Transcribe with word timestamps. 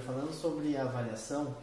Falando 0.00 0.32
sobre 0.32 0.76
avaliação, 0.76 1.56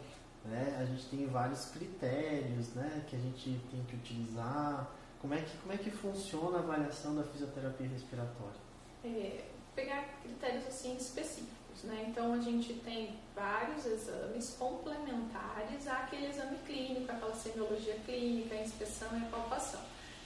né, 0.44 0.76
a 0.80 0.84
gente 0.84 1.06
tem 1.06 1.26
vários 1.26 1.66
critérios 1.66 2.74
né, 2.74 3.04
que 3.08 3.16
a 3.16 3.18
gente 3.18 3.60
tem 3.70 3.82
que 3.84 3.96
utilizar. 3.96 4.90
Como 5.20 5.32
é 5.34 5.40
que, 5.40 5.56
como 5.58 5.72
é 5.72 5.78
que 5.78 5.90
funciona 5.90 6.58
a 6.58 6.60
avaliação 6.60 7.14
da 7.14 7.22
fisioterapia 7.22 7.88
respiratória? 7.88 8.60
É, 9.04 9.44
pegar 9.74 10.04
critérios 10.22 10.66
assim 10.66 10.96
específicos. 10.96 11.82
Né? 11.82 12.06
Então 12.08 12.32
a 12.32 12.40
gente 12.40 12.74
tem 12.74 13.18
vários 13.34 13.84
exames 13.84 14.56
complementares 14.58 15.88
àquele 15.88 16.28
exame 16.28 16.56
clínico, 16.58 17.10
aquela 17.10 17.34
semiologia 17.34 17.96
clínica, 18.06 18.54
a 18.54 18.62
inspeção 18.62 19.08
e 19.18 19.22
a 19.22 19.26
palpação. 19.26 19.80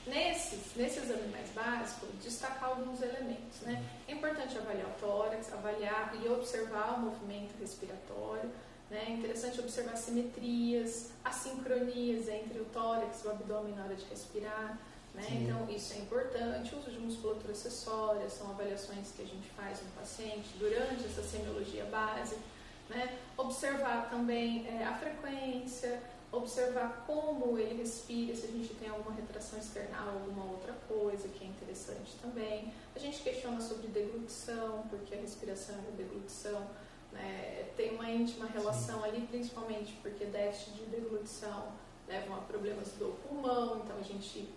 Nesses, 0.08 0.74
nesse 0.74 1.00
exame 1.00 1.28
mais 1.28 1.50
básico, 1.50 2.06
destacar 2.22 2.70
alguns 2.70 3.02
elementos. 3.02 3.60
Né? 3.62 3.82
É 4.06 4.12
importante 4.12 4.56
avaliar 4.56 4.86
o 4.86 5.00
tórax, 5.00 5.52
avaliar 5.52 6.14
e 6.22 6.28
observar 6.28 6.94
o 6.94 7.00
movimento 7.00 7.54
respiratório. 7.60 8.50
Né? 8.90 9.04
É 9.08 9.10
interessante 9.10 9.60
observar 9.60 9.96
simetrias, 9.96 11.10
assincronias 11.24 12.28
entre 12.28 12.58
o 12.58 12.64
tórax 12.66 13.22
e 13.22 13.28
o 13.28 13.30
abdômen 13.30 13.74
na 13.74 13.84
hora 13.84 13.94
de 13.94 14.04
respirar. 14.06 14.78
Né? 15.14 15.26
Então, 15.30 15.68
isso 15.68 15.92
é 15.94 15.98
importante. 15.98 16.74
O 16.74 16.78
uso 16.78 16.90
de 16.90 16.98
musculatura 16.98 17.52
acessória 17.52 18.28
são 18.30 18.50
avaliações 18.50 19.12
que 19.12 19.22
a 19.22 19.26
gente 19.26 19.48
faz 19.50 19.80
no 19.82 19.90
paciente 19.90 20.48
durante 20.58 21.04
essa 21.04 21.22
semiologia 21.22 21.84
básica. 21.86 22.40
Né? 22.88 23.18
Observar 23.36 24.08
também 24.08 24.66
é, 24.66 24.84
a 24.84 24.94
frequência, 24.94 26.00
observar 26.30 27.04
como 27.06 27.58
ele 27.58 27.80
respira, 27.80 28.34
se 28.34 28.46
a 28.46 28.50
gente 28.50 28.74
tem 28.74 28.88
alguma 28.88 29.14
retração 29.14 29.58
external, 29.58 30.08
alguma 30.08 30.44
outra 30.44 30.74
coisa 30.86 31.26
que 31.28 31.44
é 31.44 31.48
interessante 31.48 32.16
também. 32.20 32.72
A 32.94 32.98
gente 32.98 33.22
questiona 33.22 33.60
sobre 33.60 33.88
deglutição, 33.88 34.84
porque 34.90 35.14
a 35.14 35.20
respiração 35.20 35.76
e 35.76 35.88
a 35.88 35.96
deglutição 35.96 36.68
né, 37.12 37.70
tem 37.76 37.94
uma 37.94 38.10
íntima 38.10 38.46
relação 38.46 39.02
ali, 39.04 39.26
principalmente 39.30 39.94
porque 40.02 40.26
déficit 40.26 40.72
de 40.72 40.84
deglutição 40.86 41.72
levam 42.06 42.36
a 42.36 42.40
problemas 42.40 42.88
do 42.92 43.16
pulmão, 43.26 43.82
então 43.84 43.96
a 43.98 44.02
gente 44.02 44.48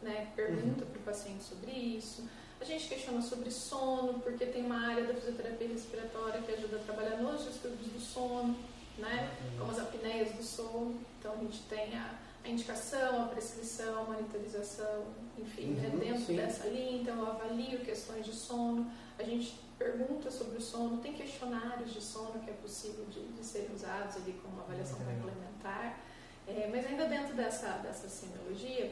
né, 0.00 0.32
pergunta 0.34 0.84
uhum. 0.84 0.90
para 0.90 1.00
o 1.00 1.02
paciente 1.02 1.44
sobre 1.44 1.70
isso. 1.72 2.28
A 2.60 2.64
gente 2.64 2.88
questiona 2.88 3.22
sobre 3.22 3.50
sono, 3.50 4.20
porque 4.20 4.46
tem 4.46 4.64
uma 4.64 4.88
área 4.88 5.04
da 5.04 5.14
fisioterapia 5.14 5.68
respiratória 5.68 6.42
que 6.42 6.52
ajuda 6.52 6.76
a 6.76 6.80
trabalhar 6.80 7.16
nos 7.18 7.44
distúrbios 7.44 7.92
do 7.92 8.00
sono 8.00 8.56
né? 8.98 9.30
como 9.58 9.70
as 9.70 9.78
apneias 9.78 10.32
do 10.32 10.42
sono. 10.42 10.98
Então 11.18 11.32
a 11.32 11.36
gente 11.36 11.60
tem 11.68 11.96
a, 11.96 12.14
a 12.44 12.48
indicação, 12.48 13.24
a 13.24 13.26
prescrição, 13.28 14.02
a 14.02 14.04
monitorização, 14.04 15.04
enfim, 15.38 15.72
né? 15.72 15.88
uhum, 15.92 15.98
dentro 15.98 16.24
sim. 16.24 16.36
dessa 16.36 16.66
linha. 16.66 17.02
Então 17.02 17.18
eu 17.18 17.26
avalio 17.26 17.80
questões 17.80 18.24
de 18.24 18.32
sono, 18.32 18.90
a 19.18 19.22
gente 19.22 19.58
pergunta 19.78 20.30
sobre 20.30 20.58
o 20.58 20.60
sono, 20.60 20.98
tem 20.98 21.14
questionários 21.14 21.92
de 21.92 22.02
sono 22.02 22.40
que 22.40 22.50
é 22.50 22.54
possível 22.54 23.04
de, 23.06 23.20
de 23.28 23.44
serem 23.44 23.72
usados 23.74 24.16
ali 24.16 24.38
como 24.42 24.60
avaliação 24.60 24.98
complementar. 24.98 26.00
É, 26.46 26.68
mas 26.72 26.86
ainda 26.86 27.06
dentro 27.06 27.34
dessa, 27.34 27.68
dessa 27.78 28.08
semiologia, 28.08 28.90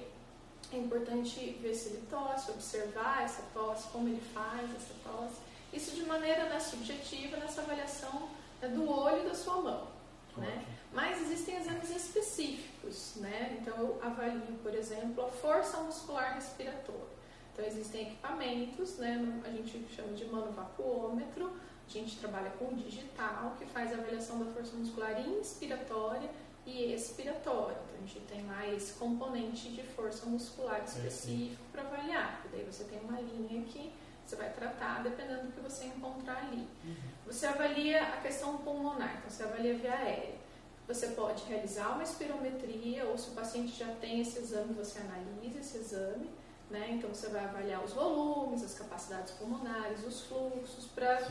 é 0.72 0.76
importante 0.76 1.58
ver 1.62 1.74
se 1.74 1.90
ele 1.90 2.06
tosse, 2.10 2.50
observar 2.50 3.22
essa 3.24 3.42
tosse, 3.54 3.88
como 3.88 4.08
ele 4.08 4.20
faz 4.34 4.68
essa 4.74 4.94
tosse. 5.04 5.40
Isso 5.72 5.94
de 5.94 6.02
maneira 6.02 6.44
né, 6.44 6.60
subjetiva 6.60 7.36
nessa 7.36 7.62
avaliação 7.62 8.28
né, 8.60 8.68
do 8.68 8.88
olho 8.88 9.24
da 9.24 9.34
sua 9.34 9.56
mão. 9.56 9.95
Né? 10.36 10.64
Mas 10.92 11.20
existem 11.22 11.56
exames 11.56 11.90
específicos, 11.90 13.14
né? 13.16 13.58
Então 13.60 13.76
eu 13.78 14.00
avalio, 14.02 14.40
por 14.62 14.74
exemplo, 14.74 15.24
a 15.24 15.28
força 15.28 15.78
muscular 15.78 16.34
respiratória. 16.34 17.16
Então 17.52 17.64
existem 17.64 18.02
equipamentos, 18.08 18.96
né? 18.98 19.42
A 19.44 19.50
gente 19.50 19.86
chama 19.94 20.12
de 20.12 20.24
manovacuômetro, 20.26 21.52
a 21.86 21.90
gente 21.90 22.18
trabalha 22.18 22.50
com 22.50 22.74
digital, 22.74 23.54
que 23.58 23.64
faz 23.66 23.92
a 23.92 23.96
avaliação 23.96 24.38
da 24.44 24.50
força 24.52 24.76
muscular 24.76 25.20
inspiratória 25.20 26.28
e 26.66 26.92
expiratória. 26.92 27.76
Então 27.86 27.96
a 27.96 28.06
gente 28.06 28.20
tem 28.26 28.46
lá 28.46 28.68
esse 28.68 28.92
componente 28.94 29.70
de 29.70 29.82
força 29.82 30.26
muscular 30.26 30.82
específico 30.84 31.62
para 31.72 31.82
avaliar. 31.82 32.42
E 32.46 32.48
daí 32.48 32.64
você 32.64 32.84
tem 32.84 33.00
uma 33.00 33.20
linha 33.20 33.62
que 33.64 33.92
você 34.24 34.36
vai 34.36 34.50
tratar 34.52 35.02
dependendo 35.02 35.44
do 35.44 35.52
que 35.52 35.60
você 35.60 35.84
encontrar 35.84 36.38
ali. 36.38 36.66
Uhum. 36.84 37.15
Você 37.26 37.46
avalia 37.46 38.02
a 38.02 38.20
questão 38.20 38.56
pulmonar, 38.58 39.16
então 39.18 39.30
você 39.30 39.42
avalia 39.42 39.74
a 39.74 39.78
via 39.78 39.92
aérea. 39.92 40.34
Você 40.86 41.08
pode 41.08 41.44
realizar 41.44 41.94
uma 41.94 42.02
espirometria 42.02 43.04
ou 43.06 43.18
se 43.18 43.30
o 43.30 43.32
paciente 43.32 43.76
já 43.76 43.92
tem 43.96 44.20
esse 44.20 44.38
exame, 44.38 44.72
você 44.74 45.00
analisa 45.00 45.58
esse 45.58 45.78
exame. 45.78 46.30
Né? 46.70 46.92
Então 46.92 47.10
você 47.12 47.28
vai 47.28 47.44
avaliar 47.44 47.84
os 47.84 47.92
volumes, 47.92 48.62
as 48.62 48.74
capacidades 48.74 49.32
pulmonares, 49.34 50.04
os 50.04 50.22
fluxos, 50.22 50.86
para 50.94 51.28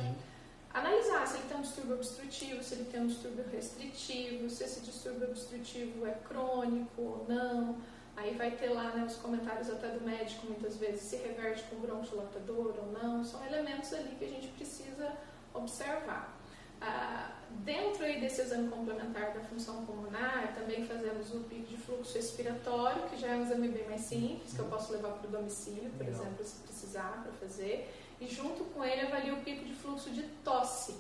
analisar 0.73 1.27
se 1.27 1.37
ele 1.37 1.47
tem 1.47 1.57
um 1.57 1.61
distúrbio 1.61 1.95
obstrutivo, 1.95 2.63
se 2.63 2.75
ele 2.75 2.85
tem 2.85 3.01
um 3.01 3.07
distúrbio 3.07 3.45
restritivo, 3.51 4.49
se 4.49 4.63
esse 4.63 4.81
distúrbio 4.81 5.29
obstrutivo 5.29 6.05
é 6.05 6.13
crônico 6.25 7.01
ou 7.01 7.25
não 7.27 7.75
Aí 8.17 8.33
vai 8.35 8.51
ter 8.51 8.69
lá 8.69 8.91
né, 8.91 9.03
os 9.03 9.17
comentários 9.17 9.69
até 9.69 9.89
do 9.89 10.05
médico, 10.05 10.47
muitas 10.47 10.77
vezes, 10.77 11.01
se 11.01 11.17
reverte 11.17 11.63
com 11.63 11.75
bronquilatador 11.77 12.73
ou 12.77 12.91
não. 12.93 13.23
São 13.23 13.45
elementos 13.45 13.91
ali 13.93 14.15
que 14.17 14.25
a 14.25 14.29
gente 14.29 14.47
precisa 14.49 15.11
observar. 15.55 16.35
Ah, 16.81 17.31
dentro 17.63 17.99
desse 17.99 18.41
exame 18.41 18.69
complementar 18.69 19.33
da 19.33 19.39
função 19.41 19.85
pulmonar, 19.85 20.53
também 20.55 20.85
fazemos 20.85 21.33
o 21.33 21.39
pico 21.41 21.65
de 21.67 21.77
fluxo 21.77 22.13
respiratório, 22.15 23.03
que 23.03 23.17
já 23.17 23.29
é 23.29 23.35
um 23.35 23.43
exame 23.43 23.69
bem 23.69 23.87
mais 23.87 24.01
simples, 24.01 24.53
que 24.53 24.59
eu 24.59 24.65
posso 24.65 24.91
levar 24.91 25.13
para 25.13 25.27
o 25.27 25.31
domicílio, 25.31 25.89
por 25.91 26.05
Legal. 26.05 26.21
exemplo, 26.21 26.45
se 26.45 26.55
precisar 26.61 27.23
para 27.23 27.31
fazer. 27.33 27.91
E 28.19 28.27
junto 28.27 28.63
com 28.65 28.83
ele 28.83 29.07
avalio 29.07 29.35
o 29.35 29.41
pico 29.41 29.65
de 29.65 29.73
fluxo 29.73 30.09
de 30.09 30.23
tosse, 30.43 30.95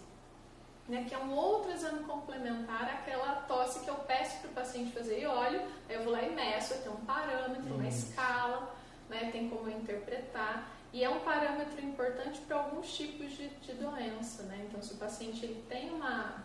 né, 0.87 1.05
que 1.07 1.15
é 1.15 1.17
um 1.17 1.33
outro 1.33 1.71
exame 1.71 2.03
complementar 2.03 2.83
àquela 2.83 3.41
tosse 3.47 3.79
que 3.79 3.89
eu 3.89 3.95
peço 3.95 4.39
para 4.39 4.49
o 4.49 4.53
paciente 4.53 4.91
fazer 4.91 5.21
e 5.21 5.25
olho, 5.25 5.61
aí 5.89 5.95
eu 5.95 6.03
vou 6.03 6.13
lá 6.13 6.21
e 6.21 6.33
meço, 6.33 6.75
tenho 6.81 6.95
um 6.95 7.05
parâmetro, 7.05 7.73
uma 7.73 7.87
escala, 7.87 8.75
né, 9.09 9.29
tem 9.31 9.49
como 9.49 9.69
eu 9.69 9.77
interpretar. 9.77 10.74
E 10.95 11.03
é 11.03 11.09
um 11.09 11.19
parâmetro 11.19 11.83
importante 11.83 12.39
para 12.47 12.55
alguns 12.55 12.95
tipos 12.95 13.31
de, 13.31 13.49
de 13.49 13.73
doença. 13.73 14.43
Né? 14.43 14.65
Então, 14.65 14.81
se 14.81 14.93
o 14.93 14.95
paciente 14.95 15.43
ele 15.43 15.61
tem 15.67 15.91
uma 15.91 16.41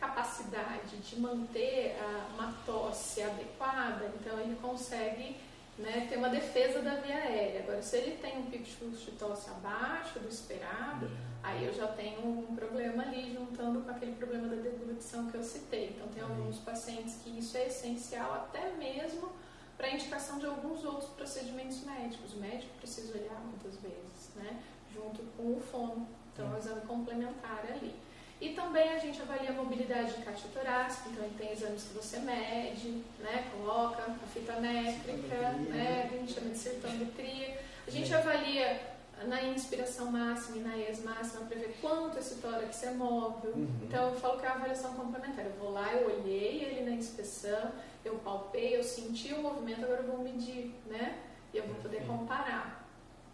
capacidade 0.00 0.96
de 0.96 1.20
manter 1.20 1.96
uh, 1.96 2.34
uma 2.34 2.52
tosse 2.66 3.22
adequada, 3.22 4.10
então 4.18 4.40
ele 4.40 4.56
consegue 4.60 5.36
né, 5.78 6.04
ter 6.08 6.16
uma 6.16 6.28
defesa 6.28 6.82
da 6.82 6.96
via 6.96 7.14
aérea. 7.14 7.60
Agora, 7.60 7.80
se 7.80 7.96
ele 7.98 8.16
tem 8.16 8.36
um 8.38 8.46
pico 8.46 8.64
de 8.64 8.72
fluxo 8.72 9.04
de 9.04 9.12
tosse 9.12 9.48
abaixo 9.50 10.18
do 10.18 10.28
esperado, 10.28 11.08
aí 11.40 11.64
eu 11.64 11.72
já 11.72 11.86
tenho 11.86 12.26
um 12.26 12.56
problema 12.56 13.04
ali 13.04 13.32
juntando 13.32 13.82
com 13.82 13.90
aquele 13.92 14.16
problema 14.16 14.48
da 14.48 14.56
deglutição 14.56 15.30
que 15.30 15.36
eu 15.36 15.44
citei. 15.44 15.90
Então, 15.94 16.08
tem 16.08 16.24
alguns 16.24 16.58
pacientes 16.58 17.20
que 17.22 17.38
isso 17.38 17.56
é 17.56 17.68
essencial 17.68 18.34
até 18.34 18.68
mesmo 18.72 19.30
para 19.76 19.90
indicação 19.90 20.38
de 20.38 20.46
alguns 20.46 20.84
outros 20.84 21.10
procedimentos 21.10 21.82
médicos. 21.84 22.32
O 22.34 22.38
médico 22.38 22.72
precisa 22.78 23.16
olhar 23.16 23.40
muitas 23.44 23.76
vezes, 23.80 24.30
né, 24.34 24.62
junto 24.94 25.22
com 25.36 25.56
o 25.56 25.60
fono. 25.60 26.06
Então, 26.32 26.46
é 26.46 26.54
um 26.54 26.58
exame 26.58 26.80
complementar 26.82 27.64
ali. 27.70 27.94
E 28.38 28.50
também 28.50 28.90
a 28.90 28.98
gente 28.98 29.20
avalia 29.22 29.50
a 29.50 29.54
mobilidade 29.54 30.12
de 30.12 30.22
caixa 30.22 30.46
torácica, 30.52 31.08
então 31.08 31.28
tem 31.38 31.52
exames 31.52 31.84
que 31.84 31.94
você 31.94 32.18
mede, 32.18 33.02
né, 33.18 33.50
coloca 33.50 34.02
a 34.02 34.26
fita 34.26 34.60
métrica, 34.60 35.52
né, 35.70 36.10
a 36.10 36.16
gente 36.16 36.32
chama 36.32 36.50
de 36.50 36.58
cirtometria. 36.58 37.58
A 37.86 37.90
gente 37.90 38.12
avalia 38.14 38.95
na 39.24 39.42
inspiração 39.42 40.10
máxima 40.10 40.58
e 40.58 40.60
na 40.60 40.76
ex 40.76 41.02
máxima 41.02 41.46
para 41.46 41.58
ver 41.58 41.76
quanto 41.80 42.18
esse 42.18 42.36
tórax 42.36 42.82
é 42.82 42.90
móvel. 42.90 43.52
Uhum. 43.52 43.80
Então 43.82 44.10
eu 44.10 44.16
falo 44.16 44.38
que 44.38 44.44
é 44.44 44.48
a 44.48 44.54
avaliação 44.54 44.94
complementar. 44.94 45.44
Eu 45.44 45.52
vou 45.52 45.72
lá, 45.72 45.92
eu 45.94 46.06
olhei 46.06 46.64
ele 46.64 46.90
na 46.90 46.96
inspeção, 46.96 47.72
eu 48.04 48.16
palpei, 48.18 48.76
eu 48.76 48.84
senti 48.84 49.32
o 49.32 49.42
movimento, 49.42 49.84
agora 49.84 50.02
eu 50.02 50.12
vou 50.12 50.18
medir, 50.22 50.74
né? 50.86 51.18
E 51.52 51.58
eu 51.58 51.66
vou 51.66 51.76
poder 51.76 52.06
comparar. 52.06 52.86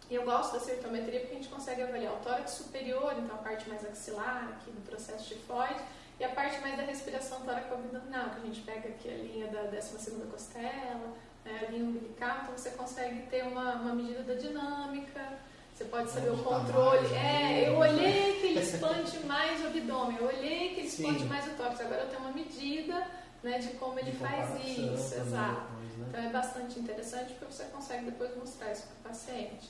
E 0.09 0.15
eu 0.15 0.23
gosto 0.23 0.53
da 0.53 0.59
cirtometria 0.59 1.21
porque 1.21 1.33
a 1.33 1.37
gente 1.37 1.49
consegue 1.49 1.81
avaliar 1.81 2.13
o 2.13 2.17
tórax 2.17 2.51
superior, 2.51 3.13
então 3.17 3.35
a 3.35 3.39
parte 3.39 3.67
mais 3.69 3.85
axilar, 3.85 4.49
aqui 4.49 4.71
do 4.71 4.81
processo 4.81 5.27
tifoide, 5.27 5.81
e 6.19 6.23
a 6.23 6.29
parte 6.29 6.59
mais 6.61 6.77
da 6.77 6.83
respiração 6.83 7.41
tóraco-abdominal, 7.41 8.29
que 8.29 8.37
a 8.37 8.45
gente 8.45 8.61
pega 8.61 8.89
aqui 8.89 9.09
a 9.09 9.17
linha 9.17 9.47
da 9.47 9.63
12 9.63 10.11
costela, 10.31 11.13
né, 11.43 11.65
a 11.67 11.71
linha 11.71 11.85
umbilical, 11.85 12.39
então 12.43 12.57
você 12.57 12.71
consegue 12.71 13.27
ter 13.27 13.43
uma, 13.43 13.75
uma 13.75 13.95
medida 13.95 14.23
da 14.23 14.35
dinâmica, 14.35 15.39
você 15.73 15.85
pode 15.85 16.11
saber 16.11 16.29
o 16.29 16.37
controle. 16.37 17.07
Né? 17.09 17.63
É, 17.63 17.69
eu 17.69 17.77
olhei 17.77 18.39
que 18.39 18.47
ele 18.47 18.59
expande 18.59 19.19
mais 19.25 19.61
o 19.63 19.67
abdômen, 19.67 20.17
eu 20.17 20.27
olhei 20.27 20.69
que 20.69 20.79
ele 20.81 20.87
expande 20.87 21.19
Sim. 21.19 21.25
mais 21.25 21.47
o 21.47 21.51
tórax, 21.51 21.81
agora 21.81 22.01
eu 22.01 22.09
tenho 22.09 22.21
uma 22.21 22.31
medida 22.31 23.07
né, 23.41 23.57
de 23.57 23.69
como 23.69 23.99
ele 23.99 24.11
de 24.11 24.17
faz 24.17 24.49
isso, 24.65 25.15
exato. 25.15 25.61
Depois, 25.61 25.97
né? 25.97 26.05
Então 26.07 26.21
é 26.21 26.29
bastante 26.29 26.79
interessante 26.79 27.33
porque 27.33 27.53
você 27.53 27.63
consegue 27.65 28.05
depois 28.05 28.35
mostrar 28.37 28.71
isso 28.71 28.83
para 28.83 29.09
o 29.09 29.13
paciente. 29.13 29.69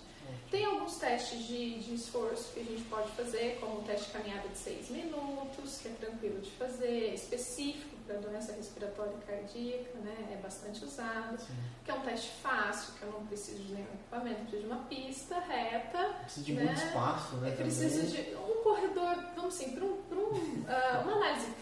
Tem 0.50 0.66
alguns 0.66 0.98
testes 0.98 1.48
de, 1.48 1.80
de 1.80 1.96
esforço 1.96 2.54
que 2.54 2.60
a 2.60 2.64
gente 2.64 2.84
pode 2.84 3.10
fazer, 3.12 3.58
como 3.60 3.80
o 3.80 3.84
teste 3.84 4.06
de 4.06 4.12
caminhada 4.12 4.48
de 4.48 4.58
6 4.58 4.90
minutos, 4.90 5.80
que 5.82 5.88
é 5.88 5.92
tranquilo 5.92 6.40
de 6.42 6.52
fazer, 6.52 7.14
específico 7.14 7.96
para 8.06 8.18
doença 8.18 8.54
respiratória 8.54 9.14
e 9.14 9.26
cardíaca, 9.26 10.00
né? 10.00 10.30
É 10.32 10.36
bastante 10.38 10.84
usado. 10.84 11.40
Sim. 11.40 11.54
Que 11.84 11.92
é 11.92 11.94
um 11.94 12.02
teste 12.02 12.32
fácil, 12.42 12.94
que 12.94 13.04
eu 13.04 13.12
não 13.12 13.26
preciso 13.26 13.64
de 13.64 13.74
nenhum 13.74 13.88
equipamento, 13.94 14.42
preciso 14.42 14.62
de 14.62 14.68
uma 14.68 14.84
pista 14.86 15.40
reta. 15.40 16.14
Precisa 16.22 16.46
de 16.46 16.54
né? 16.54 16.64
muito 16.64 16.78
espaço, 16.78 17.36
né? 17.38 17.52
Precisa 17.52 18.04
de 18.04 18.36
um 18.36 18.64
corredor, 18.64 19.16
vamos 19.36 19.56
assim, 19.56 19.76
para 19.76 19.86
um, 19.86 19.90
um, 19.90 20.22
uh, 20.22 21.02
uma 21.04 21.14
análise 21.14 21.54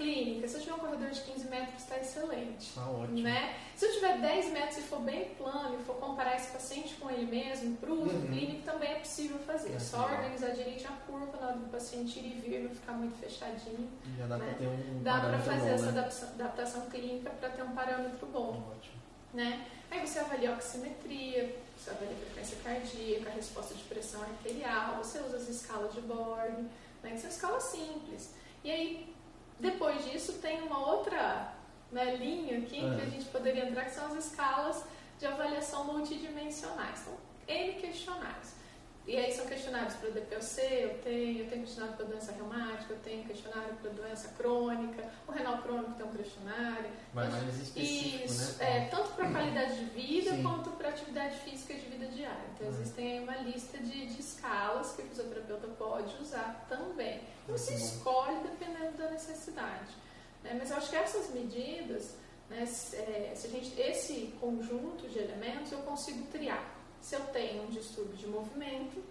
tiver 0.72 0.74
um 0.74 0.80
corredor 0.80 1.10
de 1.10 1.22
15 1.22 1.48
metros, 1.50 1.82
está 1.82 1.98
excelente. 1.98 2.74
Tá 2.74 2.90
ótimo. 2.90 3.22
Né? 3.22 3.56
Se 3.76 3.86
eu 3.86 3.94
tiver 3.94 4.20
10 4.20 4.52
metros 4.52 4.78
e 4.78 4.82
for 4.82 5.00
bem 5.02 5.30
plano 5.36 5.80
e 5.80 5.84
for 5.84 5.96
comparar 5.96 6.36
esse 6.36 6.52
paciente 6.52 6.96
com 6.96 7.10
ele 7.10 7.26
mesmo, 7.26 7.76
para 7.78 7.92
o 7.92 8.04
uso 8.04 8.12
Uhum. 8.16 8.28
clínico 8.28 8.64
também 8.64 8.92
é 8.92 9.00
possível 9.00 9.40
fazer. 9.40 9.74
É, 9.74 9.80
Só 9.80 10.06
legal. 10.06 10.18
organizar 10.18 10.50
direitinho 10.52 10.90
a 10.90 11.06
curva 11.06 11.38
na 11.40 11.48
hora 11.48 11.58
do 11.58 11.70
paciente 11.70 12.20
ir 12.20 12.38
e 12.38 12.42
vir, 12.42 12.64
não 12.64 12.70
ficar 12.70 12.94
muito 12.94 13.18
fechadinho. 13.18 13.90
Já 14.18 14.28
dá 14.28 14.38
né? 14.38 14.46
pra 14.46 14.54
ter 14.56 14.68
um 14.68 15.04
Dá 15.04 15.20
para 15.20 15.40
fazer 15.40 15.60
bom, 15.60 15.74
essa 15.74 15.86
né? 15.86 15.90
adaptação, 15.92 16.30
adaptação 16.34 16.90
clínica 16.90 17.30
para 17.30 17.50
ter 17.50 17.64
um 17.64 17.72
parâmetro 17.72 18.26
bom. 18.28 18.64
Ótimo. 18.76 18.96
Né? 19.34 19.66
Aí 19.90 20.06
você 20.06 20.20
avalia 20.20 20.52
a 20.52 20.56
oximetria, 20.56 21.56
você 21.78 21.90
avalia 21.90 22.14
a 22.14 22.20
frequência 22.26 22.58
cardíaca, 22.64 23.30
a 23.30 23.34
resposta 23.34 23.74
de 23.74 23.84
pressão 23.84 24.22
arterial, 24.22 24.98
você 24.98 25.20
usa 25.20 25.38
as 25.38 25.50
escalas 25.50 25.94
de 25.94 26.02
Borg, 26.02 26.66
né, 27.04 27.12
que 27.12 27.20
são 27.20 27.30
escalas 27.30 27.64
simples. 27.64 28.34
E 28.64 28.72
aí, 28.72 29.16
depois 29.60 30.04
disso, 30.06 30.34
tem 30.34 30.62
uma 30.62 30.80
outra 30.92 31.54
né, 31.92 32.16
linha 32.16 32.60
aqui 32.60 32.78
É. 32.78 32.96
que 32.96 33.02
a 33.02 33.10
gente 33.10 33.26
poderia 33.26 33.68
entrar, 33.68 33.86
que 33.86 33.92
são 33.92 34.06
as 34.08 34.26
escalas 34.26 34.84
de 35.20 35.26
avaliação 35.26 35.86
multidimensionais. 35.86 37.02
Então, 37.02 37.18
N 37.48 37.74
questionários. 37.82 38.61
E 39.08 39.18
aí 39.18 39.32
são 39.34 39.46
questionários 39.48 39.96
para 39.96 40.10
DPOC, 40.12 40.62
eu 40.62 41.00
tenho, 41.00 41.40
eu 41.40 41.50
tenho 41.50 41.62
questionário 41.64 41.96
para 41.98 42.06
doença 42.06 42.32
reumática, 42.34 42.94
eu 42.94 43.00
tenho 43.00 43.24
questionário 43.26 43.74
para 43.82 43.90
doença 43.92 44.28
crônica, 44.38 45.04
o 45.28 45.32
renal 45.32 45.58
crônico 45.64 45.92
tem 45.94 46.06
um 46.06 46.12
questionário. 46.14 46.90
Vai 47.14 47.28
Mas- 47.28 47.44
mais 47.44 47.58
específico, 47.62 48.26
Isso, 48.26 48.60
né? 48.60 48.78
é, 48.78 48.86
tanto 48.90 49.10
para 49.14 49.30
qualidade 49.32 49.76
de 49.80 49.86
vida 49.86 50.32
Sim. 50.32 50.44
quanto 50.44 50.70
para 50.72 50.90
atividade 50.90 51.36
física 51.40 51.74
de 51.74 51.82
vida 51.82 52.06
diária. 52.08 52.44
Então, 52.54 52.68
Uhum. 52.68 52.74
existem 52.74 53.12
aí 53.18 53.24
uma 53.24 53.38
lista 53.38 53.78
de, 53.80 54.06
de 54.06 54.20
escalas 54.22 54.92
que 54.96 55.02
o 55.02 55.06
fisioterapeuta 55.08 55.68
pode 55.80 56.16
usar 56.22 56.66
também. 56.70 57.22
E 57.48 57.52
bom. 57.52 57.56
escolhe 57.56 58.38
dependendo 58.44 58.98
da 58.98 59.10
necessidade. 59.10 59.96
né? 60.44 60.56
Mas 60.58 60.70
eu 60.72 60.78
acho 60.78 60.90
que 60.92 60.96
essas 60.96 61.30
medidas, 61.34 62.16
né, 62.50 62.66
se, 62.68 62.96
é, 62.96 63.34
se 63.36 63.48
gente, 63.50 63.80
esse 63.82 64.34
conjunto 64.40 65.08
de 65.10 65.18
elementos, 65.20 65.72
eu 65.72 65.80
consigo 65.80 66.26
triar. 66.32 66.64
Se 67.02 67.16
eu 67.16 67.22
tenho 67.28 67.64
um 67.64 67.68
distúrbio 67.68 68.16
de 68.16 68.28
movimento, 68.28 69.04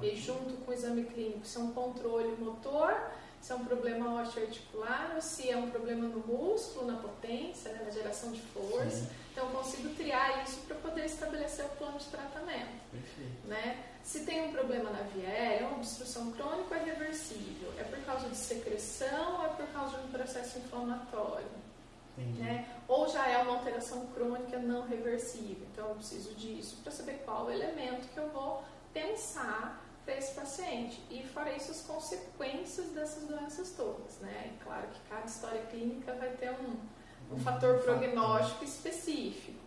e 0.00 0.08
Ótimo. 0.08 0.16
junto 0.16 0.56
com 0.64 0.70
o 0.70 0.74
exame 0.74 1.04
clínico, 1.04 1.44
se 1.44 1.58
é 1.58 1.60
um 1.60 1.72
controle 1.72 2.34
motor, 2.36 2.94
se 3.40 3.52
é 3.52 3.56
um 3.56 3.64
problema 3.64 4.22
osteoarticular, 4.22 5.12
ou 5.16 5.20
se 5.20 5.50
é 5.50 5.56
um 5.56 5.68
problema 5.70 6.06
no 6.06 6.20
músculo, 6.20 6.86
na 6.86 6.96
potência, 6.98 7.72
né, 7.72 7.82
na 7.84 7.90
geração 7.90 8.30
de 8.30 8.40
força. 8.40 8.90
Sim, 8.90 9.08
Então, 9.32 9.46
eu 9.48 9.56
consigo 9.56 9.88
triar 9.94 10.44
isso 10.44 10.60
para 10.60 10.76
poder 10.76 11.06
estabelecer 11.06 11.64
o 11.64 11.68
plano 11.70 11.98
de 11.98 12.06
tratamento. 12.06 12.80
perfeito. 12.90 13.46
Né? 13.48 13.84
Se 14.04 14.24
tem 14.24 14.48
um 14.48 14.52
problema 14.52 14.90
na 14.90 15.02
via 15.02 15.28
aérea, 15.28 15.66
uma 15.68 15.76
obstrução 15.78 16.30
crônica 16.32 16.74
é 16.74 16.84
reversível. 16.84 17.72
É 17.78 17.84
por 17.84 17.98
causa 18.04 18.28
de 18.28 18.36
secreção 18.36 19.40
ou 19.40 19.46
é 19.46 19.48
por 19.48 19.66
causa 19.68 19.96
de 19.98 20.04
um 20.06 20.10
processo 20.10 20.58
inflamatório? 20.58 21.46
Entendi. 22.16 22.42
né? 22.42 22.68
Ou 22.86 23.08
já 23.08 23.26
é 23.28 23.38
uma 23.38 23.54
alteração 23.54 24.06
crônica 24.08 24.58
não 24.58 24.86
reversível. 24.86 25.66
Então 25.72 25.88
eu 25.88 25.94
preciso 25.94 26.34
disso 26.34 26.78
para 26.82 26.92
saber 26.92 27.22
qual 27.24 27.50
elemento 27.50 28.08
que 28.08 28.18
eu 28.18 28.28
vou 28.28 28.62
pensar 28.92 29.82
para 30.04 30.16
esse 30.16 30.34
paciente. 30.34 31.00
E 31.10 31.22
fora 31.22 31.52
isso, 31.52 31.70
as 31.70 31.82
consequências 31.82 32.88
dessas 32.88 33.24
doenças 33.24 33.72
todas, 33.76 34.18
né? 34.20 34.52
E 34.52 34.64
claro 34.64 34.88
que 34.88 35.00
cada 35.08 35.26
história 35.26 35.62
clínica 35.66 36.12
vai 36.14 36.30
ter 36.30 36.50
um, 36.50 37.34
um 37.34 37.38
fator 37.38 37.78
prognóstico 37.80 38.64
específico. 38.64 39.62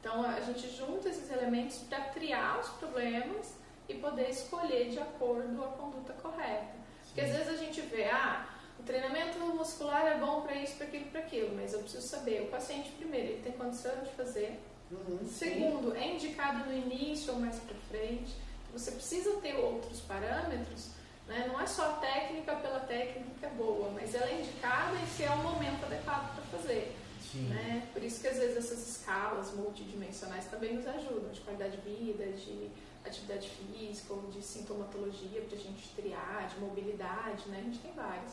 Então 0.00 0.22
a 0.22 0.40
gente 0.40 0.68
junta 0.68 1.08
esses 1.08 1.30
elementos 1.30 1.78
para 1.78 2.00
triar 2.06 2.60
os 2.60 2.68
problemas 2.70 3.54
e 3.88 3.94
poder 3.94 4.30
escolher 4.30 4.90
de 4.90 4.98
acordo 4.98 5.64
a 5.64 5.68
conduta 5.68 6.12
correta. 6.14 6.74
Porque 7.06 7.20
às 7.20 7.30
vezes 7.30 7.48
a 7.48 7.56
gente 7.56 7.80
vê, 7.82 8.04
ah, 8.04 8.46
treinamento 8.84 9.38
muscular 9.38 10.06
é 10.06 10.18
bom 10.18 10.42
para 10.42 10.54
isso, 10.56 10.76
para 10.76 10.86
aquilo, 10.86 11.04
para 11.06 11.20
aquilo, 11.20 11.54
mas 11.54 11.72
eu 11.72 11.80
preciso 11.80 12.06
saber, 12.06 12.42
o 12.42 12.46
paciente 12.46 12.90
primeiro, 12.92 13.32
ele 13.32 13.42
tem 13.42 13.52
condição 13.52 13.92
de 14.02 14.10
fazer. 14.10 14.60
Uhum, 14.90 15.18
sim. 15.20 15.28
Segundo, 15.28 15.96
é 15.96 16.14
indicado 16.14 16.64
no 16.64 16.72
início 16.72 17.32
ou 17.32 17.40
mais 17.40 17.58
para 17.58 17.76
frente. 17.88 18.34
Você 18.72 18.90
precisa 18.92 19.32
ter 19.40 19.54
outros 19.54 20.00
parâmetros, 20.00 20.90
né? 21.26 21.46
não 21.48 21.60
é 21.60 21.66
só 21.66 21.90
a 21.90 21.92
técnica 21.94 22.56
pela 22.56 22.80
técnica 22.80 23.30
que 23.38 23.46
é 23.46 23.50
boa, 23.50 23.90
mas 23.90 24.14
ela 24.14 24.28
é 24.28 24.40
indicada 24.40 24.96
e 25.00 25.06
se 25.06 25.22
é 25.22 25.30
o 25.30 25.38
momento 25.38 25.84
adequado 25.84 26.34
para 26.34 26.58
fazer. 26.58 26.94
Sim. 27.20 27.48
Né? 27.48 27.88
Por 27.92 28.02
isso 28.02 28.20
que 28.20 28.28
às 28.28 28.36
vezes 28.36 28.56
essas 28.56 28.86
escalas 28.88 29.52
multidimensionais 29.54 30.46
também 30.46 30.74
nos 30.74 30.86
ajudam, 30.86 31.30
de 31.32 31.40
qualidade 31.40 31.76
de 31.76 31.88
vida, 31.88 32.24
de 32.32 32.70
atividade 33.04 33.48
física 33.48 34.14
ou 34.14 34.22
de 34.30 34.42
sintomatologia 34.42 35.42
para 35.42 35.56
a 35.56 35.60
gente 35.60 35.88
triar, 35.94 36.48
de 36.48 36.58
mobilidade, 36.58 37.48
né? 37.48 37.58
A 37.58 37.62
gente 37.62 37.78
tem 37.78 37.92
vários. 37.92 38.32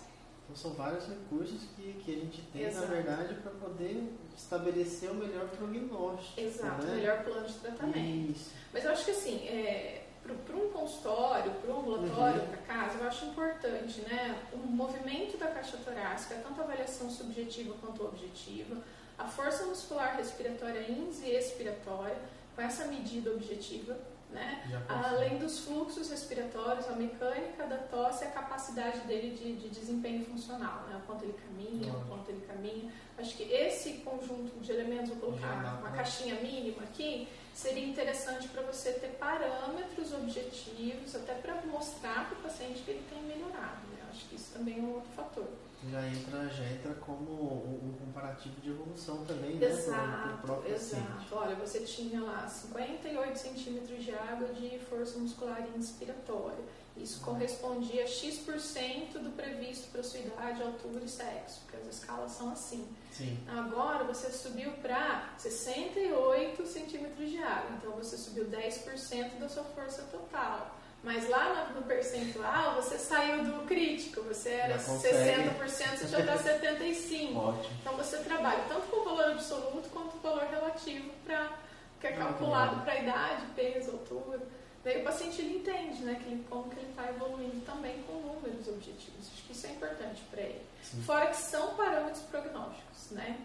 Então 0.51 0.55
são 0.55 0.71
vários 0.71 1.07
recursos 1.07 1.61
que, 1.75 1.93
que 2.03 2.11
a 2.11 2.19
gente 2.19 2.41
tem, 2.51 2.63
Exato. 2.63 2.87
na 2.87 2.93
verdade, 2.93 3.33
para 3.35 3.51
poder 3.51 4.03
estabelecer 4.35 5.09
o 5.09 5.15
melhor 5.15 5.47
prognóstico. 5.47 6.41
Exato, 6.41 6.85
né? 6.85 6.95
melhor 6.95 7.23
plano 7.23 7.47
de 7.47 7.53
tratamento. 7.53 8.31
Isso. 8.31 8.51
Mas 8.73 8.83
eu 8.83 8.91
acho 8.91 9.05
que 9.05 9.11
assim, 9.11 9.47
é, 9.47 10.03
para 10.45 10.55
um 10.57 10.69
consultório, 10.71 11.51
para 11.53 11.73
um 11.73 11.79
ambulatório, 11.79 12.41
Uhum. 12.41 12.47
para 12.47 12.57
casa, 12.57 12.99
eu 12.99 13.07
acho 13.07 13.25
importante, 13.25 14.01
né? 14.01 14.41
O 14.51 14.57
movimento 14.57 15.37
da 15.37 15.47
caixa 15.47 15.77
torácica, 15.77 16.35
tanto 16.43 16.59
a 16.59 16.63
avaliação 16.65 17.09
subjetiva 17.09 17.73
quanto 17.79 18.03
objetiva, 18.03 18.75
a 19.17 19.27
força 19.27 19.65
muscular 19.65 20.17
respiratória 20.17 20.91
ins 20.91 21.21
e 21.21 21.31
expiratória, 21.31 22.17
com 22.55 22.61
essa 22.61 22.85
medida 22.87 23.31
objetiva, 23.31 23.97
né? 24.31 24.63
Já 24.69 24.79
consigo. 24.81 25.05
Além 25.07 25.37
dos 25.37 25.59
fluxos 25.59 26.09
respiratórios, 26.09 26.87
a 26.87 26.93
mecânica 26.93 27.65
da 27.67 27.77
tosse 27.77 28.23
e 28.23 28.27
a 28.27 28.31
capacidade 28.31 28.99
dele 29.01 29.35
de, 29.35 29.55
de 29.57 29.69
desempenho 29.69 30.25
funcional, 30.25 30.85
né? 30.89 30.99
o 31.03 31.05
quanto 31.05 31.23
ele 31.25 31.33
caminha, 31.33 31.91
o 31.93 32.05
quanto 32.07 32.29
ele 32.29 32.41
caminha. 32.47 32.91
Acho 33.17 33.35
que 33.37 33.43
esse 33.43 33.93
conjunto 34.05 34.59
de 34.59 34.71
elementos, 34.71 35.09
vou 35.09 35.17
colocar 35.31 35.47
uma 35.53 35.77
pra- 35.77 35.91
caixinha 35.91 36.35
mínima 36.35 36.83
aqui, 36.83 37.27
seria 37.53 37.85
interessante 37.85 38.47
para 38.47 38.61
você 38.63 38.93
ter 38.93 39.09
parâmetros 39.19 40.13
objetivos, 40.13 41.15
até 41.15 41.33
para 41.35 41.61
mostrar 41.65 42.29
para 42.29 42.39
o 42.39 42.41
paciente 42.41 42.81
que 42.83 42.91
ele 42.91 43.05
tem 43.09 43.21
melhorado. 43.23 43.81
Né? 43.91 44.03
Acho 44.09 44.25
que 44.27 44.35
isso 44.35 44.51
também 44.53 44.79
é 44.79 44.81
um 44.81 44.93
outro 44.95 45.09
fator. 45.15 45.47
Já 45.89 46.07
entra, 46.07 46.47
já 46.49 46.63
entra 46.65 46.93
como 46.95 47.31
um 47.33 47.95
comparativo 48.05 48.61
de 48.61 48.69
evolução 48.69 49.25
também, 49.25 49.55
né? 49.55 49.59
pro- 49.67 49.67
pro 49.67 49.75
Exato, 49.87 50.37
próprio 50.45 50.75
exato. 50.75 51.03
paciente. 51.03 51.33
Olha, 51.33 51.55
você 51.55 51.79
tinha 51.79 52.21
lá 52.21 52.47
58 52.47 53.35
centímetros 53.35 54.03
de 54.03 54.13
água 54.13 54.47
de 54.49 54.77
força 54.79 55.17
muscular 55.17 55.67
inspiratória. 55.75 56.63
Isso 56.97 57.21
correspondia 57.21 58.03
a 58.03 58.07
X% 58.07 59.19
do 59.19 59.31
previsto 59.31 59.89
para 59.91 60.03
sua 60.03 60.19
idade, 60.19 60.61
altura 60.61 61.03
e 61.03 61.09
sexo, 61.09 61.61
porque 61.61 61.77
as 61.77 61.95
escalas 61.95 62.31
são 62.31 62.51
assim. 62.51 62.87
Sim. 63.11 63.39
Agora 63.47 64.03
você 64.03 64.29
subiu 64.31 64.71
para 64.73 65.33
68 65.37 66.65
centímetros 66.65 67.29
de 67.29 67.41
água, 67.41 67.75
então 67.77 67.91
você 67.93 68.17
subiu 68.17 68.45
10% 68.45 69.39
da 69.39 69.49
sua 69.49 69.63
força 69.63 70.03
total. 70.03 70.77
Mas 71.03 71.27
lá 71.29 71.71
no, 71.73 71.81
percentual 71.81 72.75
você 72.75 72.97
saiu 72.97 73.43
do 73.43 73.65
crítico, 73.65 74.21
você 74.21 74.49
era 74.49 74.77
Já 74.77 74.83
consegue. 74.83 75.49
60%, 75.49 75.97
você 75.97 76.07
já 76.07 76.19
está 76.19 76.37
75%. 76.37 77.33
Ótimo. 77.35 77.75
Então 77.81 77.97
você 77.97 78.17
trabalha 78.17 78.63
tanto 78.67 78.87
com 78.87 78.97
o 78.97 79.03
valor 79.05 79.31
absoluto 79.31 79.89
quanto 79.89 80.17
o 80.17 80.19
valor 80.19 80.43
relativo 80.43 81.09
para 81.25 81.57
que 81.99 82.07
é 82.07 82.11
calculado 82.13 82.81
para 82.81 82.93
a 82.93 82.99
idade, 82.99 83.45
peso, 83.55 83.91
altura. 83.91 84.41
Daí 84.83 85.01
o 85.01 85.03
paciente 85.03 85.41
ele 85.41 85.59
entende, 85.59 86.01
né, 86.03 86.15
que 86.15 86.27
ele, 86.27 86.43
como 86.49 86.69
que 86.69 86.79
ele 86.79 86.89
está 86.89 87.07
evoluindo 87.09 87.63
também 87.65 88.01
com 88.03 88.13
números 88.13 88.67
objetivos. 88.67 89.27
Acho 89.31 89.43
que 89.43 89.51
isso 89.51 89.67
é 89.67 89.71
importante 89.71 90.21
para 90.31 90.41
ele. 90.41 90.65
Sim. 90.81 91.01
Fora 91.03 91.27
que 91.27 91.37
são 91.37 91.75
parâmetros 91.75 92.23
prognósticos, 92.23 93.11
né? 93.11 93.39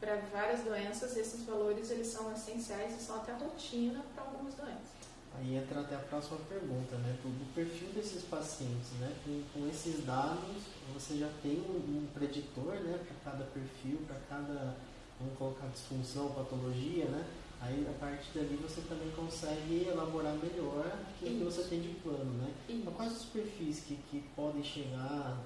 Para 0.00 0.16
várias 0.32 0.62
doenças, 0.62 1.16
esses 1.16 1.44
valores 1.44 1.90
eles 1.90 2.08
são 2.08 2.32
essenciais 2.32 3.00
e 3.00 3.00
são 3.00 3.16
até 3.16 3.32
rotina 3.32 4.04
para 4.14 4.24
algumas 4.24 4.54
doenças. 4.54 5.02
Aí 5.38 5.56
entra 5.56 5.80
até 5.80 5.94
a 5.94 6.00
próxima 6.00 6.38
pergunta, 6.48 6.96
né? 6.96 7.16
Do, 7.22 7.54
perfil 7.54 7.88
desses 7.90 8.24
pacientes, 8.24 8.90
né? 8.98 9.14
Com, 9.24 9.42
com 9.54 9.68
esses 9.68 10.04
dados, 10.04 10.62
você 10.92 11.16
já 11.16 11.30
tem 11.42 11.60
um, 11.60 12.02
um 12.02 12.08
preditor, 12.12 12.74
né? 12.74 12.98
Para 13.06 13.32
cada 13.32 13.44
perfil, 13.44 14.00
para 14.06 14.16
cada, 14.28 14.76
vamos 15.20 15.38
colocar 15.38 15.68
disfunção, 15.68 16.32
patologia, 16.32 17.04
né? 17.04 17.24
Aí 17.64 17.86
a 17.88 17.92
partir 18.04 18.38
dali 18.38 18.56
você 18.60 18.80
também 18.82 19.08
consegue 19.12 19.86
elaborar 19.88 20.34
melhor 20.34 20.84
aquilo 21.10 21.38
que 21.38 21.44
você 21.44 21.62
tem 21.68 21.80
de 21.80 21.88
plano, 22.00 22.24
né? 22.42 22.52
Então, 22.68 22.92
quais 22.92 23.12
os 23.12 23.24
perfis 23.26 23.80
que, 23.80 23.96
que 24.10 24.20
podem 24.34 24.64
chegar 24.64 25.36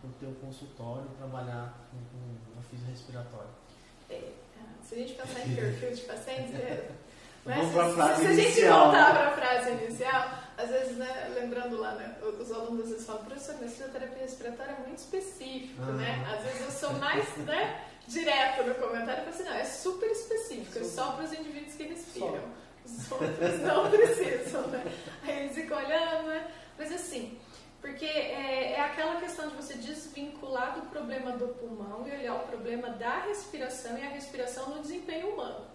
para 0.00 0.08
o 0.08 0.12
teu 0.20 0.30
consultório 0.40 1.08
trabalhar 1.18 1.74
com, 1.90 1.98
com 1.98 2.58
a 2.60 2.62
fisiorrespiratória? 2.62 3.50
é, 4.10 4.30
se 4.82 4.94
a 4.94 4.98
gente 4.98 5.14
pensar 5.14 5.40
em 5.48 5.54
perfil 5.56 5.92
de 5.92 6.00
pacientes, 6.02 6.54
é, 6.54 6.88
né, 7.44 7.56
Vamos 7.56 7.72
se, 7.72 7.96
se 8.22 8.26
a 8.26 8.32
gente 8.32 8.42
inicial. 8.42 8.84
voltar 8.84 9.12
né? 9.14 9.18
para 9.20 9.28
a 9.28 9.32
frase 9.32 9.70
inicial, 9.84 10.30
às 10.56 10.68
vezes, 10.70 10.96
né, 10.96 11.32
lembrando 11.34 11.80
lá, 11.80 11.94
né, 11.96 12.16
os 12.22 12.52
alunos 12.52 12.84
às 12.84 12.90
vezes 12.90 13.06
falam, 13.06 13.24
professor, 13.24 13.56
mas 13.60 13.72
fisioterapia 13.72 14.22
respiratória 14.22 14.70
é 14.72 14.86
muito 14.86 14.98
específico, 14.98 15.82
Ah. 15.82 15.92
né? 15.92 16.26
Às 16.32 16.44
vezes 16.44 16.60
eu 16.62 16.70
sou 16.70 16.92
mais, 17.00 17.36
né, 17.38 17.84
direto 18.06 18.62
no 18.64 18.74
comentário 18.74 19.22
e 19.22 19.24
falo 19.24 19.28
assim, 19.28 19.44
não, 19.44 19.54
é 19.54 19.64
super 19.64 20.10
específico, 20.10 20.78
é 20.78 20.84
só 20.84 21.12
para 21.12 21.24
os 21.24 21.32
indivíduos 21.32 21.74
que 21.74 21.82
respiram. 21.84 22.44
Os 22.84 23.10
outros 23.12 23.60
não 23.62 23.90
precisam, 23.90 24.66
né? 24.68 24.84
Aí 25.24 25.38
eles 25.40 25.54
ficam 25.54 25.76
olhando, 25.78 26.28
né? 26.28 26.50
Mas 26.78 26.92
assim, 26.92 27.38
Porque 27.80 28.04
é, 28.04 28.72
é, 28.72 28.80
aquela 28.80 29.20
questão 29.20 29.48
de 29.48 29.54
você 29.54 29.74
desvincular 29.74 30.74
do 30.74 30.86
problema 30.88 31.32
do 31.32 31.48
pulmão 31.48 32.06
e 32.06 32.10
olhar 32.10 32.34
o 32.34 32.46
problema 32.46 32.90
da 32.90 33.20
respiração 33.20 33.96
e 33.96 34.02
a 34.02 34.08
respiração 34.08 34.70
no 34.70 34.82
desempenho 34.82 35.34
humano. 35.34 35.66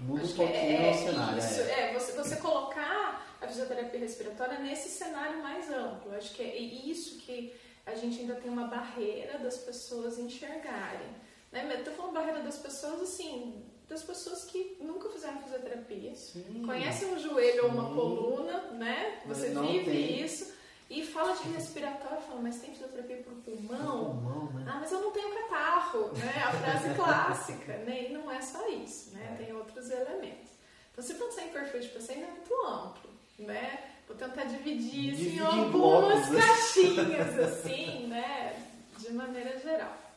Muda 0.00 0.24
um 0.24 0.32
pouquinho 0.34 0.82
é, 0.82 0.90
o 0.90 0.94
cenário. 0.94 1.38
Isso, 1.38 1.60
é, 1.60 1.92
você, 1.92 2.12
você 2.12 2.36
colocar 2.36 3.36
a 3.40 3.46
fisioterapia 3.46 4.00
respiratória 4.00 4.58
nesse 4.60 4.88
cenário 4.88 5.42
mais 5.42 5.70
amplo. 5.70 6.14
Acho 6.14 6.32
que 6.32 6.42
é 6.42 6.56
isso 6.56 7.18
que 7.18 7.54
a 7.84 7.94
gente 7.94 8.20
ainda 8.20 8.34
tem 8.36 8.50
uma 8.50 8.66
barreira 8.66 9.38
das 9.38 9.58
pessoas 9.58 10.18
enxergarem. 10.18 11.08
Né? 11.50 11.74
Estou 11.78 11.94
falando 11.94 12.14
barreira 12.14 12.40
das 12.40 12.58
pessoas, 12.58 13.00
assim, 13.02 13.64
das 13.88 14.02
pessoas 14.02 14.44
que 14.44 14.76
nunca 14.80 15.08
fizeram 15.08 15.40
fisioterapia, 15.42 16.14
Sim. 16.14 16.62
conhecem 16.64 17.12
um 17.14 17.18
joelho 17.18 17.62
Sim. 17.62 17.66
ou 17.66 17.68
uma 17.68 17.94
coluna, 17.94 18.60
né? 18.72 19.22
Você 19.26 19.48
vive 19.48 19.84
tem. 19.84 20.22
isso 20.22 20.52
e 20.90 21.04
fala 21.04 21.34
de 21.34 21.48
respiratório, 21.50 22.20
fala, 22.22 22.40
mas 22.40 22.60
tem 22.60 22.70
fisioterapia 22.70 23.18
para 23.18 23.32
o 23.32 23.36
pulmão? 23.36 24.20
pulmão 24.20 24.52
né? 24.52 24.64
Ah, 24.68 24.78
mas 24.80 24.92
eu 24.92 25.00
não 25.00 25.10
tenho 25.10 25.34
catarro, 25.34 26.12
né? 26.14 26.32
A 26.44 26.52
frase 26.52 26.94
clássica, 26.94 27.76
né? 27.78 28.08
E 28.08 28.12
não 28.12 28.30
é 28.30 28.40
só 28.42 28.68
isso, 28.68 29.14
né? 29.14 29.30
É. 29.32 29.44
Tem 29.44 29.54
outros 29.54 29.90
elementos. 29.90 30.50
Então, 30.92 31.04
se 31.04 31.14
pensar 31.14 31.44
em 31.44 31.48
perfil 31.48 31.80
de 31.80 31.88
paciente, 31.88 32.24
é 32.24 32.30
muito 32.30 32.66
amplo, 32.66 33.10
né? 33.38 33.92
Vou 34.06 34.16
tentar 34.16 34.44
dividir 34.44 35.34
em 35.34 35.38
algumas 35.38 36.28
blocos, 36.28 36.46
caixinhas, 36.46 37.38
assim, 37.38 38.06
né? 38.06 38.66
De 38.98 39.12
maneira 39.12 39.58
geral. 39.58 40.07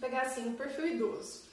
Pegar 0.00 0.22
assim, 0.22 0.48
o 0.48 0.56
perfil 0.56 0.86
idoso. 0.86 1.44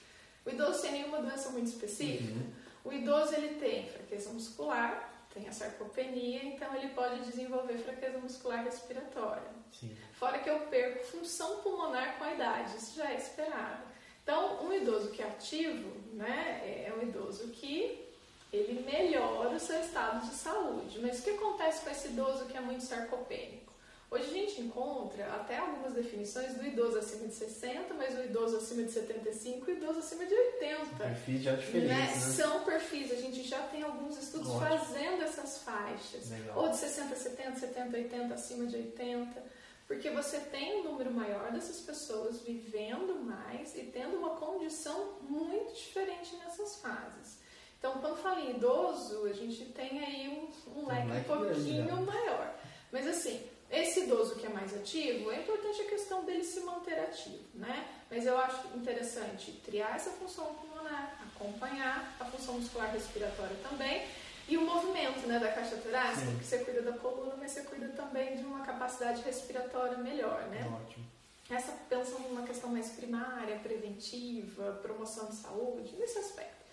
O 0.46 0.50
idoso 0.50 0.80
sem 0.80 0.94
nenhuma 0.94 1.20
doença 1.20 1.50
muito 1.50 1.68
específica. 1.68 2.34
Uhum. 2.34 2.54
O 2.86 2.94
idoso 2.94 3.36
ele 3.36 3.56
tem 3.56 3.90
fraqueza 3.90 4.30
muscular, 4.32 5.12
tem 5.34 5.48
a 5.48 5.52
sarcopenia, 5.52 6.44
então 6.46 6.74
ele 6.76 6.90
pode 6.90 7.20
desenvolver 7.22 7.78
fraqueza 7.80 8.18
muscular 8.18 8.64
respiratória. 8.64 9.52
Sim. 9.72 9.96
Fora 10.14 10.40
que 10.40 10.50
eu 10.50 10.60
perco 10.62 11.06
função 11.06 11.58
pulmonar 11.58 12.18
com 12.18 12.24
a 12.24 12.34
idade, 12.34 12.78
isso 12.78 12.96
já 12.96 13.12
é 13.12 13.18
esperado. 13.18 13.84
Então, 14.24 14.66
um 14.66 14.74
idoso 14.74 15.12
que 15.12 15.22
é 15.22 15.28
ativo, 15.28 15.90
né, 16.14 16.62
é 16.64 16.94
um 16.98 17.02
idoso 17.02 17.50
que 17.50 18.08
ele 18.52 18.84
melhora 18.84 19.56
o 19.56 19.60
seu 19.60 19.80
estado 19.80 20.26
de 20.28 20.34
saúde. 20.34 21.00
Mas 21.00 21.20
o 21.20 21.24
que 21.24 21.30
acontece 21.32 21.84
com 21.84 21.92
esse 21.92 22.08
idoso 22.08 22.46
que 22.46 22.58
é 22.58 22.62
muito 22.62 22.84
sarcopênico? 22.84 23.67
Hoje 24.10 24.24
a 24.24 24.34
gente 24.34 24.62
encontra 24.62 25.26
até 25.36 25.58
algumas 25.58 25.94
definições 25.94 26.54
do 26.54 26.66
idoso 26.66 26.98
acima 26.98 27.28
de 27.28 27.34
60, 27.34 27.94
mas 27.94 28.18
o 28.18 28.24
idoso 28.24 28.56
acima 28.56 28.84
de 28.84 28.92
75 28.92 29.70
e 29.70 29.74
o 29.74 29.78
idoso 29.78 30.00
acima 30.00 30.26
de 30.26 30.34
80. 30.34 30.96
Perfis 30.96 31.42
já 31.42 31.56
diferentes, 31.56 31.90
né? 31.90 32.06
né? 32.06 32.16
São 32.16 32.64
perfis, 32.64 33.12
a 33.12 33.16
gente 33.16 33.44
já 33.44 33.60
tem 33.64 33.84
alguns 33.84 34.18
estudos 34.18 34.48
Ótimo. 34.48 34.66
fazendo 34.66 35.24
essas 35.24 35.58
faixas. 35.58 36.30
Legal. 36.30 36.58
Ou 36.58 36.70
de 36.70 36.78
60 36.78 37.14
a 37.14 37.18
70, 37.18 37.60
70 37.60 37.98
a 37.98 38.00
80, 38.00 38.34
acima 38.34 38.66
de 38.66 38.78
80. 38.78 39.44
Porque 39.86 40.10
você 40.10 40.40
tem 40.40 40.80
um 40.80 40.84
número 40.86 41.12
maior 41.12 41.52
dessas 41.52 41.82
pessoas 41.82 42.42
vivendo 42.42 43.16
mais 43.24 43.76
e 43.76 43.84
tendo 43.84 44.18
uma 44.18 44.32
condição 44.32 45.18
muito 45.22 45.74
diferente 45.74 46.34
nessas 46.38 46.78
fases. 46.78 47.40
Então, 47.78 48.00
quando 48.00 48.18
fala 48.18 48.40
em 48.40 48.52
idoso, 48.52 49.26
a 49.26 49.34
gente 49.34 49.66
tem 49.66 50.00
aí 50.00 50.30
um, 50.30 50.88
leque 50.88 51.08
um, 51.08 51.10
leque 51.10 51.32
um 51.32 51.36
pouquinho 51.36 51.86
grande, 51.86 52.02
né? 52.02 52.06
maior. 52.06 52.56
Mas 52.92 53.08
assim, 53.08 53.42
esse 53.70 54.02
idoso 54.02 54.36
que 54.36 54.46
é 54.46 54.50
mais 54.50 54.74
ativo, 54.74 55.32
é 55.32 55.42
importante 55.42 55.82
a 55.82 55.90
questão 55.90 56.24
dele 56.24 56.44
se 56.44 56.62
manter 56.62 57.00
ativo, 57.00 57.44
né? 57.54 57.88
Mas 58.10 58.26
eu 58.26 58.38
acho 58.38 58.68
interessante 58.76 59.52
triar 59.66 59.96
essa 59.96 60.12
função 60.12 60.56
pulmonar, 60.56 61.20
acompanhar 61.36 62.16
a 62.20 62.26
função 62.26 62.56
muscular 62.56 62.92
respiratória 62.92 63.58
também 63.70 64.08
e 64.48 64.56
o 64.56 64.62
movimento 64.62 65.28
né, 65.28 65.40
da 65.40 65.52
caixa 65.52 65.76
torácica, 65.76 66.28
Sim. 66.28 66.38
que 66.38 66.46
você 66.46 66.60
cuida 66.60 66.82
da 66.82 66.94
coluna, 66.94 67.36
mas 67.38 67.52
você 67.52 67.64
cuida 67.64 67.90
também 67.90 68.38
de 68.38 68.44
uma 68.44 68.66
capacidade 68.66 69.22
respiratória 69.22 69.98
melhor, 69.98 70.44
né? 70.48 70.66
Ótimo. 70.82 71.06
Essa 71.50 71.74
pensando 71.90 72.30
numa 72.30 72.48
questão 72.48 72.70
mais 72.70 72.90
primária, 72.90 73.60
preventiva, 73.60 74.80
promoção 74.82 75.28
de 75.28 75.36
saúde, 75.36 75.96
nesse 75.98 76.18
aspecto. 76.20 76.66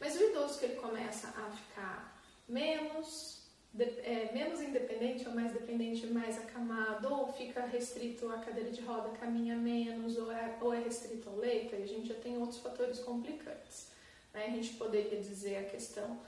Mas 0.00 0.16
o 0.16 0.22
idoso 0.24 0.58
que 0.58 0.64
ele 0.64 0.76
começa 0.76 1.28
a 1.28 1.50
ficar 1.50 2.20
menos 2.48 3.39
de, 3.72 3.84
é, 3.84 4.30
menos 4.32 4.60
independente 4.60 5.28
ou 5.28 5.34
mais 5.34 5.52
dependente, 5.52 6.06
mais 6.06 6.36
acamado, 6.38 7.12
ou 7.12 7.32
fica 7.32 7.64
restrito 7.64 8.28
à 8.28 8.38
cadeira 8.38 8.70
de 8.70 8.80
roda, 8.80 9.10
caminha 9.10 9.56
menos, 9.56 10.16
ou 10.18 10.30
é, 10.30 10.56
ou 10.60 10.74
é 10.74 10.80
restrito 10.80 11.28
ao 11.28 11.36
leito, 11.36 11.74
aí 11.74 11.82
a 11.82 11.86
gente 11.86 12.08
já 12.08 12.14
tem 12.14 12.36
outros 12.38 12.58
fatores 12.58 12.98
complicantes. 12.98 13.88
Né? 14.34 14.46
A 14.46 14.50
gente 14.50 14.74
poderia 14.74 15.20
dizer 15.20 15.58
a 15.58 15.64
questão 15.64 16.20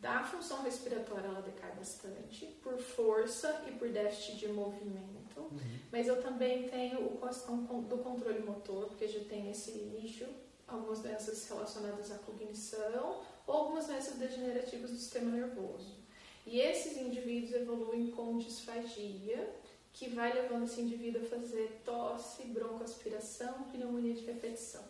da 0.00 0.24
função 0.24 0.62
respiratória, 0.62 1.26
ela 1.26 1.42
decai 1.42 1.72
bastante, 1.72 2.46
por 2.62 2.78
força 2.78 3.64
e 3.68 3.72
por 3.72 3.88
déficit 3.90 4.38
de 4.38 4.48
movimento, 4.48 5.40
uhum. 5.40 5.58
mas 5.92 6.08
eu 6.08 6.22
também 6.22 6.66
tenho 6.68 7.04
o 7.04 7.18
questão 7.18 7.58
do 7.82 7.98
controle 7.98 8.40
motor, 8.40 8.86
porque 8.86 9.06
já 9.06 9.20
tem 9.24 9.50
esse 9.50 9.72
nicho, 9.72 10.26
algumas 10.66 11.00
doenças 11.00 11.46
relacionadas 11.46 12.10
à 12.10 12.18
cognição, 12.18 13.20
ou 13.46 13.54
algumas 13.54 13.86
doenças 13.86 14.14
degenerativas 14.14 14.90
do 14.90 14.96
sistema 14.96 15.30
nervoso. 15.30 15.99
E 16.46 16.60
esses 16.60 16.96
indivíduos 16.96 17.52
evoluem 17.52 18.10
com 18.10 18.38
disfagia, 18.38 19.48
que 19.92 20.08
vai 20.08 20.32
levando 20.32 20.64
esse 20.64 20.80
indivíduo 20.80 21.22
a 21.22 21.28
fazer 21.28 21.80
tosse, 21.84 22.44
broncoaspiração, 22.44 23.64
pneumonia 23.72 24.14
de 24.14 24.24
repetição. 24.24 24.82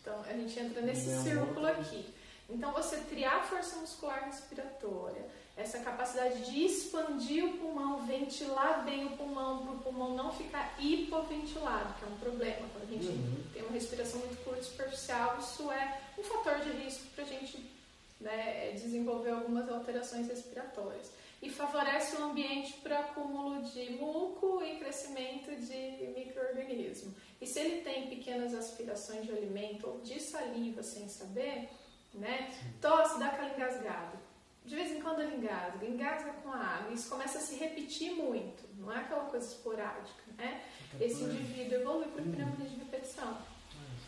Então 0.00 0.20
a 0.22 0.32
gente 0.32 0.58
entra 0.58 0.82
nesse 0.82 1.22
círculo 1.22 1.66
aqui. 1.66 2.04
Então 2.48 2.72
você 2.72 2.96
criar 3.10 3.42
força 3.42 3.76
muscular 3.76 4.24
respiratória, 4.24 5.22
essa 5.54 5.80
capacidade 5.80 6.50
de 6.50 6.64
expandir 6.64 7.44
o 7.44 7.58
pulmão, 7.58 8.06
ventilar 8.06 8.84
bem 8.84 9.06
o 9.06 9.16
pulmão, 9.16 9.66
para 9.66 9.72
o 9.72 9.78
pulmão 9.78 10.14
não 10.14 10.32
ficar 10.32 10.76
hipoventilado, 10.78 11.94
que 11.98 12.04
é 12.04 12.08
um 12.08 12.16
problema. 12.16 12.66
Quando 12.72 12.84
a 12.84 12.92
gente 12.92 13.08
uhum. 13.08 13.44
tem 13.52 13.62
uma 13.62 13.72
respiração 13.72 14.20
muito 14.20 14.42
curta 14.44 14.62
superficial, 14.62 15.36
isso 15.38 15.70
é 15.70 16.00
um 16.16 16.22
fator 16.22 16.60
de 16.60 16.70
risco 16.70 17.04
para 17.14 17.24
a 17.24 17.26
gente 17.26 17.77
né, 18.20 18.72
desenvolver 18.72 19.30
algumas 19.30 19.68
alterações 19.68 20.28
respiratórias. 20.28 21.10
E 21.40 21.48
favorece 21.48 22.16
o 22.16 22.24
ambiente 22.24 22.74
para 22.82 22.98
acúmulo 22.98 23.62
de 23.62 23.92
muco 23.92 24.60
e 24.62 24.76
crescimento 24.76 25.54
de 25.54 26.08
microorganismo. 26.16 27.14
E 27.40 27.46
se 27.46 27.60
ele 27.60 27.82
tem 27.82 28.08
pequenas 28.08 28.52
aspirações 28.54 29.24
de 29.24 29.32
alimento 29.32 29.88
ou 29.88 30.00
de 30.00 30.18
saliva 30.18 30.82
sem 30.82 31.08
saber, 31.08 31.68
né, 32.12 32.52
tosse, 32.80 33.20
dá 33.20 33.28
aquela 33.28 33.54
engasgada. 33.54 34.18
De 34.64 34.74
vez 34.74 34.90
em 34.90 35.00
quando 35.00 35.22
ele 35.22 35.36
engasga, 35.36 35.86
engasga 35.86 36.32
com 36.42 36.50
a 36.50 36.58
água, 36.58 36.92
isso 36.92 37.08
começa 37.08 37.38
a 37.38 37.40
se 37.40 37.54
repetir 37.54 38.12
muito, 38.12 38.68
não 38.76 38.92
é 38.92 38.98
aquela 38.98 39.24
coisa 39.24 39.46
esporádica, 39.46 40.24
né? 40.36 40.62
Esse 41.00 41.22
indivíduo 41.22 41.78
evolui 41.78 42.08
para 42.08 42.22
pneumonia 42.22 42.68
de 42.68 42.76
repetição. 42.76 43.38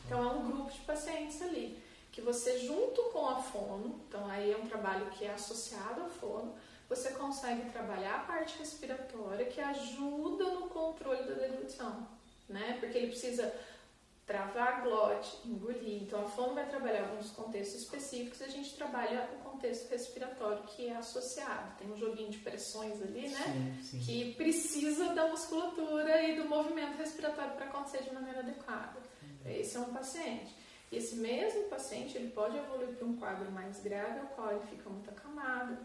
Então 0.05 0.23
é 0.23 0.33
um 0.33 0.50
grupo 0.50 0.71
de 0.71 0.81
pacientes 0.81 1.40
ali 1.40 1.79
que 2.11 2.21
você 2.21 2.59
junto 2.59 3.02
com 3.05 3.29
a 3.29 3.37
fono, 3.37 4.00
então 4.09 4.26
aí 4.29 4.52
é 4.52 4.57
um 4.57 4.67
trabalho 4.67 5.07
que 5.11 5.25
é 5.25 5.33
associado 5.33 6.02
à 6.02 6.09
fono, 6.09 6.55
você 6.88 7.12
consegue 7.12 7.71
trabalhar 7.71 8.17
a 8.17 8.21
parte 8.21 8.59
respiratória 8.59 9.47
que 9.47 9.61
ajuda 9.61 10.45
no 10.50 10.69
controle 10.69 11.23
da 11.23 11.35
deglutição, 11.35 12.09
né? 12.49 12.79
Porque 12.81 12.99
ele 12.99 13.07
precisa 13.09 13.55
travar 14.26 14.69
a 14.69 14.81
glote, 14.83 15.38
engolir. 15.45 16.02
Então 16.02 16.25
a 16.25 16.29
fono 16.29 16.55
vai 16.55 16.69
trabalhar 16.69 17.09
alguns 17.09 17.31
contextos 17.31 17.83
específicos 17.83 18.40
e 18.40 18.45
a 18.45 18.49
gente 18.49 18.75
trabalha 18.75 19.29
o 19.35 19.50
contexto 19.50 19.90
respiratório 19.90 20.62
que 20.64 20.88
é 20.88 20.97
associado. 20.97 21.76
Tem 21.79 21.90
um 21.90 21.97
joguinho 21.97 22.31
de 22.31 22.38
pressões 22.38 23.02
ali, 23.02 23.29
né? 23.29 23.76
Sim, 23.81 23.83
sim. 23.83 24.00
Que 24.00 24.35
precisa 24.35 25.14
da 25.14 25.26
musculatura 25.29 26.23
e 26.23 26.37
do 26.37 26.49
movimento 26.49 26.97
respiratório 26.97 27.55
para 27.55 27.67
acontecer 27.67 28.05
de 28.05 28.12
maneira 28.12 28.40
adequada. 28.40 29.00
Esse 29.45 29.76
é 29.76 29.81
um 29.81 29.93
paciente. 29.93 30.60
Esse 30.90 31.16
mesmo 31.16 31.64
paciente 31.64 32.16
ele 32.16 32.30
pode 32.30 32.56
evoluir 32.56 32.88
para 32.97 33.06
um 33.06 33.16
quadro 33.16 33.50
mais 33.52 33.80
grave, 33.80 34.18
ao 34.20 34.26
qual 34.28 34.50
ele 34.50 34.66
fica 34.66 34.90
muito 34.90 35.09
acamado, 35.09 35.78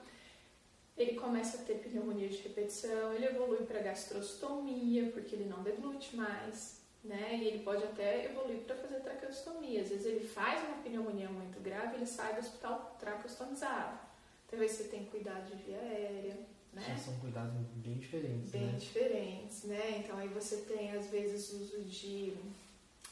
ele 0.97 1.13
começa 1.15 1.57
a 1.57 1.65
ter 1.65 1.75
pneumonia 1.75 2.29
de 2.29 2.37
repetição, 2.37 3.13
ele 3.13 3.25
evolui 3.25 3.65
para 3.65 3.81
gastrostomia, 3.81 5.11
porque 5.11 5.35
ele 5.35 5.45
não 5.45 5.61
deglute 5.61 6.15
mais, 6.15 6.79
né? 7.03 7.35
E 7.35 7.47
ele 7.47 7.63
pode 7.63 7.83
até 7.83 8.25
evoluir 8.25 8.59
para 8.59 8.75
fazer 8.75 9.01
traqueostomia. 9.01 9.81
Às 9.81 9.89
vezes 9.89 10.05
ele 10.05 10.25
faz 10.25 10.63
uma 10.67 10.77
pneumonia 10.81 11.29
muito 11.29 11.59
grave, 11.59 11.97
ele 11.97 12.05
sai 12.05 12.33
do 12.33 12.39
hospital 12.39 12.95
traqueostomizado. 12.99 13.99
Então 14.47 14.59
aí 14.59 14.69
você 14.69 14.85
tem 14.85 15.05
cuidado 15.05 15.45
de 15.53 15.63
via 15.63 15.77
aérea, 15.77 16.39
né? 16.73 16.97
São 16.97 17.19
cuidados 17.19 17.53
bem 17.75 17.97
diferentes, 17.97 18.51
Bem 18.51 18.67
né? 18.67 18.77
diferentes, 18.79 19.63
né? 19.65 19.97
Então 19.99 20.17
aí 20.17 20.29
você 20.29 20.57
tem 20.61 20.91
às 20.91 21.07
vezes 21.07 21.51
uso 21.51 21.81
de 21.83 22.37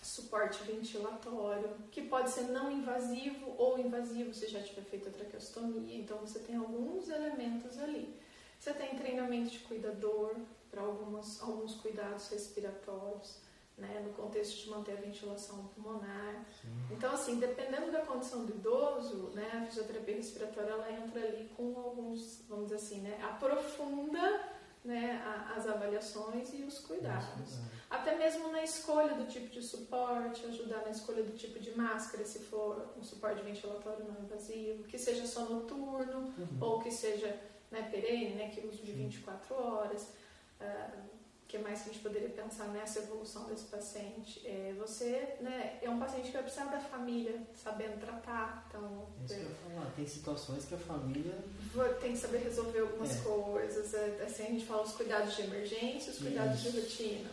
suporte 0.04 0.64
ventilatório, 0.64 1.70
que 1.92 2.02
pode 2.02 2.30
ser 2.30 2.44
não 2.44 2.72
invasivo 2.72 3.56
ou 3.58 3.80
invasivo 3.80 4.34
se 4.34 4.48
já 4.48 4.62
tiver 4.62 4.84
feito 4.84 5.10
a 5.10 5.12
traqueostomia. 5.12 5.98
Então 5.98 6.18
você 6.20 6.40
tem 6.40 6.56
alguns 6.56 7.10
elementos 7.10 7.78
ali. 7.80 8.14
Você 8.60 8.74
tem 8.74 8.96
treinamento 8.96 9.50
de 9.52 9.60
cuidador 9.60 10.36
para 10.70 10.82
alguns, 10.82 11.42
alguns 11.42 11.76
cuidados 11.76 12.30
respiratórios, 12.30 13.42
né, 13.78 14.02
no 14.06 14.14
contexto 14.14 14.64
de 14.64 14.70
manter 14.70 14.94
a 14.94 15.02
ventilação 15.02 15.68
pulmonar. 15.76 16.46
Sim. 16.62 16.70
Então, 16.92 17.12
assim, 17.14 17.40
dependendo 17.40 17.92
da 17.92 18.02
condição 18.02 18.46
do 18.46 18.54
idoso, 18.54 19.32
né, 19.34 19.50
a 19.54 19.66
fisioterapia 19.66 20.16
respiratória 20.16 20.70
ela 20.70 20.92
entra 20.92 21.22
ali 21.22 21.50
com 21.58 21.78
alguns, 21.80 22.44
vamos 22.48 22.66
dizer 22.66 22.76
assim, 22.76 23.02
né, 23.02 23.20
aprofunda 23.24 24.54
né, 24.84 25.22
as 25.56 25.68
avaliações 25.68 26.54
e 26.54 26.64
os 26.64 26.80
cuidados. 26.80 27.60
Até 27.90 28.18
mesmo 28.18 28.52
na 28.52 28.64
escolha 28.64 29.14
do 29.14 29.26
tipo 29.26 29.48
de 29.48 29.62
suporte, 29.62 30.46
ajudar 30.46 30.82
na 30.82 30.90
escolha 30.90 31.24
do 31.24 31.34
tipo 31.34 31.60
de 31.60 31.76
máscara, 31.78 32.26
se 32.26 32.40
for 32.40 32.94
um 32.98 33.04
suporte 33.04 33.42
ventilatório 33.44 34.06
não 34.06 34.24
invasivo, 34.24 34.84
que 34.84 34.98
seja 34.98 35.26
só 35.26 35.46
noturno 35.46 36.34
uhum. 36.38 36.58
ou 36.60 36.80
que 36.80 36.92
seja 36.92 37.40
né, 37.72 37.88
perene, 37.90 38.36
né, 38.36 38.50
que 38.50 38.66
uso 38.66 38.84
de 38.84 38.92
24 38.92 39.56
horas. 39.56 40.14
Uh, 40.60 41.23
que 41.54 41.60
mais 41.60 41.84
que 41.84 41.90
a 41.92 41.94
gente 41.94 42.02
poderia 42.02 42.30
pensar 42.30 42.66
nessa 42.70 42.98
evolução 42.98 43.46
desse 43.46 43.66
paciente? 43.66 44.42
É, 44.44 44.74
você 44.76 45.38
né, 45.40 45.78
é 45.84 45.88
um 45.88 46.00
paciente 46.00 46.26
que 46.26 46.32
vai 46.32 46.42
precisar 46.42 46.66
da 46.66 46.80
família 46.80 47.40
sabendo 47.54 48.00
tratar. 48.00 48.66
Então, 48.68 49.08
é 49.22 49.26
isso 49.26 49.36
que 49.36 49.40
eu 49.40 49.50
ia 49.50 49.56
falar. 49.56 49.92
Tem 49.96 50.08
situações 50.08 50.66
que 50.66 50.74
a 50.74 50.80
família. 50.80 51.36
Tem 52.02 52.14
que 52.14 52.18
saber 52.18 52.40
resolver 52.40 52.80
algumas 52.80 53.20
é. 53.20 53.22
coisas. 53.22 53.94
É, 53.94 54.24
assim, 54.26 54.44
a 54.44 54.48
gente 54.48 54.66
fala 54.66 54.82
os 54.82 54.94
cuidados 54.94 55.36
de 55.36 55.44
emergência, 55.44 56.12
os 56.12 56.18
cuidados 56.18 56.60
isso. 56.60 56.72
de 56.72 56.80
rotina. 56.80 57.30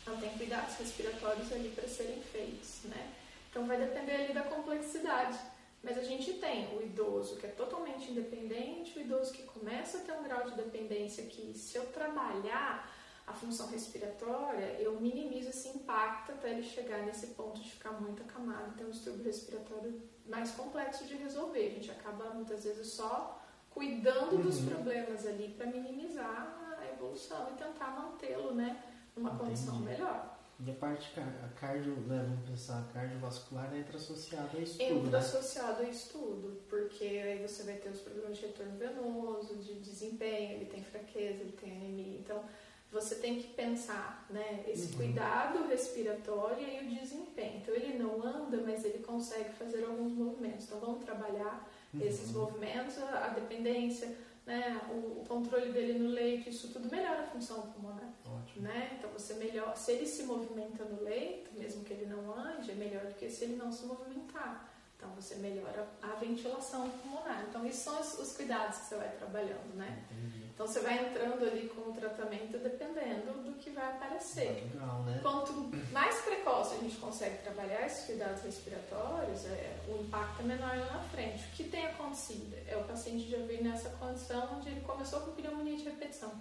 Então, 0.00 0.16
tem 0.16 0.30
cuidados 0.30 0.74
respiratórios 0.76 1.52
ali 1.52 1.68
para 1.74 1.86
serem 1.86 2.22
feitos. 2.22 2.84
Né? 2.84 3.12
Então, 3.50 3.66
vai 3.66 3.76
depender 3.76 4.12
ali 4.12 4.32
da 4.32 4.44
complexidade. 4.44 5.38
Mas 5.82 5.98
a 5.98 6.02
gente 6.02 6.32
tem 6.34 6.74
o 6.74 6.82
idoso 6.82 7.36
que 7.36 7.44
é 7.44 7.50
totalmente 7.50 8.10
independente, 8.10 8.98
o 8.98 9.02
idoso 9.02 9.30
que 9.30 9.42
começa 9.42 9.98
a 9.98 10.00
ter 10.00 10.12
um 10.12 10.22
grau 10.22 10.48
de 10.48 10.56
dependência 10.56 11.26
que, 11.26 11.52
se 11.52 11.76
eu 11.76 11.84
trabalhar 11.86 13.01
a 13.26 13.32
função 13.32 13.68
respiratória, 13.68 14.80
eu 14.80 15.00
minimizo 15.00 15.50
esse 15.50 15.68
impacto 15.68 16.32
até 16.32 16.50
ele 16.50 16.62
chegar 16.62 17.02
nesse 17.02 17.28
ponto 17.28 17.60
de 17.60 17.70
ficar 17.70 17.92
muito 17.92 18.22
acamado, 18.22 18.76
ter 18.76 18.84
um 18.84 18.90
distúrbio 18.90 19.24
respiratório 19.24 20.00
mais 20.26 20.50
complexo 20.52 21.04
de 21.06 21.14
resolver. 21.16 21.66
A 21.66 21.70
gente 21.70 21.90
acaba 21.90 22.30
muitas 22.30 22.64
vezes 22.64 22.88
só 22.88 23.40
cuidando 23.70 24.36
uhum. 24.36 24.42
dos 24.42 24.60
problemas 24.60 25.26
ali 25.26 25.54
para 25.56 25.66
minimizar 25.66 26.76
a 26.78 26.92
evolução 26.92 27.48
e 27.52 27.56
tentar 27.56 27.90
mantê-lo 27.90 28.54
né, 28.54 28.82
numa 29.16 29.30
Entendi. 29.30 29.44
condição 29.44 29.78
melhor. 29.78 30.38
E 30.64 30.70
a 30.70 30.74
parte 30.74 31.10
cardio, 31.58 31.96
né, 32.02 32.24
vamos 32.28 32.48
pensar, 32.48 32.86
cardiovascular 32.92 33.74
entra 33.74 33.96
associada 33.96 34.56
a 34.56 34.60
isso 34.60 34.80
entra 34.80 34.94
tudo, 34.94 35.06
Entra 35.06 35.18
né? 35.18 35.26
associado 35.26 35.82
a 35.82 35.84
isso 35.88 36.12
tudo, 36.12 36.62
porque 36.68 37.04
aí 37.04 37.44
você 37.44 37.64
vai 37.64 37.76
ter 37.76 37.88
os 37.88 38.00
problemas 38.00 38.38
de 38.38 38.46
retorno 38.46 38.78
venoso, 38.78 39.56
de 39.56 39.74
desempenho, 39.80 40.52
ele 40.52 40.66
tem 40.66 40.84
fraqueza, 40.84 41.40
ele 41.40 41.52
tem 41.52 41.76
anemia. 41.76 42.18
Então, 42.18 42.44
você 42.92 43.14
tem 43.14 43.40
que 43.40 43.48
pensar, 43.54 44.26
né, 44.28 44.64
esse 44.68 44.92
uhum. 44.92 44.98
cuidado 44.98 45.66
respiratório 45.66 46.68
e 46.68 46.84
o 46.84 47.00
desempenho. 47.00 47.56
Então 47.62 47.74
ele 47.74 47.98
não 47.98 48.22
anda, 48.22 48.58
mas 48.58 48.84
ele 48.84 48.98
consegue 48.98 49.50
fazer 49.54 49.84
alguns 49.84 50.12
movimentos. 50.12 50.66
Então 50.66 50.78
vamos 50.78 51.02
trabalhar 51.02 51.66
uhum. 51.94 52.02
esses 52.02 52.30
movimentos, 52.32 52.98
a, 52.98 53.28
dependência, 53.28 54.14
né, 54.44 54.78
o, 54.90 55.20
o, 55.20 55.24
controle 55.26 55.72
dele 55.72 55.98
no 55.98 56.10
leito, 56.10 56.50
isso 56.50 56.68
tudo 56.68 56.90
melhora 56.90 57.22
a 57.22 57.26
função 57.28 57.62
pulmonar. 57.62 58.12
Ótimo. 58.26 58.62
Né? 58.62 58.96
Então 58.98 59.10
você 59.10 59.34
melhor, 59.34 59.74
se 59.74 59.92
ele 59.92 60.06
se 60.06 60.24
movimenta 60.24 60.84
no 60.84 61.02
leito, 61.02 61.50
mesmo 61.58 61.82
que 61.84 61.94
ele 61.94 62.04
não 62.04 62.30
ande, 62.36 62.72
é 62.72 62.74
melhor 62.74 63.06
do 63.06 63.14
que 63.14 63.30
se 63.30 63.44
ele 63.44 63.56
não 63.56 63.72
se 63.72 63.86
movimentar. 63.86 64.68
Então 64.98 65.08
você 65.14 65.36
melhora 65.36 65.88
a 66.02 66.14
ventilação 66.16 66.90
pulmonar. 66.90 67.46
Então 67.48 67.64
esses 67.66 67.80
são 67.80 67.98
os, 67.98 68.18
os 68.18 68.36
cuidados 68.36 68.78
que 68.80 68.84
você 68.84 68.96
vai 68.96 69.10
trabalhando, 69.16 69.74
né? 69.74 70.04
Entendi. 70.10 70.41
Então 70.54 70.66
você 70.66 70.80
vai 70.80 71.06
entrando 71.06 71.44
ali 71.44 71.68
com 71.68 71.90
o 71.90 71.94
tratamento 71.94 72.58
dependendo 72.58 73.42
do 73.42 73.54
que 73.54 73.70
vai 73.70 73.86
aparecer. 73.86 74.68
Legal, 74.72 75.02
né? 75.02 75.18
Quanto 75.22 75.52
mais 75.90 76.20
precoce 76.20 76.74
a 76.74 76.78
gente 76.78 76.96
consegue 76.96 77.42
trabalhar 77.42 77.86
esses 77.86 78.06
cuidados 78.06 78.42
respiratórios, 78.42 79.46
é, 79.46 79.80
o 79.88 80.02
impacto 80.02 80.40
é 80.40 80.44
menor 80.44 80.76
lá 80.76 80.92
na 80.92 81.02
frente. 81.04 81.44
O 81.44 81.50
que 81.52 81.64
tem 81.64 81.86
acontecido? 81.86 82.54
É 82.68 82.76
o 82.76 82.84
paciente 82.84 83.30
já 83.30 83.38
vir 83.38 83.62
nessa 83.62 83.90
condição 83.90 84.56
onde 84.58 84.68
ele 84.68 84.80
começou 84.82 85.20
com 85.22 85.32
pneumonia 85.32 85.76
de 85.76 85.84
repetição. 85.84 86.32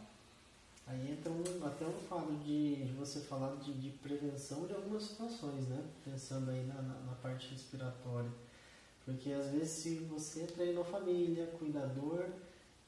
Aí 0.88 1.12
entra 1.12 1.32
um, 1.32 1.66
até 1.66 1.86
um 1.86 1.94
fato 2.10 2.34
de, 2.44 2.84
de 2.84 2.92
você 2.94 3.22
falar 3.22 3.56
de, 3.58 3.72
de, 3.74 3.92
prevenção 4.00 4.66
de 4.66 4.74
algumas 4.74 5.04
situações, 5.04 5.68
né? 5.70 5.82
Pensando 6.04 6.52
aí 6.52 6.66
na, 6.66 6.82
na, 6.82 6.94
na 6.96 7.14
parte 7.22 7.50
respiratória. 7.52 8.30
Porque 9.06 9.32
às 9.32 9.52
vezes 9.52 9.70
se 9.70 9.96
você 10.00 10.46
treinou 10.46 10.84
família, 10.84 11.48
cuidador, 11.58 12.26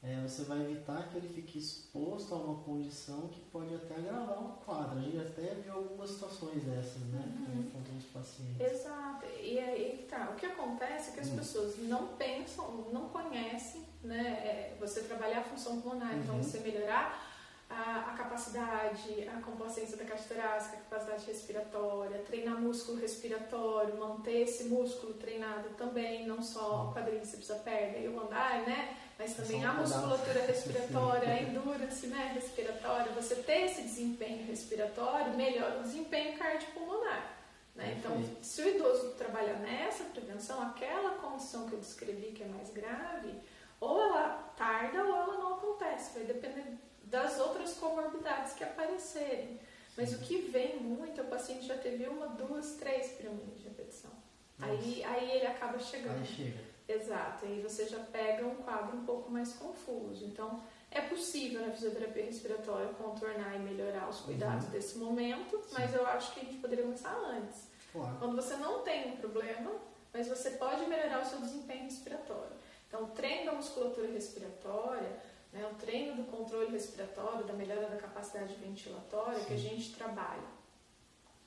é, 0.06 0.20
você 0.20 0.42
vai 0.42 0.60
evitar 0.60 1.08
que 1.08 1.16
ele 1.16 1.28
fique 1.28 1.58
exposto 1.58 2.34
a 2.34 2.36
uma 2.36 2.62
condição 2.62 3.26
que 3.28 3.40
pode 3.50 3.74
até 3.74 3.94
agravar 3.94 4.38
o 4.38 4.52
quadro. 4.64 4.98
A 4.98 5.00
gente 5.02 5.18
até 5.18 5.54
viu 5.54 5.72
algumas 5.72 6.10
situações 6.10 6.62
dessas, 6.62 7.00
né? 7.04 7.24
Uhum. 7.48 7.70
Com 7.70 7.96
os 7.96 8.04
pacientes. 8.04 8.60
Exato. 8.60 9.24
E 9.40 9.58
aí 9.58 10.06
tá. 10.08 10.30
O 10.30 10.36
que 10.36 10.44
acontece 10.44 11.10
é 11.10 11.12
que 11.14 11.20
as 11.20 11.28
uhum. 11.28 11.36
pessoas 11.36 11.78
não 11.78 12.08
pensam, 12.18 12.90
não 12.92 13.08
conhecem, 13.08 13.82
né? 14.02 14.20
É, 14.20 14.76
você 14.78 15.00
trabalhar 15.04 15.40
a 15.40 15.44
função 15.44 15.80
pulmonar, 15.80 16.14
então 16.18 16.34
uhum. 16.34 16.40
então 16.40 16.42
você 16.42 16.58
melhorar 16.60 17.32
a, 17.70 18.10
a, 18.10 18.14
capacidade, 18.14 19.26
a 19.26 19.40
complacência 19.40 19.96
da 19.96 20.04
caixa 20.04 20.34
torácica, 20.34 20.76
a 20.76 20.80
capacidade 20.80 21.24
respiratória, 21.26 22.18
treinar 22.18 22.60
músculo 22.60 23.00
respiratório, 23.00 23.98
manter 23.98 24.42
esse 24.42 24.64
músculo 24.64 25.14
treinado 25.14 25.70
também, 25.70 26.26
não 26.26 26.42
só 26.42 26.90
o 26.90 26.94
quadríceps, 26.94 27.50
a 27.50 27.56
perna 27.56 27.96
e 27.96 28.08
o 28.08 28.20
andar, 28.20 28.66
né? 28.66 28.98
Mas 29.18 29.34
também 29.34 29.64
a 29.64 29.72
musculatura 29.72 30.40
respiratória, 30.46 31.28
a 31.28 31.42
endurance 31.42 32.06
né, 32.08 32.32
respiratória, 32.34 33.12
você 33.12 33.36
ter 33.36 33.66
esse 33.66 33.82
desempenho 33.82 34.44
respiratório 34.46 35.34
melhora 35.34 35.80
o 35.80 35.82
desempenho 35.82 36.36
cardiopulmonar. 36.36 37.34
Né? 37.74 37.96
Então, 37.98 38.22
se 38.42 38.62
o 38.62 38.68
idoso 38.68 39.10
trabalhar 39.12 39.58
nessa 39.60 40.04
prevenção, 40.04 40.62
aquela 40.62 41.16
condição 41.16 41.68
que 41.68 41.74
eu 41.74 41.80
descrevi 41.80 42.32
que 42.32 42.42
é 42.42 42.46
mais 42.46 42.70
grave, 42.70 43.34
ou 43.80 44.00
ela 44.00 44.52
tarda 44.56 45.02
ou 45.02 45.14
ela 45.14 45.38
não 45.38 45.54
acontece, 45.54 46.18
vai 46.18 46.24
depender 46.24 46.64
das 47.04 47.38
outras 47.38 47.74
comorbidades 47.74 48.54
que 48.54 48.64
aparecerem. 48.64 49.60
Mas 49.96 50.12
o 50.12 50.18
que 50.18 50.38
vem 50.38 50.80
muito, 50.80 51.20
o 51.20 51.26
paciente 51.26 51.66
já 51.66 51.76
teve 51.78 52.06
uma, 52.06 52.28
duas, 52.28 52.74
três 52.74 53.12
pneumonias 53.12 53.58
de 53.58 53.64
repetição. 53.64 54.10
Aí, 54.58 55.04
aí 55.04 55.30
ele 55.32 55.46
acaba 55.46 55.78
chegando. 55.78 56.18
Aí 56.18 56.26
chega. 56.26 56.73
Exato, 56.86 57.46
aí 57.46 57.60
você 57.62 57.86
já 57.86 57.98
pega 58.00 58.46
um 58.46 58.56
quadro 58.56 58.96
um 58.96 59.04
pouco 59.04 59.30
mais 59.30 59.54
confuso. 59.54 60.24
Então, 60.24 60.62
é 60.90 61.00
possível 61.00 61.66
na 61.66 61.72
fisioterapia 61.72 62.24
respiratória 62.24 62.88
contornar 62.94 63.56
e 63.56 63.58
melhorar 63.58 64.08
os 64.08 64.20
cuidados 64.20 64.66
uhum. 64.66 64.70
desse 64.70 64.98
momento, 64.98 65.58
Sim. 65.62 65.74
mas 65.78 65.94
eu 65.94 66.06
acho 66.06 66.34
que 66.34 66.40
a 66.40 66.44
gente 66.44 66.58
poderia 66.58 66.84
começar 66.84 67.16
antes. 67.16 67.68
Claro. 67.90 68.16
Quando 68.18 68.36
você 68.36 68.56
não 68.56 68.82
tem 68.82 69.12
um 69.12 69.16
problema, 69.16 69.72
mas 70.12 70.28
você 70.28 70.50
pode 70.50 70.86
melhorar 70.86 71.22
o 71.22 71.24
seu 71.24 71.40
desempenho 71.40 71.84
respiratório. 71.84 72.52
Então, 72.86 73.04
o 73.04 73.08
treino 73.08 73.46
da 73.46 73.52
musculatura 73.52 74.12
respiratória, 74.12 75.18
né, 75.52 75.66
o 75.72 75.74
treino 75.76 76.14
do 76.14 76.30
controle 76.30 76.70
respiratório, 76.70 77.44
da 77.44 77.54
melhora 77.54 77.88
da 77.88 77.96
capacidade 77.96 78.54
ventilatória 78.56 79.40
Sim. 79.40 79.46
que 79.46 79.54
a 79.54 79.58
gente 79.58 79.94
trabalha 79.94 80.54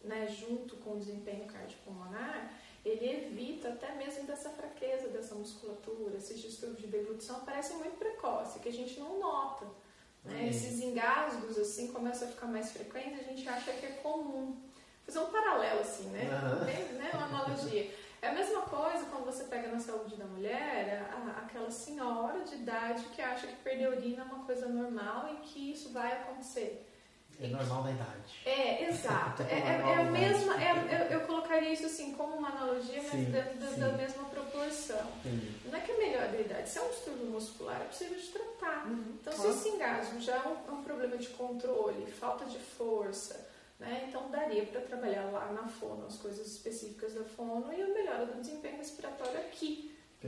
né, 0.03 0.27
junto 0.27 0.75
com 0.77 0.93
o 0.93 0.99
desempenho 0.99 1.45
cardiopulmonar, 1.45 2.51
ele 2.87 3.27
evita 3.27 3.69
até 3.69 3.93
mesmo 3.95 4.23
dessa 4.25 4.49
fraqueza 4.49 5.09
dessa 5.09 5.35
musculatura, 5.35 6.17
esses 6.17 6.39
distúrbios 6.39 6.81
de 6.81 6.87
deglutição 6.87 7.41
parecem 7.41 7.77
muito 7.77 7.97
precoce, 7.97 8.59
que 8.59 8.69
a 8.69 8.73
gente 8.73 8.99
não 8.99 9.19
nota. 9.19 9.65
Né? 10.23 10.41
Uhum. 10.41 10.47
Esses 10.47 10.79
engasgos 10.81 11.57
assim 11.57 11.91
começam 11.91 12.27
a 12.27 12.31
ficar 12.31 12.47
mais 12.47 12.71
frequentes, 12.71 13.19
a 13.19 13.23
gente 13.23 13.47
acha 13.47 13.71
que 13.73 13.85
é 13.85 13.91
comum. 14.01 14.51
Vou 14.51 15.05
fazer 15.05 15.19
um 15.19 15.31
paralelo 15.31 15.81
assim, 15.81 16.09
né? 16.09 16.23
Uhum. 16.23 16.65
né? 16.97 17.11
Uma 17.13 17.25
analogia. 17.25 17.91
É 18.19 18.29
a 18.29 18.33
mesma 18.33 18.63
coisa 18.63 19.05
quando 19.05 19.25
você 19.25 19.43
pega 19.43 19.67
na 19.67 19.79
saúde 19.79 20.15
da 20.15 20.25
mulher, 20.25 21.07
a, 21.13 21.43
aquela 21.43 21.69
senhora 21.69 22.39
de 22.39 22.55
idade 22.55 23.03
que 23.15 23.21
acha 23.21 23.45
que 23.45 23.55
perder 23.57 23.89
urina 23.89 24.23
é 24.23 24.25
uma 24.25 24.43
coisa 24.43 24.67
normal 24.67 25.29
e 25.33 25.47
que 25.47 25.71
isso 25.71 25.89
vai 25.93 26.13
acontecer. 26.13 26.83
É 27.39 27.47
normal 27.47 27.83
da 27.83 27.91
idade. 27.91 28.41
É, 28.45 28.89
exato. 28.89 29.43
é, 29.49 29.53
é, 29.53 29.81
é, 29.85 29.95
a 29.95 30.03
mesma. 30.05 30.63
É, 30.63 30.71
eu, 30.71 31.19
eu, 31.19 31.27
colocaria 31.27 31.71
isso 31.71 31.85
assim 31.85 32.13
como 32.13 32.35
uma 32.35 32.49
analogia, 32.49 33.01
mas 33.03 33.11
sim, 33.11 33.25
dentro 33.25 33.57
da, 33.59 33.87
da, 33.87 33.97
mesma 33.97 34.23
proporção. 34.25 35.07
Entendi. 35.23 35.51
Não 35.65 35.77
é 35.77 35.81
que 35.81 35.91
é 35.91 35.97
melhor 35.97 36.27
da 36.29 36.39
idade. 36.39 36.69
Se 36.69 36.79
é 36.79 36.81
um 36.81 36.89
distúrbio 36.89 37.25
muscular, 37.27 37.81
é 37.81 37.85
possível 37.85 38.17
de 38.17 38.27
tratar. 38.27 38.87
Uhum, 38.87 39.17
então, 39.21 39.33
claro. 39.33 39.53
se 39.53 39.57
esse 39.57 39.69
engasgo 39.69 40.19
já 40.19 40.35
é 40.35 40.47
um, 40.47 40.77
um 40.77 40.83
problema 40.83 41.17
de 41.17 41.27
controle, 41.29 42.07
falta 42.07 42.45
de 42.45 42.57
força, 42.57 43.47
né? 43.79 44.05
Então 44.07 44.29
daria 44.31 44.65
para 44.65 44.81
trabalhar 44.81 45.25
lá 45.25 45.51
na 45.51 45.67
fono 45.67 46.07
as 46.07 46.17
coisas 46.17 46.47
específicas 46.47 47.13
da 47.13 47.23
fono 47.23 47.71
e 47.71 47.81
a 47.81 47.87
melhora 47.87 48.25
do 48.25 48.41
desempenho 48.41 48.77
respiratório 48.77 49.39
aqui, 49.39 49.46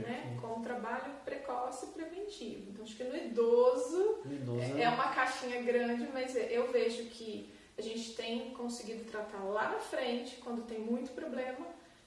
né? 0.00 0.38
com 0.40 0.58
um 0.58 0.62
trabalho 0.62 1.12
precoce 1.24 1.86
e 1.86 1.88
preventivo. 1.88 2.70
Então 2.70 2.84
acho 2.84 2.96
que 2.96 3.04
no 3.04 3.16
idoso, 3.16 4.20
idoso 4.24 4.60
é, 4.60 4.82
é 4.82 4.88
uma 4.88 5.08
caixinha 5.08 5.62
grande, 5.62 6.08
mas 6.12 6.34
eu 6.36 6.70
vejo 6.70 7.04
que 7.06 7.52
a 7.78 7.82
gente 7.82 8.14
tem 8.14 8.50
conseguido 8.50 9.04
tratar 9.04 9.42
lá 9.44 9.70
na 9.70 9.78
frente 9.78 10.36
quando 10.36 10.66
tem 10.66 10.78
muito 10.78 11.12
problema 11.12 11.66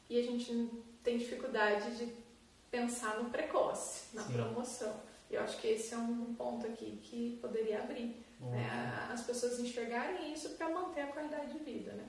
e 0.10 0.20
a 0.20 0.24
gente 0.24 0.70
tem 1.04 1.18
dificuldade 1.18 1.98
de 1.98 2.14
pensar 2.70 3.18
no 3.22 3.30
precoce, 3.30 4.16
na 4.16 4.24
Sim. 4.24 4.34
promoção. 4.34 4.94
Eu 5.30 5.42
acho 5.42 5.58
que 5.60 5.68
esse 5.68 5.94
é 5.94 5.98
um 5.98 6.36
ponto 6.36 6.68
aqui 6.68 7.00
que 7.02 7.40
poderia 7.42 7.80
abrir 7.80 8.24
né? 8.50 9.10
As 9.12 9.22
pessoas 9.22 9.60
enxergarem 9.60 10.34
isso 10.34 10.50
para 10.52 10.70
manter 10.70 11.02
a 11.02 11.08
qualidade 11.08 11.52
de 11.52 11.60
vida, 11.60 11.94
né? 11.94 12.06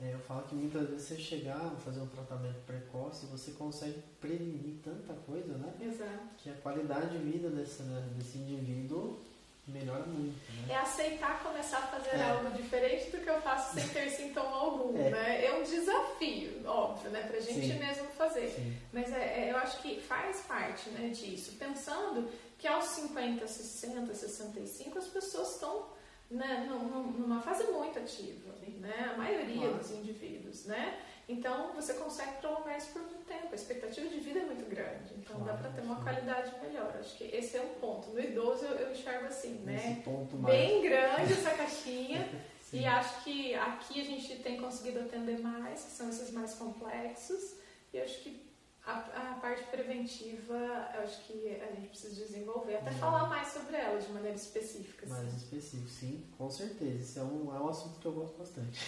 É, 0.00 0.12
eu 0.12 0.18
falo 0.20 0.42
que 0.42 0.54
muitas 0.54 0.88
vezes 0.90 1.06
você 1.08 1.16
chegar 1.16 1.56
a 1.56 1.70
fazer 1.76 2.00
um 2.00 2.06
tratamento 2.06 2.58
precoce, 2.66 3.24
você 3.26 3.52
consegue 3.52 4.02
prevenir 4.20 4.76
tanta 4.84 5.14
coisa, 5.26 5.56
né? 5.56 5.72
Exato. 5.80 6.20
Que 6.36 6.50
a 6.50 6.54
qualidade 6.54 7.16
de 7.16 7.18
vida 7.18 7.48
desse, 7.48 7.82
né, 7.82 8.06
desse 8.14 8.36
indivíduo 8.36 9.18
melhora 9.66 10.04
muito. 10.06 10.36
Né? 10.52 10.74
É 10.74 10.76
aceitar 10.76 11.42
começar 11.42 11.78
a 11.78 11.86
fazer 11.86 12.10
É. 12.16 12.30
algo 12.30 12.50
diferente 12.50 13.10
do 13.10 13.18
que 13.18 13.28
eu 13.30 13.40
faço 13.40 13.74
sem 13.74 13.88
ter 13.88 14.10
sintoma 14.12 14.54
algum, 14.54 14.96
É. 14.98 15.10
né? 15.10 15.44
É 15.46 15.54
um 15.58 15.62
desafio, 15.62 16.60
óbvio, 16.68 17.10
né? 17.10 17.22
Pra 17.22 17.40
gente 17.40 17.66
Sim. 17.72 17.78
mesmo 17.78 18.04
fazer. 18.10 18.50
Sim. 18.50 18.76
Mas 18.92 19.10
é, 19.12 19.46
é, 19.46 19.50
eu 19.50 19.56
acho 19.56 19.80
que 19.80 19.98
faz 20.02 20.40
parte 20.42 20.90
né, 20.90 21.08
disso. 21.08 21.52
Pensando 21.58 22.28
que 22.58 22.68
aos 22.68 22.84
50, 22.84 23.46
60, 23.46 24.14
65 24.14 24.98
as 24.98 25.08
pessoas 25.08 25.54
estão 25.54 25.86
né, 26.30 26.66
num- 26.68 26.88
num- 26.88 27.12
numa 27.12 27.40
fase 27.40 27.64
muito 27.64 27.98
ativa, 27.98 28.52
né? 28.72 29.10
A 29.14 29.16
maioria 29.16 29.56
Claro. 29.68 29.74
dos 29.78 29.90
indivíduos, 29.90 30.66
né? 30.66 30.98
Então 31.28 31.72
você 31.74 31.94
consegue 31.94 32.36
prolongar 32.40 32.76
isso 32.78 32.92
por 32.92 33.02
muito 33.02 33.24
tempo. 33.26 33.48
A 33.50 33.54
expectativa 33.54 34.08
de 34.08 34.20
vida 34.20 34.38
é 34.40 34.44
muito 34.44 34.64
grande, 34.68 35.14
então 35.16 35.38
dá 35.40 35.44
Claro, 35.46 35.58
para 35.58 35.70
ter 35.70 35.80
uma 35.82 35.96
sim. 35.96 36.02
qualidade 36.02 36.52
melhor. 36.62 36.96
Acho 36.98 37.16
que 37.16 37.24
esse 37.24 37.56
é 37.56 37.60
um 37.62 37.74
ponto. 37.80 38.10
No 38.10 38.20
idoso 38.20 38.64
eu, 38.64 38.76
eu 38.76 38.92
enxergo 38.92 39.26
assim, 39.26 39.54
né? 39.64 39.72
Nesse 39.72 40.00
ponto 40.02 40.36
mais. 40.36 40.54
Bem 40.56 40.82
grande 40.82 41.32
essa 41.32 41.50
caixinha. 41.50 42.28
E 42.72 42.84
acho 42.84 43.22
que 43.22 43.54
aqui 43.54 44.00
a 44.00 44.04
gente 44.04 44.36
tem 44.40 44.60
conseguido 44.60 44.98
atender 44.98 45.38
mais, 45.38 45.84
que 45.84 45.90
são 45.92 46.08
esses 46.10 46.32
mais 46.32 46.54
complexos. 46.54 47.54
E 47.94 47.98
acho 48.00 48.20
que 48.22 48.44
a, 48.86 49.32
a 49.32 49.34
parte 49.40 49.64
preventiva, 49.64 50.54
eu 50.94 51.02
acho 51.02 51.24
que 51.24 51.48
a 51.60 51.74
gente 51.74 51.88
precisa 51.88 52.14
desenvolver, 52.14 52.76
até 52.76 52.92
falar 52.92 53.28
mais 53.28 53.48
sobre 53.48 53.76
ela 53.76 53.98
de 53.98 54.12
maneira 54.12 54.36
específica. 54.36 55.06
Mais 55.06 55.26
assim. 55.26 55.36
específico, 55.36 55.88
sim, 55.88 56.24
com 56.38 56.48
certeza. 56.48 57.02
Isso 57.02 57.18
é 57.18 57.22
um, 57.24 57.54
é 57.54 57.58
um 57.58 57.68
assunto 57.68 57.98
que 57.98 58.06
eu 58.06 58.12
gosto 58.12 58.38
bastante. 58.38 58.80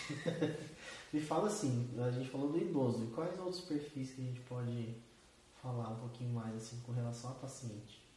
Me 1.12 1.20
fala 1.20 1.48
assim, 1.48 1.90
a 1.98 2.10
gente 2.12 2.28
falou 2.28 2.52
do 2.52 2.58
idoso, 2.58 3.10
quais 3.14 3.38
outros 3.40 3.62
perfis 3.62 4.12
que 4.12 4.20
a 4.20 4.24
gente 4.24 4.40
pode 4.40 4.94
falar 5.60 5.88
um 5.88 5.96
pouquinho 5.96 6.32
mais 6.32 6.54
assim 6.54 6.80
com 6.86 6.92
relação 6.92 7.30
a 7.30 7.34
paciente? 7.34 8.07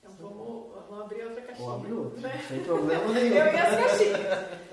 Então 0.00 0.12
vamos, 0.18 0.74
vamos 0.88 1.04
abrir 1.04 1.24
outra 1.24 1.42
caixinha. 1.42 1.68
Ou 1.68 1.74
abre 1.74 1.92
outro, 1.92 2.20
né? 2.20 2.44
sem 2.48 2.60
problema 2.64 3.08
nenhum. 3.12 3.36
Eu 3.36 3.46
e 3.46 3.58
as 3.58 3.76
caixinhas. 3.76 4.20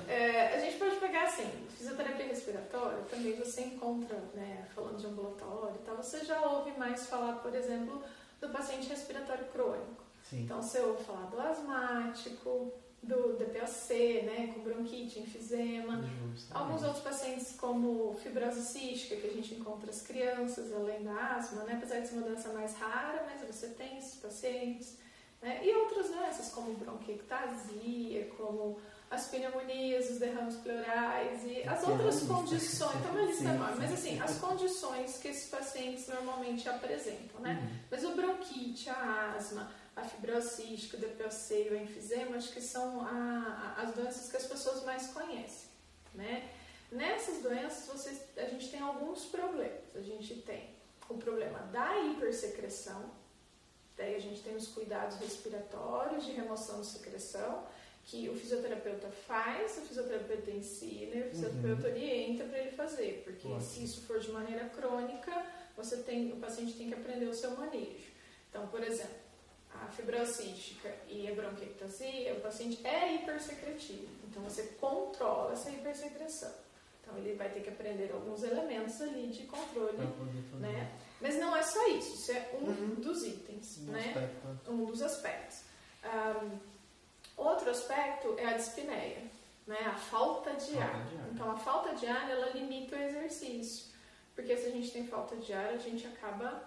É, 0.07 0.55
a 0.55 0.59
gente 0.59 0.77
pode 0.77 0.95
pegar 0.97 1.23
assim, 1.23 1.49
fisioterapia 1.77 2.27
respiratória, 2.27 2.99
também 3.09 3.35
você 3.35 3.61
encontra, 3.61 4.17
né, 4.33 4.67
falando 4.75 4.97
de 4.97 5.07
ambulatório 5.07 5.75
e 5.75 5.85
tal, 5.85 5.97
você 5.97 6.23
já 6.23 6.41
ouve 6.47 6.71
mais 6.77 7.07
falar, 7.07 7.33
por 7.37 7.53
exemplo, 7.55 8.03
do 8.39 8.49
paciente 8.49 8.87
respiratório 8.87 9.45
crônico. 9.45 10.03
Sim. 10.29 10.43
Então 10.43 10.61
você 10.61 10.79
ouve 10.79 11.03
falar 11.03 11.25
do 11.27 11.39
asmático, 11.39 12.71
do 13.01 13.33
DPOC, 13.33 14.23
né, 14.23 14.51
com 14.53 14.61
bronquite, 14.61 15.19
enfisema. 15.19 16.01
Justo, 16.01 16.55
Alguns 16.55 16.83
outros 16.83 17.03
pacientes, 17.03 17.55
como 17.55 18.15
fibrose 18.15 18.61
cística, 18.61 19.15
que 19.15 19.27
a 19.27 19.33
gente 19.33 19.53
encontra 19.55 19.89
as 19.89 20.01
crianças, 20.01 20.73
além 20.73 21.03
da 21.03 21.35
asma, 21.35 21.63
né? 21.63 21.73
apesar 21.77 21.99
de 21.99 22.07
ser 22.07 22.15
uma 22.15 22.27
doença 22.27 22.49
mais 22.53 22.75
rara, 22.75 23.25
mas 23.29 23.47
você 23.55 23.67
tem 23.69 23.97
esses 23.97 24.15
pacientes. 24.19 24.97
Né? 25.45 25.59
E 25.63 25.75
outras 25.75 26.09
doenças, 26.09 26.49
como 26.49 26.73
bronquiectasia, 26.73 28.25
como 28.35 28.79
as 29.11 29.27
pneumonias, 29.27 30.09
os 30.09 30.17
derrames 30.17 30.55
pleurais 30.55 31.43
e 31.45 31.61
as 31.67 31.83
é 31.83 31.91
outras 31.91 32.23
condições. 32.23 32.95
Então, 32.95 33.11
uma 33.11 33.21
lista 33.21 33.43
enorme, 33.43 33.75
mas 33.77 33.89
sim, 33.89 33.93
assim, 33.95 34.09
sim. 34.15 34.21
as 34.21 34.39
condições 34.39 35.17
que 35.19 35.27
esses 35.27 35.47
pacientes 35.47 36.07
normalmente 36.07 36.67
apresentam, 36.67 37.39
né? 37.41 37.59
Uhum. 37.61 37.79
Mas 37.91 38.03
o 38.03 38.15
bronquite, 38.15 38.89
a 38.89 39.33
asma, 39.37 39.71
a 39.95 40.01
fibrose 40.03 40.49
cística, 40.49 40.97
o 40.97 40.99
DPOC 40.99 41.69
o 41.71 41.75
enfisema, 41.75 42.37
acho 42.37 42.51
que 42.51 42.59
são 42.61 43.01
a- 43.01 43.75
a- 43.77 43.81
as 43.83 43.93
doenças 43.93 44.31
que 44.31 44.37
as 44.37 44.47
pessoas 44.47 44.83
mais 44.83 45.07
conhecem, 45.13 45.69
né? 46.15 46.49
Nessas 46.91 47.43
doenças, 47.43 47.85
vocês, 47.85 48.19
a 48.35 48.45
gente 48.45 48.71
tem 48.71 48.79
alguns 48.79 49.25
problemas. 49.25 49.95
A 49.95 50.01
gente 50.01 50.41
tem 50.41 50.71
o 51.07 51.19
problema 51.19 51.59
da 51.71 51.99
hipersecreção, 51.99 53.11
daí 53.97 54.15
a 54.15 54.19
gente 54.19 54.41
tem 54.41 54.55
os 54.55 54.67
cuidados 54.67 55.17
respiratórios 55.17 56.25
de 56.25 56.31
remoção 56.31 56.81
de 56.81 56.87
secreção, 56.87 57.63
que 58.05 58.29
o 58.29 58.35
fisioterapeuta 58.35 59.07
faz, 59.27 59.77
o 59.79 59.81
fisioterapeuta 59.81 60.51
ensina 60.51 61.15
e 61.15 61.21
o 61.21 61.29
fisioterapeuta 61.29 61.87
orienta 61.87 62.43
para 62.43 62.59
ele 62.59 62.71
fazer, 62.71 63.23
porque 63.23 63.47
Ótimo. 63.47 63.61
se 63.61 63.83
isso 63.83 64.01
for 64.01 64.19
de 64.19 64.31
maneira 64.31 64.69
crônica, 64.69 65.31
você 65.75 65.97
tem, 65.97 66.31
o 66.31 66.35
paciente 66.37 66.73
tem 66.73 66.87
que 66.87 66.93
aprender 66.93 67.25
o 67.25 67.33
seu 67.33 67.51
manejo. 67.51 68.13
Então, 68.49 68.67
por 68.67 68.83
exemplo, 68.83 69.15
a 69.73 69.87
fibrose 69.87 70.33
cística 70.33 70.93
e 71.07 71.27
a 71.27 71.33
bronquiectasia, 71.33 72.35
o 72.35 72.41
paciente 72.41 72.85
é 72.85 73.15
hipersecretivo, 73.15 74.07
então 74.29 74.43
você 74.43 74.63
controla 74.79 75.53
essa 75.53 75.71
hipersecreção. 75.71 76.53
Então, 77.01 77.17
ele 77.17 77.35
vai 77.35 77.49
ter 77.49 77.61
que 77.61 77.69
aprender 77.69 78.11
alguns 78.11 78.43
elementos 78.43 79.01
ali 79.01 79.27
de 79.27 79.43
controle, 79.43 79.97
né? 80.59 80.91
Mas 81.21 81.35
não 81.37 81.55
é 81.55 81.63
só 81.63 81.87
isso, 81.89 82.13
isso 82.15 82.31
é 82.31 82.49
um 82.61 82.65
Uhum. 82.65 82.95
dos 82.95 83.23
itens, 83.23 83.77
um 83.79 83.91
né? 83.91 83.99
aspecto. 84.07 84.71
um 84.71 84.85
dos 84.85 85.01
aspectos. 85.01 85.61
Ahm, 86.03 86.59
outro 87.37 87.69
aspecto 87.69 88.35
é 88.37 88.45
a 88.45 88.53
dispneia, 88.57 89.23
né? 89.65 89.77
a 89.85 89.95
falta 89.95 90.51
de 90.53 90.71
Falta 90.73 90.83
ar. 90.97 91.05
de 91.05 91.15
ar. 91.17 91.29
Então, 91.33 91.51
a 91.51 91.57
falta 91.57 91.95
de 91.95 92.05
ar, 92.05 92.29
ela 92.29 92.49
limita 92.51 92.95
o 92.95 92.99
exercício. 93.01 93.85
Porque 94.35 94.55
se 94.57 94.67
a 94.67 94.71
gente 94.71 94.91
tem 94.91 95.07
falta 95.07 95.35
de 95.37 95.53
ar, 95.53 95.69
a 95.69 95.77
gente 95.77 96.05
acaba 96.05 96.63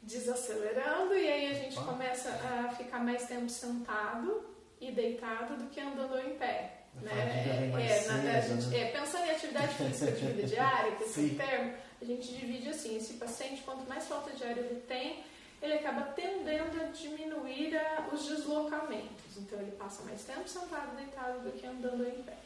desacelerando 0.00 1.14
e 1.14 1.28
aí 1.30 1.50
a 1.50 1.54
gente 1.54 1.76
Opa. 1.78 1.92
começa 1.92 2.28
a 2.30 2.68
ficar 2.76 3.00
mais 3.00 3.26
tempo 3.26 3.48
sentado 3.48 4.44
e 4.80 4.92
deitado 4.92 5.56
do 5.56 5.68
que 5.70 5.80
andando 5.80 6.18
em 6.20 6.36
pé. 6.38 6.74
Né? 6.94 7.70
mais 7.72 7.90
É, 7.90 8.08
na- 8.08 8.38
a 8.38 8.42
cedo, 8.42 8.60
gente- 8.62 8.66
né? 8.70 8.78
é, 8.80 8.90
pensando 8.92 9.24
em 9.26 9.30
atividade 9.30 9.74
física 9.74 10.10
de 10.12 10.26
vida 10.26 10.46
diária, 10.46 10.96
que 10.96 11.04
esse 11.04 11.20
é 11.20 11.32
o 11.32 11.36
termo, 11.36 11.74
a 12.00 12.04
gente 12.04 12.32
divide 12.32 12.68
assim, 12.68 12.96
esse 12.96 13.14
paciente, 13.14 13.62
quanto 13.62 13.88
mais 13.88 14.06
falta 14.06 14.30
de 14.32 14.44
ar 14.44 14.56
ele 14.56 14.80
tem, 14.86 15.24
ele 15.60 15.74
acaba 15.74 16.02
tendendo 16.12 16.80
a 16.80 16.84
diminuir 16.84 17.76
a- 17.76 18.08
os 18.12 18.26
deslocamentos. 18.26 19.36
Então 19.36 19.58
ele 19.60 19.72
passa 19.72 20.02
mais 20.04 20.22
tempo 20.24 20.48
sentado, 20.48 20.94
deitado 20.96 21.40
do 21.40 21.52
que 21.52 21.66
andando 21.66 22.06
em 22.06 22.22
pé. 22.22 22.36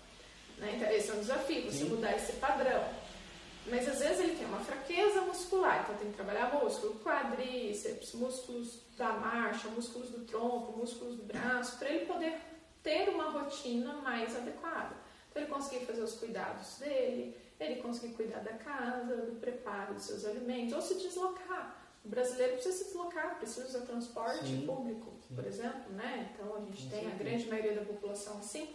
Né? 0.59 0.75
Então 0.77 0.88
esse 0.91 1.11
é 1.11 1.15
um 1.15 1.21
desafio, 1.21 1.65
você 1.65 1.85
Sim. 1.85 1.91
mudar 1.91 2.17
esse 2.17 2.33
padrão. 2.35 2.83
Mas 3.67 3.87
às 3.88 4.01
vezes 4.01 4.19
ele 4.21 4.37
tem 4.37 4.47
uma 4.47 4.59
fraqueza 4.61 5.21
muscular, 5.21 5.83
então 5.83 5.95
tem 5.97 6.09
que 6.11 6.17
trabalhar 6.17 6.53
músculo, 6.53 6.99
quadríceps, 7.01 8.12
músculos 8.15 8.81
da 8.97 9.12
marcha, 9.12 9.69
músculos 9.69 10.11
do 10.11 10.25
tronco, 10.25 10.77
músculos 10.79 11.17
do 11.17 11.23
braço, 11.25 11.79
para 11.79 11.88
ele 11.91 12.07
poder 12.07 12.41
ter 12.83 13.09
uma 13.11 13.31
rotina 13.31 13.93
mais 13.99 14.35
adequada. 14.37 14.97
Para 15.33 15.43
ele 15.43 15.51
conseguir 15.51 15.87
fazer 15.87 16.03
os 16.03 16.15
cuidados 16.15 16.79
dele, 16.79 17.37
ele 17.61 17.81
conseguir 17.83 18.15
cuidar 18.15 18.41
da 18.41 18.53
casa, 18.55 19.17
do 19.17 19.38
preparo 19.41 19.95
dos 19.95 20.05
seus 20.05 20.25
alimentos, 20.25 20.75
ou 20.75 20.83
se 20.83 20.95
deslocar. 20.95 21.79
O 22.05 22.09
brasileiro 22.09 22.55
precisa 22.55 22.77
se 22.79 22.85
deslocar, 22.87 23.37
precisa 23.37 23.67
usar 23.67 23.81
transporte 23.87 24.45
Sim, 24.47 24.67
público, 24.67 25.12
sim. 25.29 25.35
por 25.37 25.47
exemplo, 25.47 25.93
né? 25.93 26.33
Então 26.35 26.57
a 26.57 26.61
gente 26.61 26.83
Com 26.85 26.91
tem 26.91 27.07
a 27.07 27.15
grande 27.15 27.49
maioria 27.49 27.75
da 27.75 27.85
população 27.85 28.38
assim. 28.38 28.75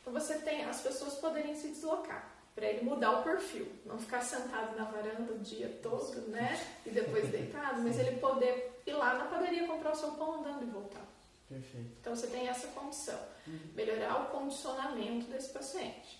Então 0.00 0.12
você 0.12 0.38
tem 0.38 0.64
as 0.64 0.80
pessoas 0.80 1.14
poderem 1.14 1.54
se 1.56 1.68
deslocar 1.68 2.30
para 2.54 2.66
ele 2.66 2.84
mudar 2.84 3.20
o 3.20 3.22
perfil, 3.24 3.66
não 3.84 3.98
ficar 3.98 4.22
sentado 4.22 4.76
na 4.76 4.84
varanda 4.84 5.32
o 5.32 5.38
dia 5.38 5.78
todo, 5.82 6.28
né? 6.28 6.60
E 6.86 6.90
depois 6.90 7.28
deitado, 7.30 7.80
mas 7.82 7.98
ele 7.98 8.18
poder 8.18 8.80
ir 8.86 8.92
lá 8.92 9.14
na 9.14 9.24
padaria 9.26 9.66
comprar 9.66 9.92
o 9.92 9.96
seu 9.96 10.12
pão 10.12 10.40
andando 10.40 10.62
e 10.62 10.66
voltar. 10.70 11.04
Perfeito. 11.48 11.90
Então 12.00 12.14
você 12.14 12.28
tem 12.28 12.48
essa 12.48 12.68
condição, 12.68 13.18
Uhum. 13.46 13.58
melhorar 13.74 14.22
o 14.22 14.26
condicionamento 14.38 15.26
desse 15.26 15.48
paciente. 15.52 16.19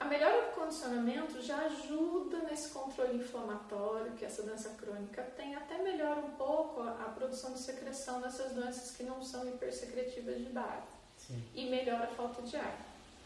A 0.00 0.04
melhora 0.06 0.46
do 0.46 0.54
condicionamento 0.54 1.40
já 1.40 1.56
ajuda 1.66 2.38
nesse 2.50 2.70
controle 2.70 3.16
inflamatório 3.16 4.12
que 4.12 4.24
essa 4.24 4.42
doença 4.42 4.70
crônica 4.70 5.22
tem, 5.36 5.54
até 5.54 5.78
melhora 5.78 6.20
um 6.20 6.32
pouco 6.32 6.82
a, 6.82 7.12
produção 7.16 7.52
de 7.52 7.60
secreção 7.60 8.20
dessas 8.20 8.52
doenças 8.52 8.90
que 8.96 9.04
não 9.04 9.22
são 9.22 9.48
hipersecretivas 9.48 10.38
de 10.38 10.50
base 10.50 10.82
Sim. 11.16 11.42
e 11.54 11.70
melhora 11.70 12.04
a 12.04 12.08
falta 12.08 12.42
de 12.42 12.56
ar, 12.56 12.76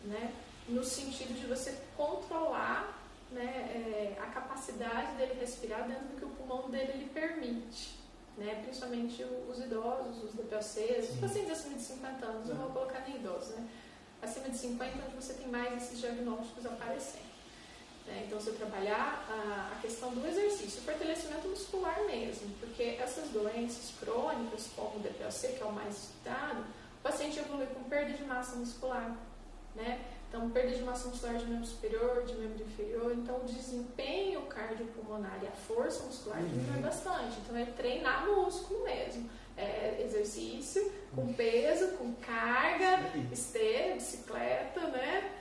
né? 0.04 0.32
No 0.68 0.84
sentido 0.84 1.32
de 1.40 1.46
você 1.46 1.74
controlar 1.96 2.98
né, 3.32 4.14
é, 4.14 4.18
a 4.20 4.26
capacidade 4.26 5.16
dele 5.16 5.38
respirar 5.40 5.88
dentro 5.88 6.04
do 6.04 6.16
que 6.16 6.24
o 6.24 6.30
pulmão 6.30 6.68
dele 6.68 6.98
lhe 6.98 7.08
permite, 7.08 7.98
né? 8.36 8.62
Principalmente 8.62 9.24
os 9.24 9.58
idosos, 9.58 10.22
os 10.22 10.34
DPOCs, 10.34 11.10
os 11.10 11.18
pacientes 11.18 11.52
acima 11.52 11.76
de 11.76 11.82
50 11.82 12.26
anos, 12.26 12.48
não 12.48 12.56
vou 12.56 12.70
colocar 12.70 13.00
nem 13.00 13.16
idosos, 13.16 13.56
né? 13.56 13.68
Acima 14.22 14.48
de 14.48 14.56
50 14.58 14.92
onde 15.06 15.16
você 15.16 15.34
tem 15.34 15.46
mais 15.48 15.82
esses 15.82 16.00
diagnósticos 16.00 16.66
aparecendo. 16.66 17.28
né? 18.06 18.24
Então, 18.26 18.40
você 18.40 18.50
trabalhar 18.52 19.24
a, 19.30 19.72
a 19.76 19.80
questão 19.80 20.10
do 20.12 20.26
exercício, 20.26 20.80
o 20.80 20.84
fortalecimento 20.84 21.46
muscular 21.48 22.00
mesmo, 22.06 22.48
porque 22.58 22.82
essas 23.00 23.28
doenças 23.30 23.92
crônicas, 24.00 24.68
como 24.74 24.96
o 24.96 25.00
DPOC, 25.00 25.52
que 25.56 25.62
é 25.62 25.66
o 25.66 25.72
mais 25.72 25.96
estudado, 25.96 26.60
o 26.98 27.02
paciente 27.02 27.38
evolui 27.38 27.66
com 27.66 27.84
perda 27.84 28.12
de 28.12 28.24
massa 28.24 28.56
muscular, 28.56 29.16
né? 29.76 30.00
Então, 30.28 30.50
perda 30.50 30.74
de 30.74 30.82
massa 30.82 31.08
muscular 31.08 31.36
de 31.38 31.46
membro 31.46 31.64
superior, 31.66 32.22
de 32.24 32.34
membro 32.34 32.62
inferior. 32.62 33.12
Então, 33.12 33.36
o 33.36 33.44
desempenho 33.44 34.42
cardiopulmonar 34.42 35.38
e 35.42 35.46
a 35.46 35.50
força 35.52 36.02
muscular 36.04 36.38
Uhum. 36.40 36.48
diminui 36.48 36.82
bastante. 36.82 37.38
Então, 37.38 37.56
é 37.56 37.64
treinar 37.64 38.26
músculo 38.26 38.84
mesmo. 38.84 39.30
É 39.58 40.02
exercício 40.04 40.92
com 41.14 41.32
peso, 41.32 41.88
com 41.96 42.12
carga, 42.14 43.00
Isso 43.16 43.32
esteira, 43.32 43.94
bicicleta, 43.94 44.80
né? 44.88 45.32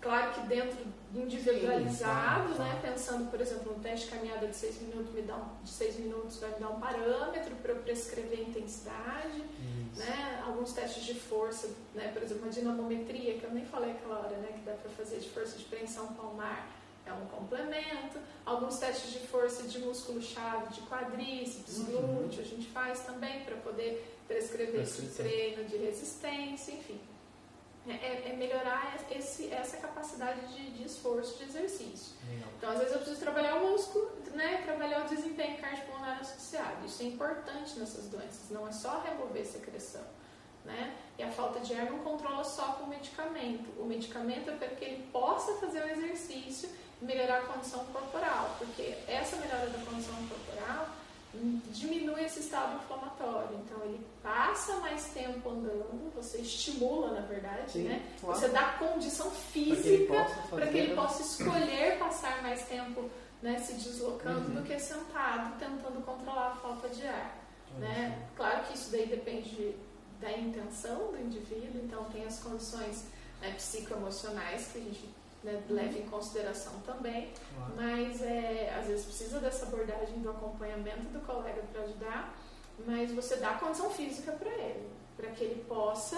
Claro 0.00 0.32
que 0.32 0.40
dentro 0.46 0.76
individualizado, 1.14 2.52
Sim, 2.52 2.58
né? 2.58 2.78
Pensando, 2.82 3.30
por 3.30 3.40
exemplo, 3.40 3.72
no 3.72 3.82
teste 3.82 4.06
de 4.06 4.12
caminhada 4.12 4.46
de 4.46 4.54
6 4.54 4.82
minutos, 4.82 5.14
me 5.14 5.22
dá 5.22 5.36
um, 5.36 5.62
de 5.62 5.70
seis 5.70 5.96
minutos 5.98 6.38
vai 6.38 6.50
me 6.50 6.58
dar 6.58 6.68
um 6.68 6.78
parâmetro 6.78 7.54
para 7.56 7.72
eu 7.72 7.78
prescrever 7.78 8.40
intensidade, 8.40 9.42
né? 9.96 10.42
Alguns 10.46 10.72
testes 10.72 11.04
de 11.04 11.14
força, 11.14 11.70
né? 11.94 12.08
Por 12.12 12.22
exemplo, 12.22 12.46
a 12.46 12.50
dinamometria, 12.50 13.38
que 13.38 13.44
eu 13.44 13.50
nem 13.50 13.64
falei 13.64 13.92
aquela 13.92 14.18
hora, 14.18 14.36
né? 14.36 14.48
Que 14.52 14.60
dá 14.60 14.72
para 14.72 14.90
fazer 14.90 15.18
de 15.20 15.28
força 15.30 15.56
de 15.56 15.64
preensão 15.64 16.08
palmar 16.08 16.68
é 17.06 17.12
um 17.12 17.26
complemento. 17.26 18.18
Alguns 18.44 18.78
testes 18.78 19.12
de 19.12 19.26
força 19.26 19.62
de 19.64 19.78
músculo-chave, 19.78 20.74
de 20.74 20.82
quadríceps, 20.82 21.78
uhum. 21.78 22.18
glúteo, 22.18 22.42
a 22.42 22.44
gente 22.44 22.66
faz 22.68 23.00
também 23.00 23.44
para 23.44 23.56
poder 23.56 24.18
prescrever 24.26 24.82
esse 24.82 25.06
treino 25.14 25.64
de 25.64 25.76
resistência, 25.76 26.72
enfim. 26.72 27.00
É, 27.86 27.92
é, 27.92 28.30
é 28.30 28.36
melhorar 28.36 28.96
esse, 29.10 29.52
essa 29.52 29.76
capacidade 29.76 30.40
de, 30.54 30.70
de, 30.70 30.84
esforço, 30.84 31.36
de 31.36 31.44
exercício. 31.44 32.14
Legal. 32.30 32.48
Então, 32.56 32.70
às 32.70 32.78
vezes 32.78 32.92
eu 32.92 32.98
preciso 33.00 33.20
trabalhar 33.20 33.56
o 33.56 33.72
músculo, 33.72 34.10
né, 34.32 34.62
trabalhar 34.64 35.04
o 35.04 35.08
desempenho 35.08 35.58
cardiopulmonar 35.58 36.20
associado. 36.20 36.86
Isso 36.86 37.02
é 37.02 37.06
importante 37.06 37.78
nessas 37.78 38.06
doenças, 38.08 38.48
não 38.50 38.66
é 38.66 38.72
só 38.72 39.00
remover 39.00 39.44
secreção. 39.44 40.02
Né? 40.64 40.96
E 41.18 41.22
a 41.22 41.30
falta 41.30 41.60
de 41.60 41.74
ar 41.74 41.90
não 41.90 41.98
controla 41.98 42.42
só 42.42 42.72
com 42.72 42.84
o 42.84 42.88
medicamento. 42.88 43.68
O 43.78 43.84
medicamento 43.84 44.50
é 44.50 44.56
para 44.56 44.68
que 44.68 44.82
ele 44.82 45.06
possa 45.12 45.52
fazer 45.56 45.84
o 45.84 45.88
exercício 45.90 46.70
melhorar 47.04 47.38
a 47.38 47.46
condição 47.46 47.84
corporal, 47.86 48.56
porque 48.58 48.94
essa 49.06 49.36
melhora 49.36 49.66
da 49.68 49.78
condição 49.78 50.14
corporal 50.28 50.88
diminui 51.70 52.24
esse 52.24 52.40
estado 52.40 52.76
inflamatório. 52.76 53.58
Então 53.64 53.84
ele 53.84 54.06
passa 54.22 54.76
mais 54.76 55.06
tempo 55.08 55.48
andando, 55.48 56.12
você 56.14 56.38
estimula, 56.38 57.12
na 57.12 57.26
verdade, 57.26 57.72
Sim, 57.72 57.82
né? 57.84 58.02
Claro. 58.20 58.38
Você 58.38 58.48
dá 58.48 58.72
condição 58.78 59.30
física 59.30 60.14
para 60.48 60.66
que 60.66 60.78
ele 60.78 60.94
possa 60.94 61.22
escolher 61.22 61.98
passar 61.98 62.42
mais 62.42 62.62
tempo 62.66 63.10
né, 63.42 63.58
se 63.58 63.74
deslocando 63.74 64.48
uhum. 64.48 64.54
do 64.54 64.62
que 64.62 64.78
sentado, 64.78 65.58
tentando 65.58 66.02
controlar 66.04 66.52
a 66.52 66.56
falta 66.56 66.88
de 66.88 67.06
ar. 67.06 67.44
Né? 67.78 68.26
Claro 68.36 68.64
que 68.66 68.74
isso 68.74 68.90
daí 68.90 69.06
depende 69.06 69.74
da 70.20 70.32
intenção 70.32 71.10
do 71.10 71.20
indivíduo, 71.20 71.82
então 71.84 72.04
tem 72.04 72.24
as 72.24 72.38
condições 72.38 73.04
né, 73.40 73.52
psicoemocionais 73.56 74.68
que 74.68 74.78
a 74.78 74.80
gente 74.80 75.08
né, 75.44 75.62
leva 75.68 75.98
em 75.98 76.06
consideração 76.06 76.72
também, 76.80 77.32
claro. 77.54 77.72
mas 77.76 78.22
é, 78.22 78.74
às 78.80 78.86
vezes 78.86 79.04
precisa 79.04 79.38
dessa 79.38 79.66
abordagem 79.66 80.18
do 80.20 80.30
acompanhamento 80.30 81.04
do 81.10 81.20
colega 81.20 81.62
para 81.70 81.82
ajudar, 81.82 82.34
mas 82.86 83.12
você 83.12 83.36
dá 83.36 83.54
condição 83.54 83.90
física 83.90 84.32
para 84.32 84.50
ele, 84.50 84.88
para 85.16 85.28
que 85.30 85.44
ele 85.44 85.62
possa 85.64 86.16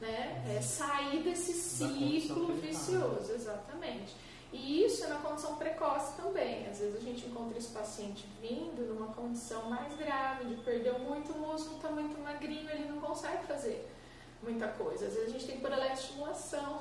né, 0.00 0.44
é, 0.54 0.60
sair 0.60 1.22
desse 1.22 1.52
ciclo 1.52 2.52
vicioso, 2.54 3.32
exatamente. 3.32 4.14
E 4.52 4.84
isso 4.84 5.04
é 5.04 5.08
na 5.08 5.16
condição 5.16 5.56
precoce 5.56 6.16
também. 6.16 6.68
Às 6.68 6.78
vezes 6.78 6.96
a 6.96 7.00
gente 7.00 7.26
encontra 7.26 7.58
esse 7.58 7.72
paciente 7.72 8.28
vindo 8.40 8.82
numa 8.94 9.12
condição 9.12 9.68
mais 9.68 9.96
grave, 9.96 10.44
de 10.44 10.62
perdeu 10.62 10.96
muito 11.00 11.32
músculo, 11.36 11.76
está 11.76 11.88
muito 11.88 12.16
magrinho, 12.20 12.70
ele 12.70 12.88
não 12.88 13.00
consegue 13.00 13.44
fazer 13.46 13.88
muita 14.42 14.68
coisa. 14.68 15.06
Às 15.06 15.14
vezes 15.14 15.28
a 15.28 15.32
gente 15.32 15.46
tem 15.46 15.56
que 15.56 15.62
pôr 15.62 15.72
estimulação 15.92 16.80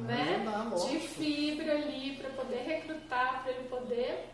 né? 0.00 0.44
de 0.90 0.98
fibra 1.00 1.72
ali 1.72 2.16
para 2.16 2.30
poder 2.30 2.62
recrutar, 2.62 3.42
para 3.42 3.52
ele 3.52 3.68
poder 3.68 4.26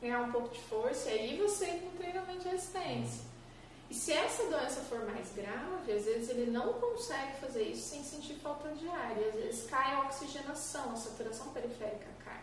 ganhar 0.00 0.20
um 0.22 0.32
pouco 0.32 0.48
de 0.48 0.60
força. 0.62 1.10
E 1.10 1.18
aí 1.18 1.36
você 1.36 1.66
entra 1.66 1.86
no 1.86 1.90
treinamento 1.92 2.40
de 2.40 2.48
resistência. 2.48 3.32
E 3.90 3.94
se 3.94 4.12
essa 4.12 4.44
doença 4.44 4.80
for 4.82 5.04
mais 5.04 5.32
grave, 5.34 5.92
às 5.92 6.04
vezes 6.04 6.30
ele 6.30 6.50
não 6.50 6.72
consegue 6.74 7.36
fazer 7.40 7.62
isso 7.62 7.90
sem 7.90 8.02
sentir 8.02 8.34
falta 8.34 8.70
de 8.70 8.88
ar. 8.88 9.16
E 9.18 9.28
às 9.28 9.34
vezes 9.34 9.66
cai 9.68 9.94
a 9.94 10.06
oxigenação, 10.06 10.92
a 10.92 10.96
saturação 10.96 11.48
periférica 11.52 12.06
cai. 12.24 12.40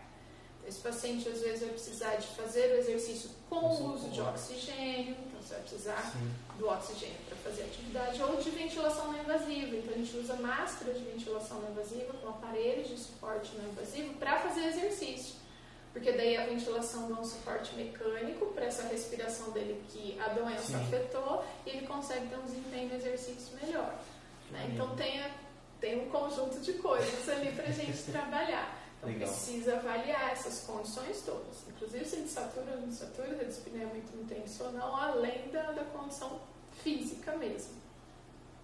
Esse 0.66 0.80
paciente 0.80 1.28
às 1.28 1.40
vezes 1.40 1.60
vai 1.60 1.70
precisar 1.70 2.16
de 2.16 2.28
fazer 2.28 2.70
o 2.70 2.78
exercício 2.78 3.30
com 3.48 3.56
o 3.56 3.94
uso 3.94 4.08
de 4.10 4.20
oxigênio, 4.20 5.16
então 5.26 5.42
você 5.42 5.54
vai 5.54 5.62
precisar 5.62 6.12
Sim. 6.12 6.32
do 6.56 6.68
oxigênio 6.68 7.16
fazer 7.42 7.62
a 7.62 7.66
atividade, 7.66 8.22
ou 8.22 8.36
de 8.36 8.50
ventilação 8.50 9.12
não 9.12 9.20
invasiva. 9.20 9.76
Então 9.76 9.94
a 9.94 9.98
gente 9.98 10.16
usa 10.16 10.34
máscara 10.36 10.92
de 10.92 11.04
ventilação 11.04 11.60
não 11.60 11.70
invasiva 11.70 12.12
com 12.14 12.28
aparelhos 12.28 12.88
de 12.88 12.98
suporte 12.98 13.50
não 13.56 13.70
invasivo 13.70 14.14
para 14.14 14.38
fazer 14.40 14.66
exercício. 14.66 15.40
Porque 15.92 16.12
daí 16.12 16.36
a 16.36 16.46
ventilação 16.46 17.08
dá 17.12 17.20
um 17.20 17.24
suporte 17.24 17.74
mecânico 17.74 18.46
para 18.46 18.66
essa 18.66 18.84
respiração 18.84 19.50
dele 19.50 19.82
que 19.88 20.18
a 20.20 20.28
doença 20.28 20.62
Sim. 20.62 20.76
afetou 20.76 21.44
e 21.66 21.70
ele 21.70 21.86
consegue 21.86 22.28
ter 22.28 22.36
um 22.36 22.42
desempenho 22.42 22.88
no 22.90 22.94
exercício 22.94 23.56
melhor. 23.60 23.98
Né? 24.52 24.70
Então 24.72 24.94
tem, 24.94 25.20
a, 25.20 25.30
tem 25.80 26.00
um 26.00 26.08
conjunto 26.08 26.60
de 26.60 26.74
coisas 26.74 27.28
ali 27.28 27.50
para 27.52 27.64
a 27.64 27.72
gente 27.72 28.02
trabalhar. 28.10 28.78
Então 28.98 29.10
Legal. 29.10 29.28
precisa 29.28 29.76
avaliar 29.76 30.30
essas 30.30 30.60
condições 30.60 31.22
todas. 31.22 31.66
Inclusive 31.68 32.04
se 32.04 32.16
ele 32.16 32.28
satura 32.28 32.72
ou 32.72 32.82
não 32.82 32.92
satura, 32.92 33.38
se 33.38 33.44
despineia 33.46 33.86
muito 33.86 34.16
intenso 34.16 34.64
ou 34.64 34.72
não, 34.72 34.94
além 34.94 35.48
da, 35.50 35.72
da 35.72 35.84
condição 35.84 36.40
física 36.82 37.36
mesmo. 37.36 37.74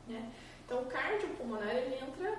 Né? 0.07 0.31
Então 0.65 0.83
o 0.83 0.87
cardiopulmonar 0.87 1.75
ele 1.75 1.97
entra 1.97 2.39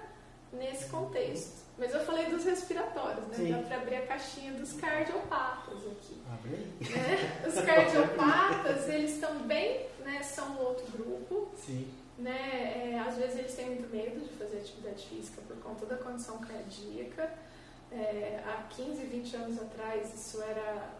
nesse 0.51 0.89
contexto. 0.89 1.67
Mas 1.77 1.93
eu 1.93 1.99
falei 2.03 2.25
dos 2.25 2.43
respiratórios, 2.43 3.27
né? 3.27 3.35
Sim. 3.35 3.51
Dá 3.51 3.59
para 3.59 3.77
abrir 3.77 3.95
a 3.97 4.07
caixinha 4.07 4.53
dos 4.53 4.73
cardiopatas 4.73 5.77
aqui. 5.91 6.21
Abre. 6.33 6.57
Né? 6.57 7.43
Os 7.45 7.53
cardiopatas, 7.53 8.89
eles 8.89 9.19
também 9.19 9.85
né, 9.99 10.23
são 10.23 10.57
outro 10.57 10.85
grupo. 10.91 11.49
Sim. 11.55 11.87
Né? 12.17 12.93
É, 12.93 12.99
às 12.99 13.15
vezes 13.15 13.37
eles 13.37 13.53
têm 13.53 13.67
muito 13.67 13.95
medo 13.95 14.19
de 14.21 14.33
fazer 14.33 14.57
atividade 14.57 15.05
física 15.05 15.39
por 15.47 15.55
conta 15.57 15.85
da 15.85 15.97
condição 15.97 16.39
cardíaca. 16.39 17.31
É, 17.91 18.41
há 18.43 18.63
15, 18.69 19.03
20 19.03 19.35
anos 19.35 19.61
atrás 19.61 20.13
isso 20.13 20.41
era 20.41 20.93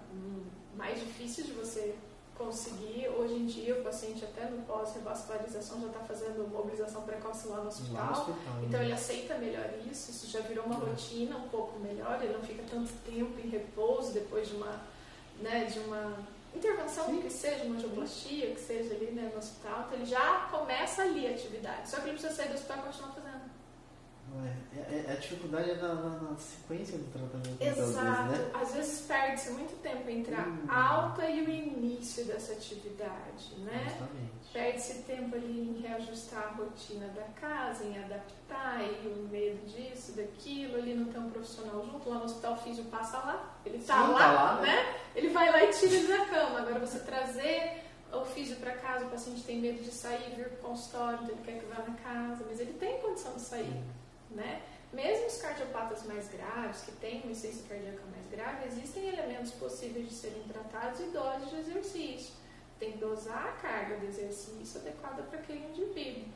mais 0.76 1.00
difícil 1.00 1.44
de 1.46 1.54
você 1.54 1.96
conseguir. 2.38 3.10
Hoje 3.10 3.34
em 3.34 3.46
dia, 3.46 3.76
o 3.76 3.84
paciente, 3.84 4.24
até 4.24 4.46
no 4.50 4.62
pós-revascularização, 4.64 5.82
já 5.82 5.88
está 5.88 6.00
fazendo 6.02 6.48
mobilização 6.50 7.02
precoce 7.02 7.48
lá 7.48 7.58
no 7.58 7.68
hospital. 7.68 7.96
Lá 7.96 8.06
no 8.06 8.12
hospital 8.12 8.64
então, 8.64 8.80
né? 8.80 8.86
ele 8.86 8.94
aceita 8.94 9.38
melhor 9.38 9.70
isso. 9.90 10.12
Isso 10.12 10.28
já 10.28 10.40
virou 10.42 10.66
uma 10.66 10.76
é. 10.76 10.90
rotina 10.90 11.38
um 11.38 11.50
pouco 11.50 11.80
melhor. 11.80 12.20
Ele 12.22 12.34
não 12.34 12.42
fica 12.42 12.64
tanto 12.70 12.92
tempo 13.06 13.40
em 13.40 13.50
repouso 13.50 14.14
depois 14.14 14.48
de 14.48 14.56
uma, 14.56 14.82
né, 15.42 15.66
de 15.66 15.80
uma 15.80 16.18
intervenção, 16.56 17.06
Sim. 17.06 17.22
que 17.22 17.30
seja 17.30 17.64
uma 17.66 17.76
angioplastia, 17.76 18.52
que 18.54 18.60
seja 18.60 18.94
ali 18.94 19.12
né, 19.12 19.30
no 19.32 19.38
hospital. 19.38 19.86
Então, 19.88 19.94
ele 19.94 20.06
já 20.06 20.48
começa 20.52 21.02
ali 21.02 21.28
a 21.28 21.32
atividade. 21.32 21.90
Só 21.90 21.98
que 21.98 22.04
ele 22.04 22.14
precisa 22.14 22.34
sair 22.34 22.50
do 22.50 22.56
hospital 22.56 22.78
e 22.78 22.82
continuar 22.82 23.14
fazendo. 23.14 23.37
É, 24.76 25.10
é, 25.10 25.12
a 25.12 25.16
dificuldade 25.16 25.72
é 25.72 25.76
na, 25.76 25.96
na, 25.96 26.10
na, 26.10 26.38
sequência 26.38 26.98
do 26.98 27.12
tratamento. 27.12 27.62
Exato. 27.62 28.30
Vezes, 28.30 28.46
né? 28.46 28.52
Às 28.54 28.74
vezes 28.74 29.02
perde-se 29.08 29.52
muito 29.52 29.82
tempo 29.82 30.10
entre 30.10 30.36
a 30.36 30.42
hum. 30.42 30.68
alta 30.70 31.28
e 31.28 31.42
o 31.42 31.50
início 31.50 32.24
dessa 32.26 32.54
atividade, 32.54 33.56
né? 33.60 33.98
Perde-se 34.54 35.02
tempo 35.04 35.36
ali 35.36 35.60
em 35.60 35.82
reajustar 35.82 36.44
a 36.44 36.50
rotina 36.52 37.08
da 37.10 37.24
casa, 37.40 37.84
em 37.84 37.98
adaptar, 37.98 38.82
e 38.82 39.08
o 39.08 39.28
medo 39.30 39.66
disso, 39.66 40.14
daquilo, 40.14 40.78
ali 40.78 40.94
não 40.94 41.12
tem 41.12 41.22
um 41.22 41.30
profissional 41.30 41.84
junto, 41.86 42.10
lá 42.10 42.20
no 42.20 42.26
hospital 42.26 42.58
físico 42.58 42.90
passa 42.90 43.18
lá, 43.18 43.58
ele 43.66 43.80
tá, 43.80 44.06
Sim, 44.06 44.12
lá, 44.14 44.20
tá 44.20 44.32
lá, 44.32 44.62
né? 44.62 44.68
né? 44.68 44.96
Ele 45.16 45.30
vai 45.30 45.52
lá 45.52 45.64
e 45.64 45.72
tira 45.72 45.96
ele 45.96 46.08
da 46.08 46.26
cama. 46.26 46.60
Agora 46.60 46.80
você 46.80 47.00
trazer 47.00 47.84
o 48.14 48.24
físico 48.24 48.62
para 48.62 48.72
casa, 48.78 49.06
o 49.06 49.10
paciente 49.10 49.44
tem 49.44 49.60
medo 49.60 49.84
de 49.84 49.92
sair, 49.92 50.34
vir 50.36 50.50
para 50.50 50.70
o 50.70 50.70
consultório, 50.70 51.20
então 51.24 51.36
ele 51.36 51.44
quer 51.44 51.60
que 51.60 51.66
vá 51.66 51.84
na 51.84 51.96
casa, 51.96 52.46
mas 52.48 52.60
ele 52.60 52.74
tem 52.74 53.02
condição 53.02 53.34
de 53.34 53.42
sair. 53.42 53.84
Né? 54.32 54.62
Mesmo 54.94 55.28
os 55.28 55.42
cardiopatas 55.42 56.04
mais 56.04 56.30
graves, 56.30 56.82
que 56.82 56.92
têm 56.94 57.22
uma 57.22 57.32
insuficiência 57.32 57.68
cardíaca 57.68 58.04
mais 58.10 58.26
grave, 58.28 58.68
existem 58.68 59.08
elementos 59.10 59.52
possíveis 59.52 60.08
de 60.08 60.14
serem 60.14 60.44
tratados 60.44 61.00
e 61.02 61.04
doses 61.06 61.50
de 61.50 61.56
exercício. 61.58 62.34
Tem 62.80 62.94
que 62.94 62.98
dosar 63.00 63.48
a 63.48 63.52
carga 63.62 63.98
de 63.98 64.06
exercício 64.06 64.80
adequada 64.80 65.24
para 65.24 65.40
aquele 65.40 65.66
indivíduo. 65.66 66.28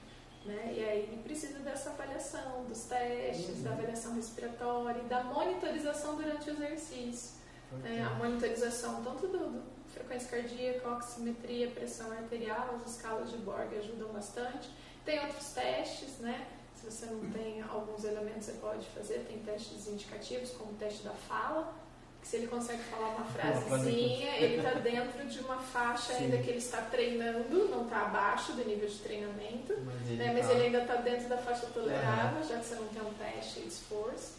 Né? 0.46 0.74
E 0.76 0.84
aí 0.84 1.22
precisa 1.24 1.60
dessa 1.60 1.92
avaliação, 1.92 2.66
dos 2.66 2.86
testes, 2.86 3.58
uhum. 3.58 3.64
da 3.64 3.72
avaliação 3.72 4.16
respiratória, 4.16 5.04
da 5.04 5.24
monitorização 5.24 6.16
durante 6.16 6.50
o 6.50 6.54
exercício. 6.54 7.40
Né? 7.72 8.04
A 8.04 8.16
monitorização 8.16 9.04
tanto 9.04 9.28
do, 9.28 9.38
do, 9.38 9.64
frequência 9.94 10.30
cardíaca, 10.30 10.90
oximetria, 10.90 11.70
pressão 11.70 12.12
arterial, 12.12 12.80
as 12.84 12.96
escalas 12.96 13.30
de 13.30 13.38
Borg 13.38 13.74
ajudam 13.78 14.10
bastante. 14.10 14.70
Tem 15.06 15.20
outros 15.20 15.54
testes, 15.54 16.20
né? 16.20 16.48
Se 16.82 16.90
você 16.90 17.06
não 17.06 17.30
tem 17.30 17.62
alguns 17.62 18.04
elementos, 18.04 18.46
você 18.46 18.54
pode 18.54 18.88
fazer. 18.88 19.20
Tem 19.28 19.38
testes 19.40 19.88
indicativos, 19.88 20.50
como 20.52 20.72
o 20.72 20.76
teste 20.76 21.04
da 21.04 21.12
fala, 21.12 21.72
que 22.20 22.28
se 22.28 22.38
ele 22.38 22.48
consegue 22.48 22.82
falar 22.86 23.10
uma 23.10 23.26
frasezinha, 23.26 24.36
ele 24.38 24.56
está 24.58 24.74
dentro 24.80 25.28
de 25.28 25.40
uma 25.42 25.58
faixa 25.58 26.14
Sim. 26.14 26.24
ainda 26.24 26.40
que 26.40 26.50
ele 26.50 26.58
está 26.58 26.82
treinando, 26.82 27.70
não 27.70 27.84
está 27.84 28.02
abaixo 28.02 28.54
do 28.54 28.66
nível 28.66 28.90
de 28.90 28.98
treinamento, 28.98 29.78
mas 29.86 30.08
ele, 30.08 30.16
né? 30.16 30.34
mas 30.34 30.48
tá... 30.48 30.54
ele 30.54 30.64
ainda 30.64 30.80
está 30.80 30.96
dentro 30.96 31.30
da 31.30 31.38
faixa 31.38 31.68
tolerável, 31.68 32.44
já 32.44 32.58
que 32.58 32.66
você 32.66 32.76
não 32.76 32.88
tem 32.88 33.02
um 33.04 33.14
teste 33.14 33.60
de 33.62 33.68
esforço. 33.68 34.34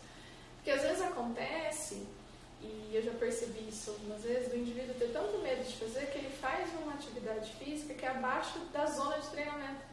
Porque 0.57 0.73
às 0.73 0.83
vezes 0.83 1.01
acontece, 1.01 2.09
e 2.61 2.91
eu 2.93 3.03
já 3.05 3.13
percebi 3.13 3.69
isso 3.69 3.91
algumas 3.91 4.23
vezes, 4.23 4.49
do 4.49 4.57
indivíduo 4.57 4.95
ter 4.95 5.13
tanto 5.13 5.39
medo 5.39 5.63
de 5.63 5.77
fazer 5.77 6.07
que 6.07 6.19
ele 6.19 6.31
faz 6.31 6.69
uma 6.83 6.95
atividade 6.95 7.53
física 7.53 7.95
que 7.95 8.05
é 8.05 8.09
abaixo 8.09 8.59
da 8.73 8.85
zona 8.87 9.19
de 9.19 9.29
treinamento. 9.29 9.93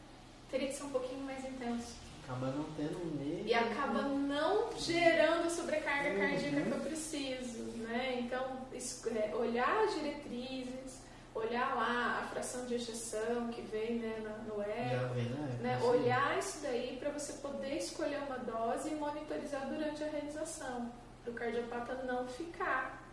Teria 0.49 0.67
que 0.69 0.73
ser 0.73 0.83
um 0.83 0.89
pouquinho 0.89 1.21
mais 1.21 1.45
intenso 1.45 2.08
Acaba 2.29 2.51
não 2.51 2.63
tendo 2.77 3.17
medo. 3.19 3.47
E 3.47 3.53
acaba 3.55 4.03
não 4.03 4.69
gerando 4.77 5.47
a 5.47 5.49
sobrecarga 5.49 6.11
Uhum. 6.11 6.19
cardíaca 6.19 6.61
que 6.61 6.71
eu 6.71 6.79
preciso, 6.81 7.63
né? 7.77 8.19
Então, 8.19 8.67
é, 8.71 9.35
olhar 9.35 9.83
as 9.83 9.95
diretrizes, 9.95 10.99
olhar 11.33 11.73
lá 11.75 12.19
a 12.23 12.27
fração 12.27 12.67
de 12.67 12.75
ejeção 12.75 13.47
que 13.47 13.61
vem 13.63 13.95
né, 13.95 14.21
no 14.47 14.61
Já 14.63 14.69
eco, 14.69 15.13
vem, 15.15 15.25
né? 15.25 15.57
né? 15.61 15.73
Assim, 15.75 15.87
Olhar 15.87 16.37
isso 16.37 16.59
daí 16.61 16.97
para 16.99 17.09
você 17.09 17.33
poder 17.33 17.75
escolher 17.77 18.19
uma 18.27 18.37
dose 18.37 18.89
e 18.89 18.95
monitorizar 18.95 19.67
durante 19.67 20.03
a 20.03 20.07
realização, 20.09 20.91
para 21.23 21.31
o 21.31 21.33
cardiopata 21.33 22.03
não 22.03 22.27
ficar 22.27 23.03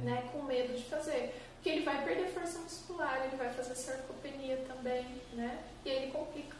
é. 0.00 0.04
né, 0.04 0.28
com 0.32 0.42
medo 0.44 0.74
de 0.74 0.84
fazer. 0.84 1.34
Porque 1.56 1.68
ele 1.68 1.84
vai 1.84 2.02
perder 2.04 2.28
força 2.28 2.58
muscular, 2.60 3.26
ele 3.26 3.36
vai 3.36 3.52
fazer 3.52 3.74
sarcopenia 3.74 4.64
também, 4.66 5.04
né? 5.34 5.62
E 5.84 5.90
aí 5.90 5.96
ele 6.04 6.12
complica. 6.12 6.56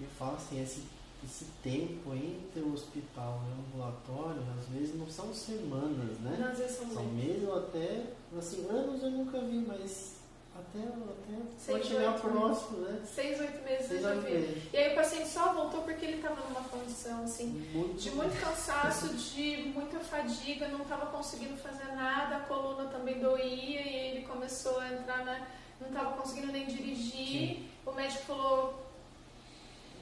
Eu 0.00 0.08
falo 0.18 0.34
assim, 0.36 0.60
esse, 0.62 0.84
esse 1.24 1.44
tempo 1.62 2.14
entre 2.14 2.60
o 2.62 2.72
hospital 2.72 3.40
e 3.46 3.50
o 3.50 3.78
ambulatório, 3.78 4.42
às 4.58 4.66
vezes 4.74 4.94
não 4.98 5.08
são 5.08 5.32
semanas, 5.32 6.18
né? 6.20 6.48
Às 6.50 6.58
vezes 6.58 6.76
são 6.78 6.90
São 6.90 7.04
meses. 7.04 7.48
ou 7.48 7.58
até, 7.58 8.06
assim, 8.38 8.66
anos 8.68 9.02
eu 9.02 9.10
nunca 9.10 9.40
vi, 9.40 9.64
mas 9.66 10.16
até, 10.54 10.80
até 10.80 11.42
Seis, 11.58 11.86
chegar 11.86 12.20
próximo, 12.20 12.78
né? 12.78 13.00
Seis, 13.06 13.40
oito 13.40 13.64
meses 13.64 13.86
Seis 13.86 14.02
eu 14.02 14.08
já 14.08 14.14
oito 14.16 14.22
meses. 14.30 14.62
E 14.72 14.76
aí 14.76 14.92
o 14.92 14.94
paciente 14.96 15.28
só 15.28 15.52
voltou 15.54 15.82
porque 15.82 16.04
ele 16.04 16.16
estava 16.16 16.46
numa 16.48 16.62
condição 16.68 17.24
assim 17.24 17.48
Muito, 17.72 18.00
de 18.00 18.10
muito 18.10 18.38
cansaço, 18.40 19.08
de 19.16 19.72
muita 19.74 19.98
fadiga, 20.00 20.68
não 20.68 20.82
estava 20.82 21.06
conseguindo 21.06 21.56
fazer 21.56 21.86
nada, 21.94 22.36
a 22.36 22.40
coluna 22.40 22.84
também 22.90 23.18
doía 23.20 23.80
e 23.80 23.96
ele 24.10 24.26
começou 24.26 24.78
a 24.78 24.92
entrar 24.92 25.24
na. 25.24 25.46
não 25.80 25.88
estava 25.88 26.12
conseguindo 26.20 26.52
nem 26.52 26.66
dirigir. 26.66 27.62
O 27.86 27.92
médico 27.92 28.24
falou. 28.24 28.91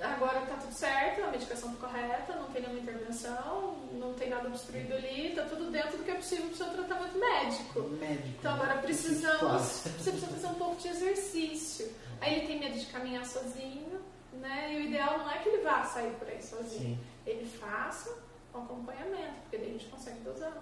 Agora 0.03 0.41
tá 0.47 0.57
tudo 0.57 0.73
certo, 0.73 1.23
a 1.25 1.31
medicação 1.31 1.75
tá 1.75 1.87
correta, 1.87 2.35
não 2.37 2.51
tem 2.51 2.63
nenhuma 2.63 2.81
intervenção, 2.81 3.77
não 3.93 4.15
tem 4.15 4.31
nada 4.31 4.49
obstruído 4.49 4.95
ali, 4.95 5.33
tá 5.35 5.43
tudo 5.45 5.71
dentro 5.71 5.99
do 5.99 6.05
que 6.05 6.11
é 6.11 6.15
possível 6.15 6.47
pro 6.47 6.57
seu 6.57 6.71
tratamento 6.71 7.19
médico. 7.19 7.81
médico. 7.83 8.29
Então 8.39 8.55
agora 8.55 8.77
né? 8.77 8.83
precisamos, 8.83 9.39
Claro. 9.41 9.59
você 9.59 10.11
precisa 10.11 10.27
fazer 10.29 10.47
um 10.47 10.55
pouco 10.55 10.77
de 10.81 10.89
exercício. 10.89 11.93
Aí 12.21 12.35
ele 12.39 12.47
tem 12.47 12.59
medo 12.61 12.79
de 12.79 12.87
caminhar 12.87 13.25
sozinho, 13.27 14.01
né? 14.35 14.73
E 14.73 14.77
o 14.77 14.81
ideal 14.87 15.19
não 15.19 15.31
é 15.31 15.39
que 15.39 15.49
ele 15.49 15.63
vá 15.63 15.85
sair 15.85 16.13
por 16.15 16.29
aí 16.29 16.43
sozinho. 16.43 16.97
Sim. 16.97 17.01
Ele 17.27 17.47
faça 17.47 18.11
um 18.55 18.59
acompanhamento, 18.63 19.35
porque 19.43 19.59
daí 19.59 19.69
a 19.69 19.73
gente 19.73 19.87
consegue 19.87 20.21
dosar. 20.21 20.57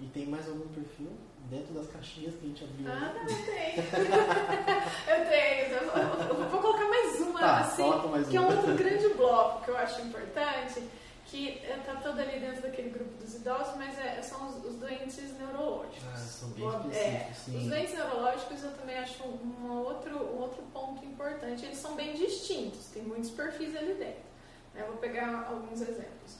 E 0.00 0.06
tem 0.08 0.26
mais 0.26 0.46
algum 0.48 0.66
perfil 0.68 1.10
dentro 1.48 1.74
das 1.74 1.86
caixinhas 1.88 2.34
que 2.34 2.44
a 2.44 2.48
gente 2.48 2.64
abriu? 2.64 2.86
Ah, 2.88 3.12
aí? 3.14 3.14
não, 3.14 3.22
eu 3.22 3.44
tenho. 3.44 3.82
eu 5.08 5.28
tenho. 5.28 5.74
Eu 5.74 5.90
vou- 5.90 6.42
eu 6.44 6.50
vou 6.50 6.60
colocar 6.60 6.88
mais 6.88 7.20
uma, 7.20 7.40
Tá, 7.40 7.58
assim, 7.60 7.82
mais 8.10 8.28
que 8.28 8.36
é 8.36 8.40
um 8.40 8.48
uma. 8.48 8.56
outro 8.56 8.74
grande 8.74 9.08
bloco 9.14 9.64
que 9.64 9.70
eu 9.70 9.76
acho 9.76 10.00
importante, 10.02 10.82
que 11.26 11.60
está 11.64 11.94
todo 11.96 12.18
ali 12.20 12.38
dentro 12.40 12.62
daquele 12.62 12.90
grupo 12.90 13.12
dos 13.22 13.34
idosos, 13.36 13.76
mas 13.76 13.98
é- 13.98 14.20
são 14.22 14.48
os, 14.48 14.64
os 14.64 14.74
doentes 14.76 15.32
neurológicos. 15.38 16.02
Ah, 16.12 16.16
são 16.16 16.48
bem 16.50 16.64
Vou- 16.64 16.72
específicos, 16.72 16.96
é, 17.30 17.32
sim. 17.34 17.56
Os 17.58 17.66
doentes 17.68 17.94
neurológicos 17.94 18.64
eu 18.64 18.72
também 18.72 18.98
acho 18.98 19.22
um, 19.24 19.38
um 19.64 19.70
outro, 19.78 20.16
um 20.16 20.40
outro 20.40 20.62
ponto 20.72 21.04
importante. 21.04 21.64
Eles 21.64 21.78
são 21.78 21.94
bem 21.94 22.14
distintos, 22.14 22.86
tem 22.86 23.02
muitos 23.02 23.30
perfis 23.30 23.76
ali 23.76 23.94
dentro. 23.94 24.30
Eu 24.74 24.86
vou 24.86 24.96
pegar 24.96 25.46
alguns 25.48 25.80
exemplos. 25.80 26.39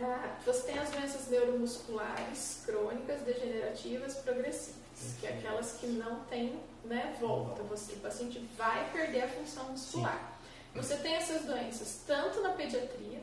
Ah, 0.00 0.36
você 0.44 0.62
tem 0.72 0.78
as 0.78 0.90
doenças 0.90 1.28
neuromusculares 1.28 2.62
crônicas, 2.66 3.20
degenerativas, 3.22 4.16
progressivas, 4.16 4.80
que 5.20 5.26
é 5.26 5.30
aquelas 5.30 5.72
que 5.72 5.86
não 5.86 6.20
têm 6.24 6.58
né, 6.84 7.16
volta. 7.20 7.62
Você, 7.64 7.92
o 7.94 8.00
paciente 8.00 8.38
vai 8.56 8.90
perder 8.92 9.22
a 9.22 9.28
função 9.28 9.64
muscular. 9.70 10.32
Você 10.74 10.96
tem 10.96 11.14
essas 11.14 11.42
doenças 11.44 12.00
tanto 12.06 12.40
na 12.42 12.50
pediatria, 12.50 13.22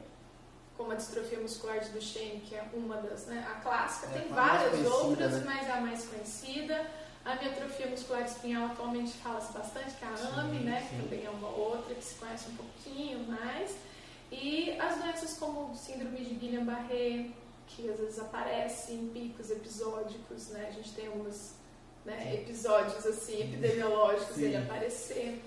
como 0.77 0.93
a 0.93 0.95
distrofia 0.95 1.39
muscular 1.39 1.79
de 1.79 1.89
Duchenne, 1.89 2.39
que 2.41 2.55
é 2.55 2.63
uma 2.73 2.95
das, 2.97 3.25
né, 3.25 3.45
a 3.49 3.59
clássica, 3.59 4.07
É, 4.15 4.19
tem 4.19 4.29
várias 4.29 4.85
outras, 4.87 5.33
né? 5.33 5.43
mas 5.45 5.67
é 5.67 5.71
a 5.73 5.81
mais 5.81 6.05
conhecida. 6.05 6.89
A 7.23 7.35
miotrofia 7.35 7.85
muscular 7.85 8.23
espinhal 8.23 8.65
atualmente 8.67 9.11
fala-se 9.17 9.51
bastante, 9.53 9.93
que 9.93 10.03
é 10.03 10.07
a 10.07 10.39
AME, 10.39 10.59
né, 10.61 10.87
que 10.89 10.95
também 11.03 11.23
é 11.25 11.29
uma 11.29 11.49
outra 11.49 11.93
que 11.93 12.03
se 12.03 12.15
conhece 12.15 12.49
um 12.49 12.55
pouquinho 12.55 13.19
mais. 13.27 13.40
Síndrome 15.75 16.23
de 16.23 16.35
Guillain-Barré, 16.35 17.29
que 17.67 17.89
às 17.89 17.99
vezes 17.99 18.19
aparece 18.19 18.93
em 18.93 19.07
picos 19.09 19.49
episódicos, 19.49 20.49
né? 20.49 20.67
A 20.67 20.71
gente 20.71 20.91
tem 20.93 21.07
alguns 21.07 21.53
né, 22.05 22.35
episódios 22.35 23.05
assim 23.05 23.41
epidemiológicos 23.41 24.35
Sim. 24.35 24.41
dele 24.41 24.57
aparecer. 24.57 25.43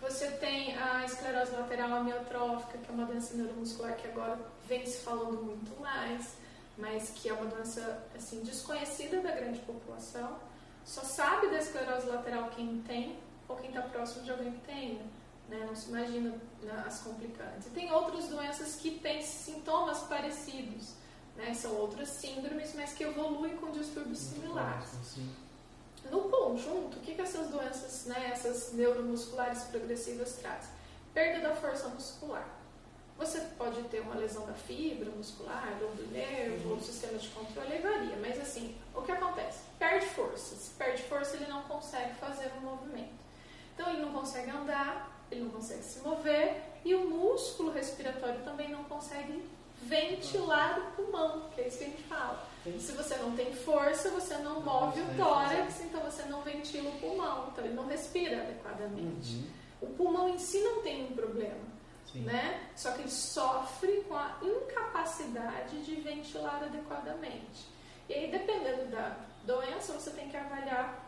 Você 0.00 0.30
tem 0.32 0.76
a 0.78 1.04
esclerose 1.04 1.52
lateral 1.52 1.92
amiotrófica, 1.94 2.78
que 2.78 2.90
é 2.90 2.94
uma 2.94 3.04
doença 3.04 3.34
neuromuscular 3.34 3.96
que 3.96 4.06
agora 4.06 4.38
vem 4.68 4.86
se 4.86 4.98
falando 4.98 5.42
muito 5.42 5.78
mais, 5.80 6.34
mas 6.76 7.10
que 7.10 7.28
é 7.28 7.32
uma 7.32 7.46
doença 7.46 8.06
assim 8.16 8.40
desconhecida 8.40 9.20
da 9.20 9.32
grande 9.32 9.58
população. 9.60 10.38
Só 10.84 11.02
sabe 11.02 11.48
da 11.48 11.58
esclerose 11.58 12.06
lateral 12.06 12.48
quem 12.50 12.80
tem 12.86 13.18
ou 13.48 13.56
quem 13.56 13.70
está 13.70 13.82
próximo 13.82 14.24
de 14.24 14.30
alguém 14.30 14.52
que 14.52 14.60
tenha. 14.60 15.00
Né? 15.48 15.64
Não 15.66 15.74
se 15.74 15.88
imagina 15.88 16.30
né, 16.62 16.84
as 16.86 17.00
complicantes. 17.00 17.66
E 17.66 17.70
tem 17.70 17.90
outras 17.92 18.28
doenças 18.28 18.76
que 18.76 18.98
têm 18.98 19.22
sintomas 19.22 20.00
parecidos. 20.00 20.94
Né? 21.36 21.54
São 21.54 21.74
outras 21.76 22.08
síndromes, 22.08 22.74
mas 22.74 22.92
que 22.92 23.04
evoluem 23.04 23.56
com 23.56 23.70
distúrbios 23.70 24.18
similares. 24.18 24.90
No 26.10 26.22
conjunto, 26.28 26.98
o 26.98 27.00
que, 27.00 27.14
que 27.14 27.22
essas 27.22 27.48
doenças, 27.48 28.06
né, 28.06 28.30
essas 28.32 28.72
neuromusculares 28.72 29.64
progressivas 29.64 30.34
trazem? 30.34 30.70
Perda 31.12 31.48
da 31.48 31.56
força 31.56 31.88
muscular. 31.88 32.48
Você 33.18 33.40
pode 33.58 33.82
ter 33.88 34.00
uma 34.00 34.14
lesão 34.14 34.46
da 34.46 34.54
fibra 34.54 35.10
muscular, 35.10 35.76
ou 35.82 35.90
do 35.90 36.06
nervo, 36.12 36.70
ou 36.70 36.76
do 36.76 36.84
sistema 36.84 37.18
de 37.18 37.28
controle, 37.30 37.78
varia. 37.78 38.16
Mas 38.20 38.40
assim, 38.40 38.76
o 38.94 39.02
que 39.02 39.10
acontece? 39.10 39.58
Perde 39.76 40.06
força. 40.06 40.54
Se 40.54 40.70
perde 40.70 41.02
força, 41.02 41.34
ele 41.36 41.48
não 41.48 41.62
consegue 41.62 42.14
fazer 42.14 42.52
um 42.58 42.60
movimento. 42.60 43.18
Então 43.74 43.90
ele 43.90 44.02
não 44.02 44.12
consegue 44.12 44.50
andar, 44.50 45.17
ele 45.30 45.42
não 45.42 45.50
consegue 45.50 45.82
se 45.82 46.00
mover, 46.00 46.62
e 46.84 46.94
o 46.94 47.08
músculo 47.08 47.70
respiratório 47.70 48.40
também 48.42 48.70
não 48.70 48.84
consegue 48.84 49.42
ventilar 49.82 50.78
o 50.78 50.92
pulmão, 50.92 51.48
que 51.54 51.60
é 51.60 51.68
isso 51.68 51.78
que 51.78 51.84
a 51.84 51.88
gente 51.88 52.02
fala. 52.04 52.46
Sim. 52.64 52.78
Se 52.78 52.92
você 52.92 53.16
não 53.16 53.32
tem 53.36 53.54
força, 53.54 54.10
você 54.10 54.36
não 54.38 54.60
move 54.60 55.00
o 55.00 55.16
tórax, 55.16 55.80
então 55.82 56.00
você 56.00 56.22
não 56.24 56.42
ventila 56.42 56.90
o 56.90 56.98
pulmão, 56.98 57.48
então 57.52 57.64
ele 57.64 57.74
não 57.74 57.86
respira 57.86 58.42
adequadamente. 58.42 59.36
Uhum. 59.36 59.44
O 59.80 59.86
pulmão 59.94 60.28
em 60.28 60.38
si 60.38 60.60
não 60.60 60.82
tem 60.82 61.04
um 61.04 61.14
problema, 61.14 61.64
Sim. 62.12 62.22
né? 62.22 62.68
Só 62.74 62.92
que 62.92 63.02
ele 63.02 63.10
sofre 63.10 64.04
com 64.08 64.14
a 64.14 64.36
incapacidade 64.42 65.84
de 65.84 65.94
ventilar 65.96 66.62
adequadamente. 66.64 67.68
E 68.08 68.14
aí, 68.14 68.30
dependendo 68.30 68.86
da 68.90 69.16
doença, 69.44 69.92
você 69.92 70.10
tem 70.10 70.28
que 70.28 70.36
avaliar 70.36 71.07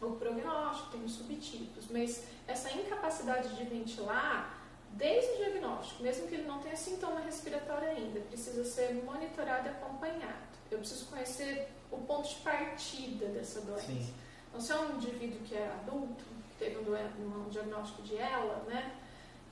o 0.00 0.16
prognóstico, 0.16 0.90
tem 0.92 1.04
os 1.04 1.12
subtipos, 1.12 1.86
mas 1.90 2.24
essa 2.46 2.72
incapacidade 2.72 3.54
de 3.54 3.64
ventilar, 3.64 4.58
desde 4.92 5.32
o 5.32 5.36
diagnóstico, 5.36 6.02
mesmo 6.02 6.26
que 6.26 6.34
ele 6.34 6.46
não 6.46 6.58
tenha 6.60 6.76
sintoma 6.76 7.20
respiratório 7.20 7.88
ainda, 7.88 8.20
precisa 8.20 8.64
ser 8.64 8.94
monitorado 9.04 9.68
e 9.68 9.70
acompanhado. 9.70 10.50
Eu 10.70 10.78
preciso 10.78 11.06
conhecer 11.06 11.68
o 11.90 11.98
ponto 11.98 12.28
de 12.28 12.36
partida 12.36 13.26
dessa 13.26 13.60
doença. 13.60 13.86
Sim. 13.86 14.14
Então, 14.48 14.60
se 14.60 14.72
é 14.72 14.76
um 14.80 14.96
indivíduo 14.96 15.40
que 15.40 15.54
é 15.54 15.66
adulto, 15.66 16.24
que 16.24 16.56
teve 16.58 16.78
um, 16.78 17.46
um 17.46 17.48
diagnóstico 17.48 18.02
de 18.02 18.14
ELA, 18.14 18.64
né? 18.66 18.96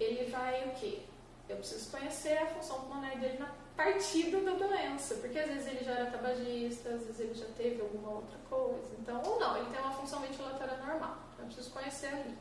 Ele 0.00 0.30
vai 0.30 0.68
o 0.68 0.72
quê? 0.72 1.02
Eu 1.48 1.56
preciso 1.56 1.90
conhecer 1.90 2.36
a 2.38 2.46
função 2.46 2.80
pulmonar 2.80 3.18
dele 3.18 3.38
na 3.38 3.46
partida 3.78 4.40
da 4.40 4.54
doença, 4.54 5.14
porque 5.14 5.38
às 5.38 5.48
vezes 5.48 5.68
ele 5.68 5.84
já 5.84 5.92
era 5.92 6.10
tabagista, 6.10 6.88
às 6.88 7.04
vezes 7.04 7.20
ele 7.20 7.34
já 7.34 7.46
teve 7.56 7.80
alguma 7.80 8.10
outra 8.10 8.36
coisa. 8.50 8.96
Então, 8.98 9.22
ou 9.24 9.38
não, 9.38 9.56
ele 9.56 9.70
tem 9.70 9.78
uma 9.78 9.92
função 9.92 10.20
ventilatória 10.20 10.76
normal. 10.78 11.16
Então, 11.32 11.44
eu 11.44 11.46
preciso 11.46 11.70
conhecer 11.70 12.08
ali. 12.08 12.36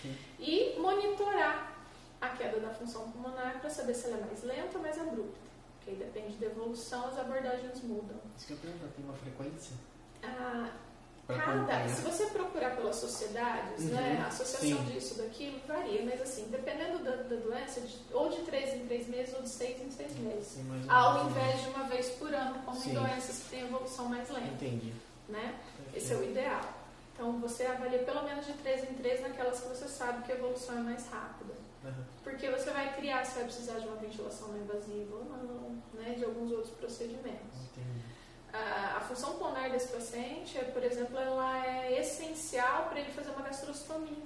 Sim. 0.00 0.16
E 0.38 0.78
monitorar 0.80 1.76
a 2.18 2.28
queda 2.30 2.58
da 2.58 2.70
função 2.70 3.10
pulmonar 3.10 3.60
para 3.60 3.68
saber 3.68 3.92
se 3.92 4.06
ela 4.06 4.16
é 4.16 4.20
mais 4.20 4.42
lenta 4.42 4.78
ou 4.78 4.82
mais 4.82 4.98
abrupta. 4.98 5.38
Porque 5.76 5.90
aí 5.90 5.96
depende 5.96 6.38
da 6.38 6.46
evolução, 6.46 7.06
as 7.06 7.18
abordagens 7.18 7.82
mudam. 7.82 8.16
Isso 8.34 8.46
que 8.46 8.54
eu 8.54 8.56
pergunto, 8.56 8.88
tem 8.96 9.04
uma 9.04 9.14
frequência? 9.14 9.76
Ah, 10.22 10.70
Cada, 11.28 11.86
se 11.90 12.00
você 12.00 12.24
procurar 12.26 12.74
pelas 12.74 12.96
sociedades, 12.96 13.84
Uhum, 13.84 13.90
né, 13.90 14.22
a 14.24 14.28
associação 14.28 14.78
sim. 14.78 14.84
disso, 14.84 15.14
daquilo, 15.18 15.60
varia, 15.68 16.02
mas 16.02 16.22
assim, 16.22 16.46
dependendo 16.50 17.00
da, 17.00 17.16
da 17.16 17.36
doença, 17.36 17.82
de- 17.82 17.98
ou 18.14 18.30
de 18.30 18.38
3 18.42 18.74
em 18.74 18.86
3 18.86 19.06
meses 19.08 19.34
ou 19.34 19.42
de 19.42 19.48
6 19.50 19.78
em 19.82 19.90
6 19.90 20.16
meses. 20.16 20.46
Sim, 20.46 20.62
mais 20.64 20.88
Ao 20.88 21.26
invés 21.28 21.60
de 21.62 21.68
uma 21.68 21.84
vez 21.84 22.08
por 22.12 22.32
ano, 22.34 22.62
como 22.64 22.80
Sim. 22.80 22.90
em 22.90 22.94
doenças 22.94 23.40
que 23.42 23.50
têm 23.50 23.60
evolução 23.60 24.06
mais 24.06 24.28
lenta, 24.30 24.46
Entendi. 24.64 24.94
né? 25.28 25.54
Esse 25.94 26.14
é 26.14 26.16
o 26.16 26.24
ideal. 26.24 26.62
Então, 27.14 27.38
você 27.40 27.66
avalia 27.66 27.98
pelo 28.04 28.22
menos 28.22 28.46
de 28.46 28.54
3 28.54 28.84
em 28.90 28.94
3 28.94 29.20
naquelas 29.20 29.60
que 29.60 29.68
você 29.68 29.86
sabe 29.86 30.22
que 30.24 30.32
a 30.32 30.34
evolução 30.36 30.78
é 30.78 30.80
mais 30.80 31.06
rápida. 31.08 31.52
Aham. 31.84 32.04
Porque 32.24 32.48
você 32.48 32.70
vai 32.70 32.94
criar 32.94 33.24
se 33.26 33.34
vai 33.34 33.44
precisar 33.44 33.78
de 33.80 33.86
uma 33.86 33.96
ventilação 33.96 34.48
não 34.48 34.58
invasiva 34.62 35.14
ou 35.16 35.24
não, 35.24 35.82
né, 36.00 36.14
de 36.16 36.24
alguns 36.24 36.50
outros 36.52 36.70
procedimentos. 36.74 37.58
Entendi. 37.76 38.07
A, 38.52 38.96
a 38.96 39.00
função 39.00 39.34
pulmonar 39.34 39.70
desse 39.70 39.88
paciente, 39.88 40.56
é, 40.58 40.64
por 40.64 40.82
exemplo, 40.82 41.18
ela 41.18 41.66
é 41.66 42.00
essencial 42.00 42.86
para 42.88 43.00
ele 43.00 43.12
fazer 43.12 43.30
uma 43.30 43.42
gastrostomia. 43.42 44.22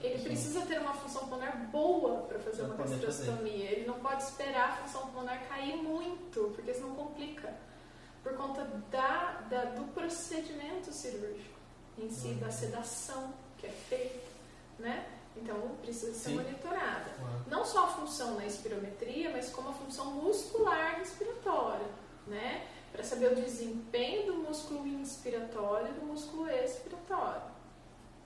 Ele 0.00 0.22
precisa 0.22 0.60
ter 0.64 0.80
uma 0.80 0.94
função 0.94 1.22
pulmonar 1.22 1.56
boa 1.70 2.22
para 2.22 2.38
fazer 2.38 2.58
Pra 2.58 2.66
uma 2.66 2.76
poder 2.76 2.98
gastrostomia. 2.98 3.70
Ele 3.72 3.86
não 3.86 3.98
pode 4.00 4.22
esperar 4.22 4.70
a 4.70 4.76
função 4.76 5.02
pulmonar 5.08 5.46
cair 5.48 5.76
muito, 5.76 6.52
porque 6.54 6.72
senão 6.72 6.94
complica. 6.94 7.52
Por 8.22 8.34
conta 8.36 8.64
da, 8.90 9.40
da- 9.50 9.64
do 9.66 9.84
procedimento 9.92 10.92
cirúrgico 10.92 11.58
em 11.98 12.08
si, 12.10 12.28
Uhum. 12.28 12.38
da 12.38 12.50
sedação 12.50 13.32
que 13.58 13.66
é 13.66 13.70
feita, 13.70 14.28
né? 14.78 15.06
Então 15.36 15.56
precisa 15.82 16.12
ser 16.14 16.30
Sim. 16.30 16.36
monitorada. 16.36 17.10
Claro. 17.18 17.44
Não 17.48 17.64
só 17.64 17.84
a 17.84 17.88
função 17.88 18.34
na 18.36 18.46
espirometria, 18.46 19.30
mas 19.30 19.50
como 19.50 19.70
a 19.70 19.72
função 19.72 20.06
muscular 20.12 20.96
respiratória, 20.98 21.86
né? 22.26 22.66
Para 22.92 23.04
saber 23.04 23.32
o 23.32 23.36
desempenho 23.36 24.32
do 24.32 24.38
músculo 24.38 24.86
inspiratório 24.86 25.88
e 25.88 26.00
do 26.00 26.06
músculo 26.06 26.48
expiratório. 26.48 27.42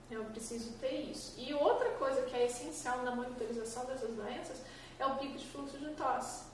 Eu 0.09 0.25
preciso 0.25 0.73
ter 0.73 1.09
isso. 1.09 1.33
E 1.37 1.53
outra 1.53 1.89
coisa 1.91 2.21
que 2.23 2.35
é 2.35 2.45
essencial 2.45 3.03
na 3.03 3.15
monitorização 3.15 3.85
dessas 3.85 4.13
doenças 4.13 4.61
é 4.99 5.05
o 5.05 5.15
pico 5.17 5.37
de 5.37 5.45
fluxo 5.45 5.77
de 5.77 5.89
tosse, 5.91 6.45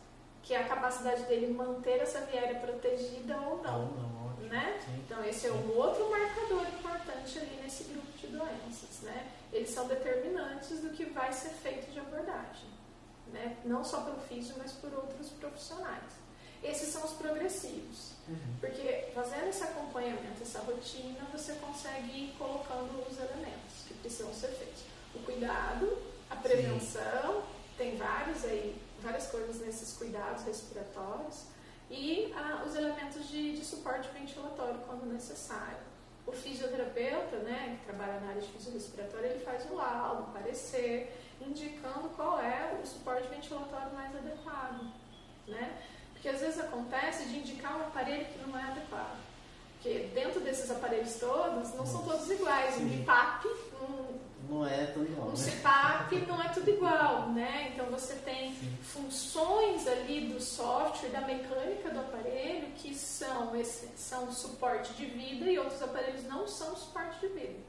que 0.42 0.54
é 0.54 0.62
a 0.62 0.68
capacidade 0.68 1.24
dele 1.24 1.54
manter 1.54 2.00
essa 2.00 2.22
via 2.22 2.42
aérea 2.42 2.60
protegida 2.60 3.38
ou 3.42 3.62
não, 3.62 3.82
Ou 3.82 3.96
não, 3.96 4.48
né? 4.48 4.80
Sim. 4.86 5.04
Então 5.06 5.24
esse 5.26 5.48
é 5.48 5.52
um 5.52 5.78
outro 5.78 6.10
marcador 6.10 6.66
importante 6.68 7.40
ali 7.40 7.60
nesse 7.62 7.84
grupo 7.86 8.12
de 8.18 8.28
doenças, 8.28 9.02
né? 9.02 9.32
Eles 9.52 9.70
são 9.70 9.88
determinantes 9.88 10.80
do 10.80 10.90
que 10.92 11.06
vai 11.06 11.34
ser 11.34 11.50
feito 11.50 11.92
de 11.92 12.00
abordagem, 12.00 12.70
né? 13.28 13.58
Não 13.66 13.84
só 13.84 14.02
pelo 14.02 14.20
físico, 14.22 14.60
mas 14.60 14.72
por 14.74 14.94
outros 14.94 15.30
profissionais. 15.32 16.19
Esses 16.64 16.90
são 16.90 17.04
os 17.06 17.12
progressivos, 17.14 18.10
Uhum. 18.28 18.38
porque 18.60 19.10
fazendo 19.16 19.48
esse 19.48 19.64
acompanhamento, 19.64 20.42
essa 20.42 20.60
rotina, 20.60 21.26
você 21.32 21.54
consegue 21.54 22.12
ir 22.12 22.36
colocando 22.38 23.04
os 23.10 23.18
elementos 23.18 23.86
que 23.88 23.94
precisam 23.96 24.32
ser 24.34 24.50
feitos. 24.50 24.84
O 25.16 25.20
cuidado, 25.20 25.98
a 26.30 26.36
prevenção, 26.36 27.44
tem 27.78 27.98
vários 27.98 28.44
aí, 28.46 28.80
várias 29.02 29.28
coisas 29.28 29.60
nesses 29.62 29.98
cuidados 29.98 30.44
respiratórios 30.44 31.46
e 31.90 32.32
ah, 32.36 32.64
os 32.68 32.76
elementos 32.76 33.28
de, 33.30 33.58
de 33.58 33.66
suporte 33.66 34.10
ventilatório 34.10 34.80
quando 34.86 35.06
necessário. 35.12 35.78
O 36.28 36.32
fisioterapeuta, 36.32 37.38
né, 37.38 37.80
que 37.80 37.86
trabalha 37.88 38.20
na 38.20 38.30
área 38.30 38.42
de 38.42 38.48
fisiorrespiratória, 38.50 39.28
ele 39.30 39.44
faz 39.44 39.66
o 39.72 39.74
laudo, 39.74 40.24
o 40.24 40.34
parecer, 40.34 41.18
indicando 41.42 42.10
qual 42.10 42.40
é 42.40 42.80
o 42.80 42.86
suporte 42.86 43.28
ventilatório 43.30 43.92
mais 43.96 44.16
adequado, 44.16 44.92
né? 45.48 45.82
Porque 46.20 46.28
às 46.28 46.42
vezes 46.42 46.60
acontece 46.60 47.30
de 47.30 47.40
indicar 47.40 47.80
um 47.80 47.84
aparelho 47.84 48.26
que 48.26 48.40
não 48.46 48.60
é 48.60 48.64
adequado. 48.64 49.18
Porque 49.76 50.10
dentro 50.14 50.42
desses 50.42 50.70
aparelhos 50.70 51.16
todos, 51.16 51.74
não 51.76 51.86
são 51.86 52.04
todos 52.04 52.30
iguais. 52.30 52.76
Um. 52.76 52.90
BIPAP, 52.90 53.46
um 53.82 54.20
Não 54.50 54.68
é 54.68 54.84
igual, 54.84 55.30
um 55.30 55.32
né? 55.32 55.38
CPAP 55.38 56.26
não 56.28 56.44
é 56.44 56.50
tudo 56.50 56.70
igual, 56.70 57.30
né? 57.30 57.72
Então 57.74 57.86
você 57.86 58.16
tem 58.16 58.54
funções 58.84 59.88
ali 59.88 60.28
do 60.28 60.42
software, 60.42 61.08
da 61.08 61.22
mecânica 61.22 61.90
do 61.90 62.00
aparelho 62.02 62.68
que 62.76 62.94
são, 62.94 63.56
esse, 63.56 63.88
são 63.96 64.30
suporte 64.30 64.92
de 64.96 65.06
vida 65.06 65.50
e 65.50 65.58
outros 65.58 65.82
aparelhos 65.82 66.26
não 66.26 66.46
são 66.46 66.76
suporte 66.76 67.18
de 67.22 67.28
vida. 67.28 67.60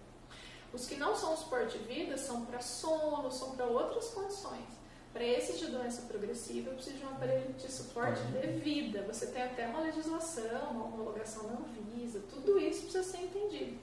Os 0.72 0.86
que 0.86 0.96
não 0.96 1.14
são 1.14 1.36
suporte 1.36 1.78
de 1.78 1.84
vida 1.84 2.18
são 2.18 2.44
para 2.44 2.60
sono, 2.60 3.30
são 3.30 3.52
para 3.52 3.66
outras 3.66 4.08
condições. 4.08 4.79
Para 5.12 5.24
esse 5.24 5.58
de 5.58 5.66
doença 5.66 6.02
progressiva, 6.02 6.70
eu 6.70 6.74
preciso 6.74 6.98
de 6.98 7.04
um 7.04 7.08
aparelho 7.08 7.52
de 7.52 7.70
suporte 7.70 8.22
de 8.22 8.46
vida. 8.46 9.02
Você 9.08 9.26
tem 9.26 9.42
até 9.42 9.66
uma 9.66 9.80
legislação, 9.80 10.70
uma 10.70 10.84
homologação 10.84 11.48
da 11.48 11.54
Anvisa, 11.54 12.20
tudo 12.30 12.58
isso 12.58 12.82
precisa 12.82 13.02
ser 13.02 13.18
entendido. 13.18 13.76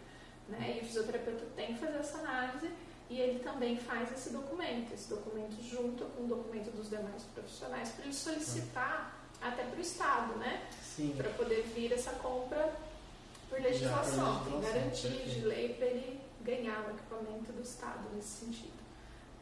Né? 0.48 0.78
E 0.78 0.82
o 0.82 0.86
fisioterapeuta 0.86 1.44
tem 1.56 1.74
que 1.74 1.80
fazer 1.80 1.98
essa 1.98 2.20
análise 2.20 2.70
e 3.10 3.20
ele 3.20 3.40
também 3.40 3.78
faz 3.78 4.12
esse 4.12 4.30
documento, 4.30 4.94
esse 4.94 5.10
documento 5.10 5.62
junto 5.62 6.06
com 6.06 6.24
o 6.24 6.28
documento 6.28 6.72
dos 6.72 6.90
demais 6.90 7.24
profissionais, 7.34 7.90
para 7.90 8.06
ele 8.06 8.14
solicitar 8.14 9.18
até 9.42 9.64
para 9.64 9.78
o 9.78 9.82
Estado, 9.82 10.36
né? 10.38 10.66
Para 11.16 11.30
poder 11.32 11.64
vir 11.76 11.92
essa 11.94 12.12
compra 12.12 12.74
por 13.50 13.62
legislação, 13.62 14.44
tem 14.46 14.60
garantia 14.60 15.10
de 15.10 15.42
lei 15.42 15.74
para 15.74 15.88
ele 15.88 16.20
ganhar 16.42 16.86
o 16.88 16.92
equipamento 16.92 17.52
do 17.52 17.62
Estado 17.62 18.10
nesse 18.14 18.46
sentido. 18.46 18.77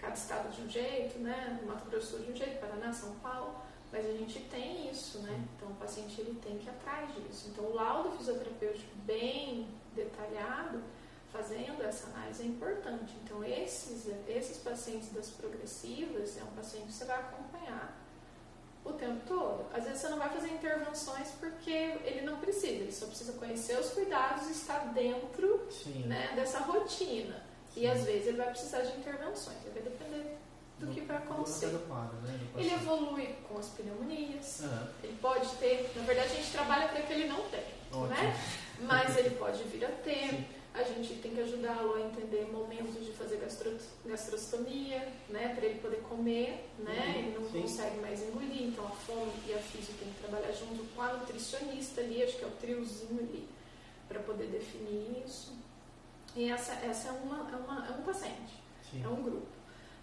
Cada 0.05 0.15
estado 0.15 0.55
de 0.55 0.61
um 0.61 0.69
jeito, 0.69 1.17
né? 1.17 1.59
Mato 1.65 1.89
Grosso 1.89 2.19
de 2.19 2.31
um 2.31 2.35
jeito, 2.35 2.59
Paraná, 2.59 2.93
São 2.93 3.15
Paulo, 3.15 3.55
mas 3.91 4.05
a 4.05 4.11
gente 4.11 4.39
tem 4.51 4.87
isso, 4.87 5.17
né? 5.19 5.43
Então 5.55 5.67
o 5.69 5.75
paciente 5.75 6.21
ele 6.21 6.39
tem 6.43 6.59
que 6.59 6.67
ir 6.67 6.69
atrás 6.69 7.09
disso. 7.15 7.47
Então 7.49 7.65
o 7.65 7.73
laudo 7.73 8.11
fisioterapêutico 8.11 8.95
bem 8.97 9.67
detalhado, 9.95 10.83
fazendo 11.33 11.83
essa 11.83 12.05
análise 12.11 12.43
é 12.43 12.45
importante. 12.45 13.15
Então 13.23 13.43
esses, 13.43 14.07
esses 14.27 14.57
pacientes 14.57 15.11
das 15.11 15.29
progressivas 15.29 16.37
é 16.37 16.43
um 16.43 16.55
paciente 16.55 16.85
que 16.85 16.93
você 16.93 17.05
vai 17.05 17.19
acompanhar 17.19 17.97
o 18.85 18.93
tempo 18.93 19.21
todo. 19.27 19.65
Às 19.73 19.85
vezes 19.85 20.01
você 20.01 20.09
não 20.09 20.19
vai 20.19 20.29
fazer 20.29 20.49
intervenções 20.53 21.29
porque 21.39 21.71
ele 21.71 22.21
não 22.21 22.37
precisa, 22.37 22.67
ele 22.67 22.91
só 22.91 23.07
precisa 23.07 23.33
conhecer 23.33 23.79
os 23.79 23.89
cuidados 23.89 24.49
e 24.49 24.51
estar 24.51 24.93
dentro 24.93 25.67
né, 26.05 26.33
dessa 26.35 26.59
rotina. 26.59 27.43
E 27.75 27.87
às 27.87 28.03
vezes 28.03 28.27
ele 28.27 28.37
vai 28.37 28.49
precisar 28.49 28.81
de 28.81 28.97
intervenções, 28.97 29.57
vai 29.73 29.83
depender 29.83 30.37
do 30.79 30.87
que 30.87 31.01
vai 31.01 31.17
acontecer. 31.17 31.69
Quadro, 31.87 32.17
né, 32.21 32.39
Ele 32.57 32.73
evolui 32.73 33.35
com 33.47 33.57
as 33.57 33.67
pneumonias, 33.69 34.61
Aham. 34.63 34.89
ele 35.03 35.17
pode 35.21 35.47
ter, 35.57 35.91
na 35.95 36.03
verdade 36.03 36.31
a 36.31 36.35
gente 36.35 36.51
trabalha 36.51 36.87
para 36.87 37.01
que 37.01 37.13
ele 37.13 37.27
não 37.27 37.41
tenha, 37.49 38.07
né? 38.07 38.35
Mas 38.81 39.17
ele 39.17 39.31
pode 39.31 39.63
vir 39.63 39.85
a 39.85 39.89
ter. 39.89 40.29
Sim. 40.29 40.45
A 40.73 40.83
gente 40.83 41.13
tem 41.21 41.33
que 41.33 41.39
ajudá-lo 41.39 41.95
a 41.95 42.01
entender 42.01 42.49
momentos 42.51 42.95
de 43.05 43.13
fazer 43.13 43.37
gastro, 43.37 43.77
gastrostomia, 44.05 45.07
né? 45.29 45.53
Para 45.55 45.65
ele 45.67 45.79
poder 45.79 46.01
comer, 46.01 46.69
né? 46.79 46.91
Uhum, 47.07 47.13
Ele 47.15 47.39
não 47.39 47.49
sim. 47.49 47.61
consegue 47.61 47.97
mais 48.01 48.21
engolir, 48.21 48.63
então 48.63 48.85
a 48.85 48.89
fome 48.89 49.31
e 49.47 49.53
a 49.53 49.57
física 49.59 49.93
tem 49.99 50.09
que 50.11 50.19
trabalhar 50.19 50.51
junto 50.51 50.83
com 50.93 51.01
a 51.01 51.13
nutricionista 51.13 52.01
ali, 52.01 52.21
acho 52.21 52.37
que 52.37 52.43
é 52.43 52.47
o 52.47 52.51
triozinho 52.51 53.19
ali, 53.21 53.47
para 54.09 54.19
poder 54.19 54.47
definir 54.47 55.23
isso. 55.25 55.53
E 56.35 56.51
essa, 56.51 56.73
essa 56.73 57.09
é, 57.09 57.11
uma, 57.11 57.49
é, 57.49 57.55
uma, 57.55 57.87
é 57.87 57.91
um 57.91 58.03
paciente. 58.03 58.61
Sim. 58.89 59.03
É 59.03 59.07
um 59.07 59.21
grupo. 59.23 59.47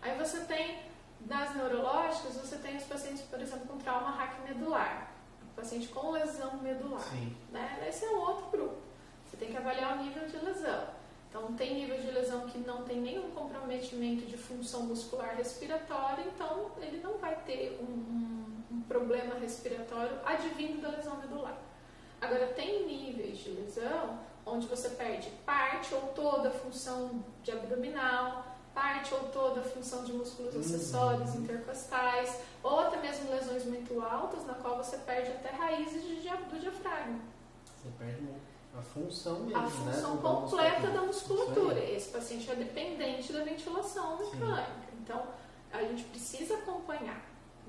Aí 0.01 0.17
você 0.19 0.41
tem, 0.41 0.79
das 1.21 1.55
neurológicas, 1.55 2.35
você 2.37 2.57
tem 2.57 2.77
os 2.77 2.85
pacientes, 2.85 3.23
por 3.23 3.41
exemplo, 3.41 3.67
com 3.69 3.79
trauma 3.79 4.11
raquimedular. 4.11 5.11
Paciente 5.55 5.89
com 5.89 6.11
lesão 6.13 6.57
medular. 6.63 7.01
Sim. 7.03 7.37
Né? 7.51 7.85
Esse 7.89 8.07
é 8.07 8.11
um 8.11 8.21
outro 8.21 8.47
grupo. 8.51 8.77
Você 9.27 9.37
tem 9.37 9.51
que 9.51 9.57
avaliar 9.57 9.99
o 9.99 10.03
nível 10.03 10.27
de 10.27 10.37
lesão. 10.39 10.87
Então, 11.29 11.53
tem 11.55 11.75
nível 11.75 11.99
de 11.99 12.11
lesão 12.11 12.47
que 12.49 12.59
não 12.59 12.83
tem 12.85 13.01
nenhum 13.01 13.31
comprometimento 13.31 14.27
de 14.27 14.37
função 14.37 14.83
muscular 14.83 15.35
respiratória, 15.37 16.25
então 16.27 16.71
ele 16.79 17.01
não 17.03 17.17
vai 17.17 17.35
ter 17.47 17.79
um, 17.81 17.85
um- 17.91 18.63
um 18.71 18.83
problema 18.83 19.35
respiratório 19.37 20.19
advindo 20.27 20.83
da 20.83 20.89
lesão 20.91 21.17
medular. 21.19 21.57
Agora, 22.21 22.49
tem 22.49 22.87
níveis 22.87 23.39
de 23.39 23.51
lesão 23.51 24.19
onde 24.47 24.67
você 24.67 24.89
perde 24.91 25.31
parte 25.47 25.95
ou 25.95 26.01
toda 26.15 26.49
a 26.49 26.53
função 26.53 27.23
de 27.43 27.53
abdominal, 27.53 28.45
parte 28.75 29.13
ou 29.15 29.21
toda 29.25 29.61
a 29.61 29.65
função 29.65 30.03
de 30.05 30.13
músculos 30.13 30.55
Uhum. 30.55 30.61
acessórios 30.61 31.35
intercostais, 31.35 32.41
ou 32.63 32.81
até 32.81 32.97
mesmo 33.01 33.31
lesões 33.31 33.65
muito 33.67 34.01
altas, 34.01 34.45
na 34.47 34.55
qual 34.55 34.77
você 34.79 34.97
perde 34.99 35.31
até 35.31 35.51
raízes 35.51 36.03
de 36.03 36.13
do 36.23 36.59
diafragma. 36.61 37.19
Você 37.77 37.89
perde 37.99 38.27
a 38.79 38.81
função 38.81 39.41
mesmo, 39.41 39.59
A 39.59 39.63
né? 39.63 39.71
função 39.71 40.17
do- 40.17 40.23
completa 40.23 40.89
da 40.89 41.03
musculatura. 41.03 41.79
Esse 41.79 42.09
paciente 42.11 42.51
é 42.51 42.55
dependente 42.55 43.33
da 43.33 43.45
ventilação 43.45 44.17
mecânica. 44.19 44.73
Então, 45.01 45.23
a 45.73 45.83
gente 45.83 46.05
precisa 46.05 46.55
acompanhar, 46.55 47.21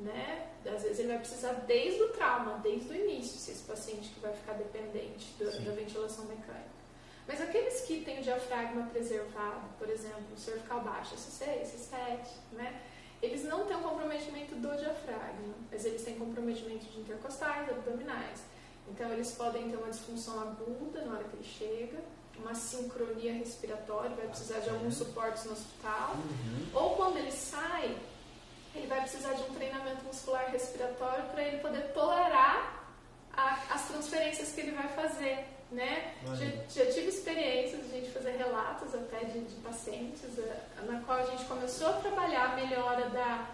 né? 0.03 0.49
Às 0.65 0.83
vezes 0.83 0.99
ele 0.99 1.09
vai 1.09 1.19
precisar 1.19 1.53
desde 1.65 2.01
o 2.01 2.09
trauma, 2.09 2.59
desde 2.59 2.89
o 2.89 2.95
início, 2.95 3.37
se 3.39 3.51
esse 3.51 3.63
paciente 3.63 4.09
que 4.09 4.19
vai 4.19 4.33
ficar 4.33 4.53
dependente 4.53 5.33
da, 5.39 5.51
Sim. 5.51 5.63
da 5.63 5.71
ventilação 5.71 6.25
mecânica. 6.25 6.73
Mas 7.27 7.41
aqueles 7.41 7.81
que 7.81 8.03
têm 8.03 8.19
o 8.19 8.23
diafragma 8.23 8.87
preservado, 8.87 9.67
por 9.79 9.89
exemplo, 9.89 10.37
cervical 10.37 10.81
baixo, 10.81 11.15
S6, 11.15 11.63
S7, 11.63 12.27
né? 12.51 12.81
Eles 13.21 13.45
não 13.45 13.65
têm 13.65 13.77
um 13.77 13.81
comprometimento 13.81 14.53
do 14.55 14.77
diafragma, 14.77 15.55
mas 15.71 15.85
eles 15.85 16.03
têm 16.03 16.15
comprometimento 16.15 16.85
de 16.85 16.99
intercostais, 16.99 17.69
abdominais. 17.69 18.43
Então, 18.89 19.09
eles 19.13 19.31
podem 19.31 19.69
ter 19.69 19.77
uma 19.77 19.89
disfunção 19.89 20.41
aguda 20.41 21.05
na 21.05 21.13
hora 21.13 21.23
que 21.23 21.37
ele 21.37 21.45
chega, 21.45 22.03
uma 22.37 22.53
sincronia 22.53 23.31
respiratória, 23.31 24.13
vai 24.15 24.27
precisar 24.27 24.59
de 24.59 24.69
alguns 24.69 24.95
suportes 24.95 25.45
no 25.45 25.53
hospital. 25.53 26.15
Uhum. 26.15 26.67
Ou 26.73 26.95
quando 26.97 27.17
ele 27.17 27.31
sai, 27.31 27.95
ele 28.75 28.87
vai 28.87 29.01
precisar 29.01 29.33
de 29.33 29.41
um 29.43 29.53
treinamento 29.53 30.03
muscular 30.05 30.49
respiratório 30.51 31.23
para 31.25 31.43
ele 31.43 31.57
poder 31.59 31.91
tolerar 31.93 32.83
a- 33.35 33.59
as 33.71 33.87
transferências 33.87 34.51
que 34.51 34.61
ele 34.61 34.71
vai 34.71 34.87
fazer, 34.89 35.45
né? 35.71 36.13
Já, 36.35 36.83
já 36.85 36.91
tive 36.91 37.07
experiências 37.07 37.81
de 37.89 37.95
a 37.95 37.99
gente 37.99 38.11
fazer 38.11 38.31
relatos 38.37 38.93
até 38.95 39.25
de, 39.25 39.39
de 39.41 39.55
pacientes, 39.61 40.37
eh, 40.37 40.61
na 40.85 41.01
qual 41.01 41.19
a 41.19 41.25
gente 41.25 41.45
começou 41.45 41.87
a 41.89 41.93
trabalhar 41.93 42.51
a 42.51 42.55
melhora 42.55 43.09
da, 43.09 43.47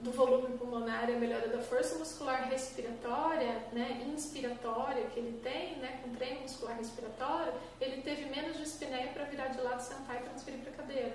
do 0.00 0.10
volume 0.12 0.56
pulmonar, 0.58 1.04
a 1.04 1.12
melhora 1.12 1.48
da 1.48 1.58
força 1.58 1.96
muscular 1.98 2.48
respiratória, 2.48 3.62
né, 3.72 4.02
inspiratória 4.14 5.04
que 5.06 5.18
ele 5.20 5.38
tem, 5.42 5.76
né, 5.76 6.00
com 6.02 6.14
treino 6.14 6.40
muscular 6.42 6.76
respiratório, 6.76 7.52
ele 7.80 8.02
teve 8.02 8.24
menos 8.26 8.56
dispneia 8.58 9.08
para 9.08 9.24
virar 9.24 9.48
de 9.48 9.60
lado, 9.60 9.80
sentar 9.80 10.16
e 10.16 10.24
transferir 10.24 10.60
para 10.60 10.70
a 10.72 10.76
cadeira, 10.76 11.14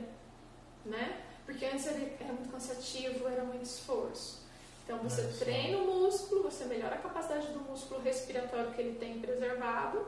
né? 0.86 1.22
Porque 1.52 1.66
antes 1.66 1.86
ele 1.86 2.16
era 2.18 2.32
muito 2.32 2.50
cansativo, 2.50 3.28
era 3.28 3.44
muito 3.44 3.64
esforço. 3.64 4.40
Então 4.86 4.98
você 5.00 5.22
treina 5.38 5.78
o 5.78 5.86
músculo, 5.86 6.44
você 6.44 6.64
melhora 6.64 6.96
a 6.96 6.98
capacidade 6.98 7.48
do 7.48 7.60
músculo 7.60 8.02
respiratório 8.02 8.72
que 8.72 8.82
ele 8.82 8.98
tem 8.98 9.20
preservado, 9.20 10.08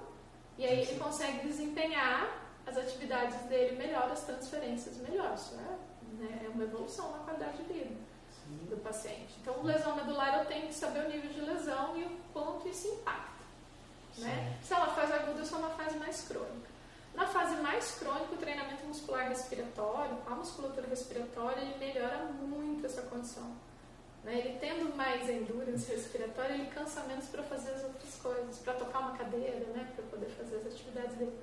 e 0.58 0.66
aí 0.66 0.82
ele 0.82 0.98
consegue 0.98 1.46
desempenhar 1.46 2.42
as 2.66 2.78
atividades 2.78 3.42
dele 3.50 3.76
melhor, 3.76 4.10
as 4.10 4.24
transferências 4.24 4.98
melhor. 4.98 5.34
Isso 5.36 5.56
é, 5.56 6.24
né, 6.24 6.46
é 6.46 6.48
uma 6.48 6.64
evolução 6.64 7.12
na 7.12 7.20
qualidade 7.20 7.58
de 7.58 7.74
vida 7.74 7.96
Sim. 8.32 8.66
do 8.70 8.78
paciente. 8.78 9.36
Então, 9.42 9.62
lesão 9.64 9.98
medular 9.98 10.40
eu 10.40 10.46
tenho 10.46 10.68
que 10.68 10.74
saber 10.74 11.06
o 11.06 11.10
nível 11.10 11.30
de 11.30 11.42
lesão 11.42 11.98
e 11.98 12.04
o 12.06 12.18
quanto 12.32 12.70
isso 12.70 12.88
impacta. 12.88 13.44
Né? 14.18 14.58
Se 14.64 14.74
ela 14.74 14.88
faz 14.88 15.12
aguda 15.12 15.40
ou 15.40 15.46
se 15.46 15.54
ela 15.54 15.70
faz 15.72 15.94
mais 15.98 16.26
crônica. 16.26 16.73
Na 17.14 17.28
fase 17.28 17.56
mais 17.62 18.00
crônica, 18.00 18.34
o 18.34 18.38
treinamento 18.38 18.86
muscular 18.86 19.30
respiratório, 19.30 20.18
a 20.26 20.36
musculatura 20.36 20.88
respiratória, 20.88 21.62
ele 21.62 21.78
melhora 21.78 22.26
muito 22.42 22.86
essa 22.86 23.04
condição. 23.04 23.52
Né? 24.24 24.40
Ele 24.40 24.58
tendo 24.60 24.96
mais 24.96 25.30
endurance 25.30 25.92
respiratória, 25.92 26.54
ele 26.54 26.68
cansa 26.68 27.04
menos 27.04 27.26
para 27.28 27.44
fazer 27.44 27.72
as 27.72 27.84
outras 27.84 28.16
coisas, 28.16 28.58
para 28.60 28.74
tocar 28.74 29.00
uma 29.00 29.12
cadeira, 29.18 29.66
né? 29.74 29.92
para 29.96 30.06
poder 30.06 30.28
fazer 30.28 30.56
as 30.58 30.66
atividades 30.68 31.16
dele. 31.18 31.38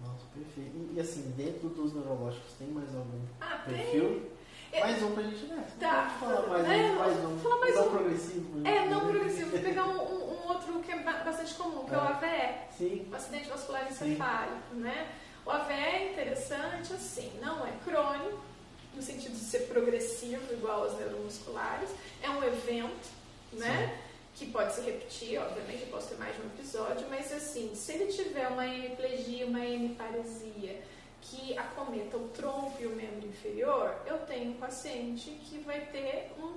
Nossa, 0.00 0.24
perfeito. 0.34 0.76
E, 0.76 0.94
e, 0.96 1.00
assim, 1.00 1.30
dentro 1.36 1.68
dos 1.68 1.94
neurológicos, 1.94 2.54
tem 2.54 2.68
mais 2.68 2.92
algum 2.94 3.20
ah, 3.40 3.62
perfil? 3.64 4.30
Tem. 4.70 4.80
Mais 4.80 5.02
um 5.02 5.12
pra 5.12 5.22
gente 5.22 5.46
ver. 5.46 5.62
Tá. 5.78 6.08
Falar 6.18 6.46
mais, 6.48 6.66
é, 6.66 6.90
um, 6.90 6.98
mais 6.98 7.24
um. 7.24 7.38
Falar 7.38 7.58
mais 7.58 7.74
não 7.74 7.86
um. 7.86 7.90
progressivo. 7.90 8.66
É, 8.66 8.88
não 8.88 9.00
progressivo. 9.00 9.50
Vou 9.50 9.60
pegar 9.60 9.84
um, 9.84 10.00
um, 10.00 10.31
um, 10.44 10.48
outro 10.48 10.80
que 10.80 10.92
é 10.92 10.98
bastante 10.98 11.54
comum, 11.54 11.84
que 11.84 11.94
é, 11.94 11.96
é 11.96 12.00
o 12.00 12.02
AVE. 12.02 12.54
Sim. 12.76 13.08
O 13.10 13.14
acidente 13.14 13.48
vascular 13.48 13.90
encefálico, 13.90 14.74
né? 14.74 15.08
O 15.44 15.50
AVE 15.50 15.72
é 15.72 16.12
interessante, 16.12 16.92
assim, 16.92 17.32
não 17.40 17.66
é 17.66 17.72
crônico, 17.84 18.40
no 18.94 19.02
sentido 19.02 19.32
de 19.32 19.44
ser 19.44 19.60
progressivo, 19.60 20.52
igual 20.52 20.84
aos 20.84 20.98
neuromusculares. 20.98 21.90
É 22.22 22.30
um 22.30 22.42
evento, 22.44 23.08
né? 23.52 23.88
Sim 23.88 24.12
que 24.34 24.46
pode 24.46 24.74
se 24.74 24.80
repetir, 24.80 25.38
obviamente, 25.38 25.82
eu 25.82 25.88
posso 25.88 26.08
ter 26.08 26.16
mais 26.16 26.34
de 26.34 26.42
um 26.42 26.46
episódio, 26.46 27.06
mas 27.08 27.32
assim, 27.32 27.74
se 27.74 27.92
ele 27.92 28.12
tiver 28.12 28.48
uma 28.48 28.66
hemiplegia, 28.66 29.46
uma 29.46 29.64
hemiparesia 29.64 30.82
que 31.20 31.56
acometa 31.56 32.16
o 32.16 32.28
tronco 32.28 32.76
e 32.80 32.86
o 32.86 32.90
membro 32.90 33.28
inferior, 33.28 33.94
eu 34.06 34.18
tenho 34.20 34.52
um 34.52 34.54
paciente 34.54 35.30
que 35.44 35.58
vai 35.58 35.80
ter 35.86 36.32
um, 36.38 36.54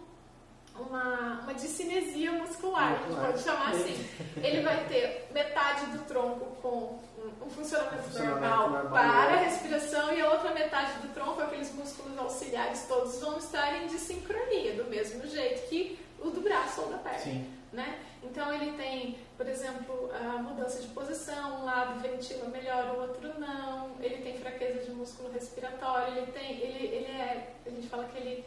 uma, 0.80 1.42
uma 1.42 1.54
discinesia 1.54 2.32
muscular, 2.34 2.94
a 2.94 3.08
gente 3.08 3.20
pode 3.20 3.40
chamar 3.42 3.70
assim. 3.72 4.10
Ele 4.42 4.62
vai 4.62 4.86
ter 4.86 5.28
metade 5.32 5.86
do 5.88 6.06
tronco 6.06 6.46
com 6.62 7.00
um, 7.44 7.50
funcionamento, 7.50 8.04
funcionamento 8.04 8.42
normal, 8.42 8.70
normal, 8.70 8.92
para 8.92 9.34
a 9.34 9.36
respiração 9.38 10.14
e 10.14 10.22
a 10.22 10.30
outra 10.32 10.54
metade 10.54 11.00
do 11.00 11.14
tronco, 11.14 11.42
aqueles 11.42 11.74
músculos 11.74 12.18
auxiliares 12.18 12.86
todos 12.88 13.20
vão 13.20 13.38
estar 13.38 13.84
em 13.84 13.88
dissincronia, 13.88 14.74
do 14.74 14.86
mesmo 14.86 15.26
jeito 15.28 15.68
que 15.70 16.00
o 16.20 16.30
do 16.30 16.42
braço 16.42 16.82
ou 16.82 16.90
da 16.90 16.98
perna. 16.98 17.20
Sim. 17.20 17.52
Né? 17.72 18.00
Então 18.24 18.54
ele 18.54 18.72
tem, 18.78 19.18
por 19.38 19.48
exemplo, 19.48 20.10
a 20.14 20.38
mudança 20.42 20.82
de 20.82 20.88
posição, 20.90 21.62
um 21.62 21.66
lado 21.66 22.00
ventila 22.00 22.48
melhor, 22.48 22.96
o 22.96 23.02
outro 23.02 23.40
não, 23.40 23.92
ele 24.00 24.18
tem 24.24 24.38
fraqueza 24.38 24.80
de 24.80 24.92
músculo 24.92 25.32
respiratório, 25.32 26.18
ele 26.18 26.32
tem, 26.32 26.52
ele, 26.60 26.86
ele 26.86 27.06
é, 27.06 27.54
a 27.66 27.70
gente 27.70 27.88
fala 27.88 28.06
que 28.06 28.18
ele, 28.18 28.46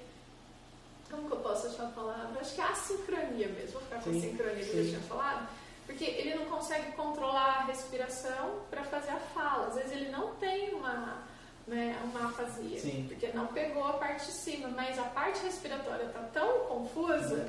como 1.11 1.27
que 1.27 1.33
eu 1.33 1.41
posso 1.41 1.67
achar 1.67 1.85
a 1.85 1.91
palavra? 1.91 2.41
Acho 2.41 2.55
que 2.55 2.61
é 2.61 2.65
assincronia 2.65 3.49
mesmo, 3.49 3.73
vou 3.73 3.83
ficar 3.83 4.03
com 4.03 4.11
a 4.11 4.13
sincronia 4.15 4.65
que 4.65 4.77
eu 4.77 4.85
tinha 4.85 5.01
falado, 5.01 5.49
porque 5.87 6.05
ele 6.05 6.35
não 6.35 6.47
consegue 6.47 6.93
controlar 6.93 7.61
a 7.61 7.65
respiração 7.65 8.61
para 8.71 8.85
fazer 8.85 9.11
a 9.11 9.19
fala, 9.19 9.69
às 9.69 9.75
vezes 9.75 9.93
ele 9.93 10.11
não 10.11 10.35
tem 10.37 10.75
uma 10.75 11.27
né, 11.69 11.97
uma 12.03 12.31
afasia. 12.31 12.81
Sim. 12.81 13.05
Porque 13.07 13.29
não 13.29 13.47
pegou 13.49 13.87
a 13.87 13.93
parte 13.95 14.27
de 14.27 14.33
cima, 14.33 14.69
mas 14.69 14.99
a 14.99 15.05
parte 15.05 15.45
respiratória 15.45 16.05
está 16.05 16.21
tão 16.33 16.61
confusa. 16.61 17.47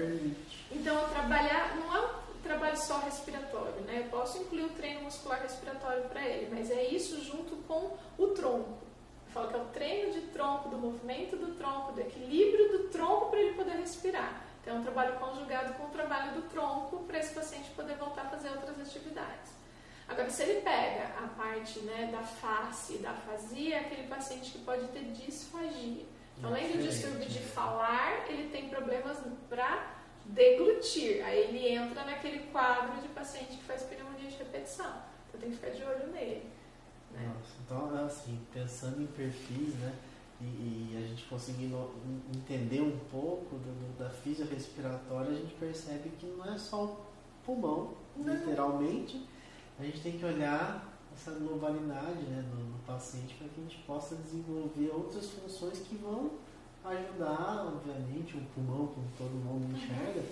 Então, 0.72 1.10
trabalhar 1.10 1.76
não 1.78 1.96
é 1.96 2.02
um 2.02 2.42
trabalho 2.44 2.78
só 2.78 3.00
respiratório, 3.00 3.82
né? 3.86 4.04
Eu 4.04 4.10
posso 4.10 4.38
incluir 4.40 4.66
o 4.66 4.70
treino 4.70 5.02
muscular 5.04 5.42
respiratório 5.42 6.04
para 6.04 6.26
ele, 6.28 6.50
mas 6.54 6.70
é 6.70 6.84
isso 6.84 7.24
junto 7.24 7.56
com 7.68 7.98
o 8.18 8.28
tronco. 8.28 8.89
Eu 9.30 9.34
falo 9.34 9.48
que 9.50 9.56
é 9.56 9.60
o 9.60 9.66
treino 9.66 10.12
de 10.12 10.22
tronco, 10.22 10.70
do 10.70 10.78
movimento 10.78 11.36
do 11.36 11.54
tronco, 11.56 11.92
do 11.92 12.02
equilíbrio 12.02 12.72
do 12.72 12.90
tronco 12.90 13.30
para 13.30 13.40
ele 13.40 13.54
poder 13.54 13.74
respirar. 13.74 14.42
Então, 14.60 14.78
é 14.78 14.80
um 14.80 14.84
trabalho 14.84 15.20
conjugado 15.20 15.76
com 15.76 15.86
o 15.86 15.90
trabalho 15.90 16.34
do 16.34 16.50
tronco 16.50 17.04
para 17.04 17.20
esse 17.20 17.36
paciente 17.36 17.70
poder 17.72 17.96
voltar 17.96 18.24
a 18.24 18.30
fazer 18.30 18.50
outras 18.50 18.80
atividades. 18.82 19.52
Agora, 20.08 20.32
se 20.32 20.42
ele 20.42 20.62
pega 20.62 21.14
a 21.24 21.28
parte 21.38 21.80
né, 21.82 22.10
da 22.12 22.24
face, 22.24 22.98
da 22.98 23.12
afasia, 23.12 23.76
é 23.76 23.80
aquele 23.82 24.08
paciente 24.08 24.52
que 24.52 24.60
pode 24.60 24.88
ter 24.88 25.04
disfagia. 25.12 26.06
Então, 26.36 26.50
além 26.50 26.72
do 26.72 26.82
distúrbio 26.82 27.30
de 27.30 27.40
falar, 27.40 28.26
ele 28.28 28.50
tem 28.50 28.68
problemas 28.68 29.20
para 29.48 29.96
deglutir. 30.26 31.24
Aí 31.24 31.42
ele 31.42 31.68
entra 31.68 32.04
naquele 32.04 32.48
quadro 32.52 33.00
de 33.00 33.10
paciente 33.10 33.58
que 33.58 33.64
faz 33.64 33.84
pneumonia 33.84 34.28
de 34.28 34.38
repetição. 34.38 35.04
Então, 35.28 35.40
tem 35.40 35.52
que 35.52 35.58
ficar 35.58 35.70
de 35.70 35.84
olho 35.84 36.08
nele. 36.08 36.59
Né? 37.14 37.28
Nossa, 37.28 37.56
então, 37.66 38.06
assim, 38.06 38.40
pensando 38.54 39.02
em 39.02 39.08
perfis, 39.08 39.74
né? 39.76 39.94
E, 40.42 40.46
e, 40.46 40.96
a 40.98 41.08
gente 41.08 41.26
conseguindo 41.26 41.92
entender 42.34 42.80
um 42.80 42.98
pouco 43.12 43.58
do, 43.58 43.98
da 43.98 44.10
fisiorrespiratória, 44.10 45.32
a 45.32 45.36
gente 45.36 45.54
percebe 45.56 46.10
que 46.18 46.28
não 46.28 46.46
é 46.46 46.58
só 46.58 46.86
o 46.86 46.98
pulmão, 47.46 47.94
não. 48.16 48.34
literalmente, 48.34 49.28
a 49.78 49.84
gente 49.84 50.02
tem 50.02 50.18
que 50.18 50.24
olhar 50.24 50.98
essa 51.14 51.32
globalidade 51.32 52.22
né, 52.24 52.42
do, 52.50 52.72
do 52.72 52.86
paciente 52.86 53.36
para 53.36 53.50
que 53.50 53.60
a 53.60 53.64
gente 53.64 53.78
possa 53.80 54.16
desenvolver 54.16 54.90
outras 54.94 55.30
funções 55.32 55.80
que 55.80 55.96
vão 55.96 56.32
ajudar, 56.86 57.66
obviamente, 57.68 58.38
o 58.38 58.42
pulmão, 58.56 58.88
como 58.88 59.08
todo 59.18 59.32
mundo 59.32 59.76
enxerga, 59.76 60.24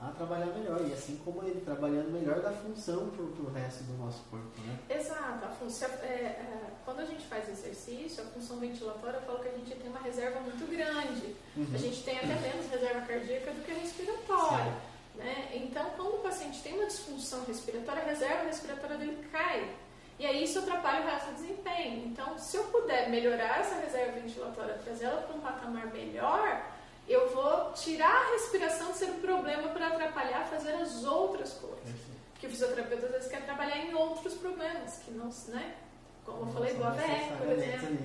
a 0.00 0.08
trabalhar 0.12 0.46
melhor. 0.46 0.80
E 0.88 0.92
assim 0.92 1.20
como 1.24 1.42
ele 1.44 1.60
trabalhando 1.60 2.10
melhor, 2.10 2.40
dá 2.40 2.50
função 2.50 3.10
para 3.10 3.22
o 3.22 3.52
resto 3.52 3.84
do 3.84 3.98
nosso 3.98 4.22
corpo. 4.30 4.60
Né? 4.62 4.78
Exato. 4.88 5.44
A 5.44 5.48
função, 5.48 5.88
é, 6.02 6.06
é, 6.06 6.70
quando 6.84 7.00
a 7.00 7.04
gente 7.04 7.26
faz 7.26 7.48
exercício, 7.48 8.24
a 8.24 8.26
função 8.28 8.58
ventilatória, 8.58 9.18
eu 9.18 9.22
falo 9.22 9.40
que 9.40 9.48
a 9.48 9.52
gente 9.52 9.74
tem 9.74 9.90
uma 9.90 10.00
reserva 10.00 10.40
muito 10.40 10.68
grande. 10.70 11.36
Uhum. 11.56 11.66
A 11.74 11.78
gente 11.78 12.02
tem 12.02 12.16
até 12.16 12.34
menos 12.40 12.70
reserva 12.70 13.06
cardíaca 13.06 13.50
do 13.52 13.62
que 13.62 13.72
respiratória. 13.72 14.72
Sim. 14.72 15.18
Né? 15.18 15.50
Então, 15.54 15.90
quando 15.96 16.14
o 16.14 16.18
paciente 16.20 16.62
tem 16.62 16.74
uma 16.74 16.86
disfunção 16.86 17.44
respiratória, 17.44 18.02
a 18.02 18.06
reserva 18.06 18.44
respiratória 18.44 18.96
dele 18.96 19.28
cai. 19.30 19.76
E 20.18 20.26
aí 20.26 20.44
isso 20.44 20.58
atrapalha 20.58 21.00
o 21.00 21.06
resto 21.06 21.30
do 21.30 21.34
desempenho. 21.34 22.06
Então, 22.06 22.38
se 22.38 22.56
eu 22.56 22.64
puder 22.64 23.08
melhorar 23.10 23.60
essa 23.60 23.76
reserva 23.76 24.20
ventilatória, 24.20 24.78
trazer 24.84 25.06
ela 25.06 25.22
para 25.22 25.34
um 25.36 25.40
patamar 25.40 25.86
melhor, 25.86 26.62
eu 27.10 27.28
vou 27.30 27.72
tirar 27.72 28.14
a 28.14 28.32
respiração 28.32 28.92
de 28.92 28.98
ser 28.98 29.06
um 29.06 29.20
problema 29.20 29.68
para 29.70 29.88
atrapalhar 29.88 30.46
fazer 30.46 30.72
as 30.74 31.04
outras 31.04 31.54
coisas. 31.54 32.00
Porque 32.32 32.46
o 32.46 32.50
fisioterapeuta 32.50 33.06
às 33.06 33.12
vezes 33.12 33.28
quer 33.28 33.44
trabalhar 33.44 33.78
em 33.78 33.92
outros 33.94 34.34
problemas, 34.34 34.98
que 35.04 35.10
não, 35.10 35.28
né? 35.48 35.74
Como 36.24 36.42
eu 36.42 36.52
falei 36.52 36.74
do 36.74 36.84
AVE, 36.84 37.36
por 37.36 37.52
exemplo. 37.52 37.96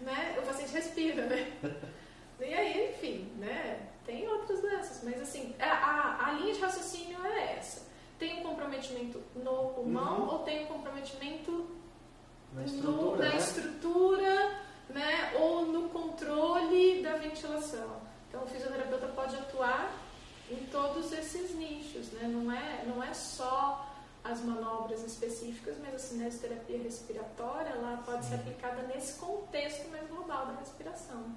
Né? 0.00 0.36
O 0.38 0.42
paciente 0.42 0.72
respira, 0.72 1.26
né? 1.26 1.52
E 2.40 2.54
aí, 2.54 2.90
enfim, 2.90 3.32
né? 3.36 3.80
Tem 4.06 4.28
outras 4.28 4.62
dessas, 4.62 5.02
mas 5.02 5.20
assim, 5.20 5.56
a, 5.58 5.66
a, 5.66 6.28
a 6.28 6.32
linha 6.34 6.54
de 6.54 6.60
raciocínio 6.60 7.18
é 7.26 7.56
essa. 7.58 7.84
Tem 8.16 8.38
um 8.38 8.42
comprometimento 8.44 9.20
no 9.34 9.70
pulmão 9.70 10.20
uhum. 10.20 10.28
ou 10.28 10.38
tem 10.40 10.64
um 10.64 10.68
comprometimento 10.68 11.68
na 12.54 12.64
estrutura, 12.64 12.92
no, 12.92 13.16
na 13.16 13.28
né? 13.28 13.36
estrutura 13.36 14.60
né? 14.90 15.32
ou 15.38 15.66
no 15.66 15.88
controle 15.88 17.02
da 17.02 17.16
ventilação. 17.16 18.07
Então, 18.38 18.46
o 18.46 18.50
fisioterapeuta 18.50 19.08
pode 19.08 19.34
atuar 19.34 19.92
em 20.48 20.64
todos 20.66 21.12
esses 21.12 21.56
nichos, 21.56 22.12
né? 22.12 22.28
não, 22.28 22.52
é, 22.52 22.84
não 22.86 23.02
é 23.02 23.12
só 23.12 23.84
as 24.22 24.40
manobras 24.42 25.02
específicas, 25.02 25.76
mas 25.80 25.94
a 25.94 25.98
cinesioterapia 25.98 26.78
respiratória 26.78 27.70
ela 27.70 28.00
pode 28.06 28.26
ser 28.26 28.36
aplicada 28.36 28.82
nesse 28.82 29.18
contexto 29.18 29.88
mais 29.90 30.06
global 30.08 30.46
da 30.46 30.52
respiração. 30.52 31.34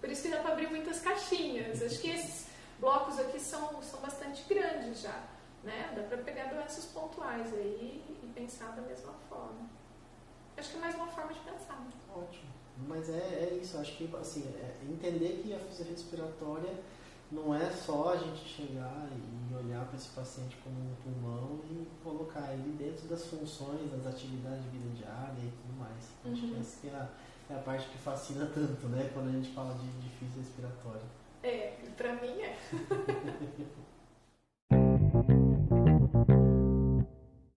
Por 0.00 0.10
isso 0.10 0.22
que 0.22 0.28
dá 0.28 0.38
para 0.38 0.52
abrir 0.52 0.68
muitas 0.68 1.00
caixinhas. 1.00 1.80
Acho 1.82 2.00
que 2.00 2.10
esses 2.10 2.48
blocos 2.80 3.16
aqui 3.20 3.38
são, 3.38 3.80
são 3.82 4.00
bastante 4.00 4.42
grandes 4.52 5.02
já. 5.02 5.22
Né? 5.62 5.92
Dá 5.94 6.02
para 6.02 6.18
pegar 6.18 6.46
doenças 6.46 6.86
pontuais 6.86 7.46
aí 7.54 8.02
e 8.24 8.26
pensar 8.34 8.74
da 8.74 8.82
mesma 8.82 9.12
forma. 9.28 9.70
Acho 10.56 10.70
que 10.70 10.76
é 10.78 10.80
mais 10.80 10.96
uma 10.96 11.06
forma 11.06 11.32
de 11.32 11.40
pensar. 11.40 11.80
Ótimo. 12.12 12.49
Mas 12.88 13.08
é, 13.08 13.48
é 13.50 13.58
isso, 13.60 13.78
acho 13.78 13.96
que 13.96 14.10
assim, 14.16 14.44
é 14.48 14.76
entender 14.88 15.42
que 15.42 15.52
a 15.52 15.58
fisiologia 15.58 15.92
respiratória 15.92 16.72
não 17.30 17.54
é 17.54 17.70
só 17.70 18.12
a 18.12 18.16
gente 18.16 18.44
chegar 18.44 19.08
e 19.12 19.54
olhar 19.54 19.84
para 19.86 19.96
esse 19.96 20.08
paciente 20.08 20.56
como 20.64 20.76
um 20.76 20.94
pulmão 20.96 21.60
e 21.70 21.86
colocar 22.02 22.52
ele 22.52 22.76
dentro 22.76 23.06
das 23.08 23.26
funções, 23.26 23.90
das 23.90 24.06
atividades 24.06 24.64
de 24.64 24.70
vida 24.70 24.90
diária 24.96 25.38
e 25.38 25.52
tudo 25.62 25.78
mais. 25.78 26.10
Uhum. 26.24 26.32
Acho 26.32 26.40
que 26.42 26.52
uhum. 26.52 26.60
essa 26.60 26.80
que 26.80 26.88
é 26.88 26.94
a, 26.94 27.08
é 27.50 27.54
a 27.54 27.58
parte 27.58 27.88
que 27.88 27.98
fascina 27.98 28.46
tanto, 28.52 28.88
né? 28.88 29.10
Quando 29.14 29.28
a 29.28 29.32
gente 29.32 29.52
fala 29.54 29.74
de 29.74 29.88
difícil 30.00 30.42
respiratório. 30.42 31.02
É, 31.42 31.76
pra 31.96 32.14
mim 32.16 32.42
é. 32.42 32.56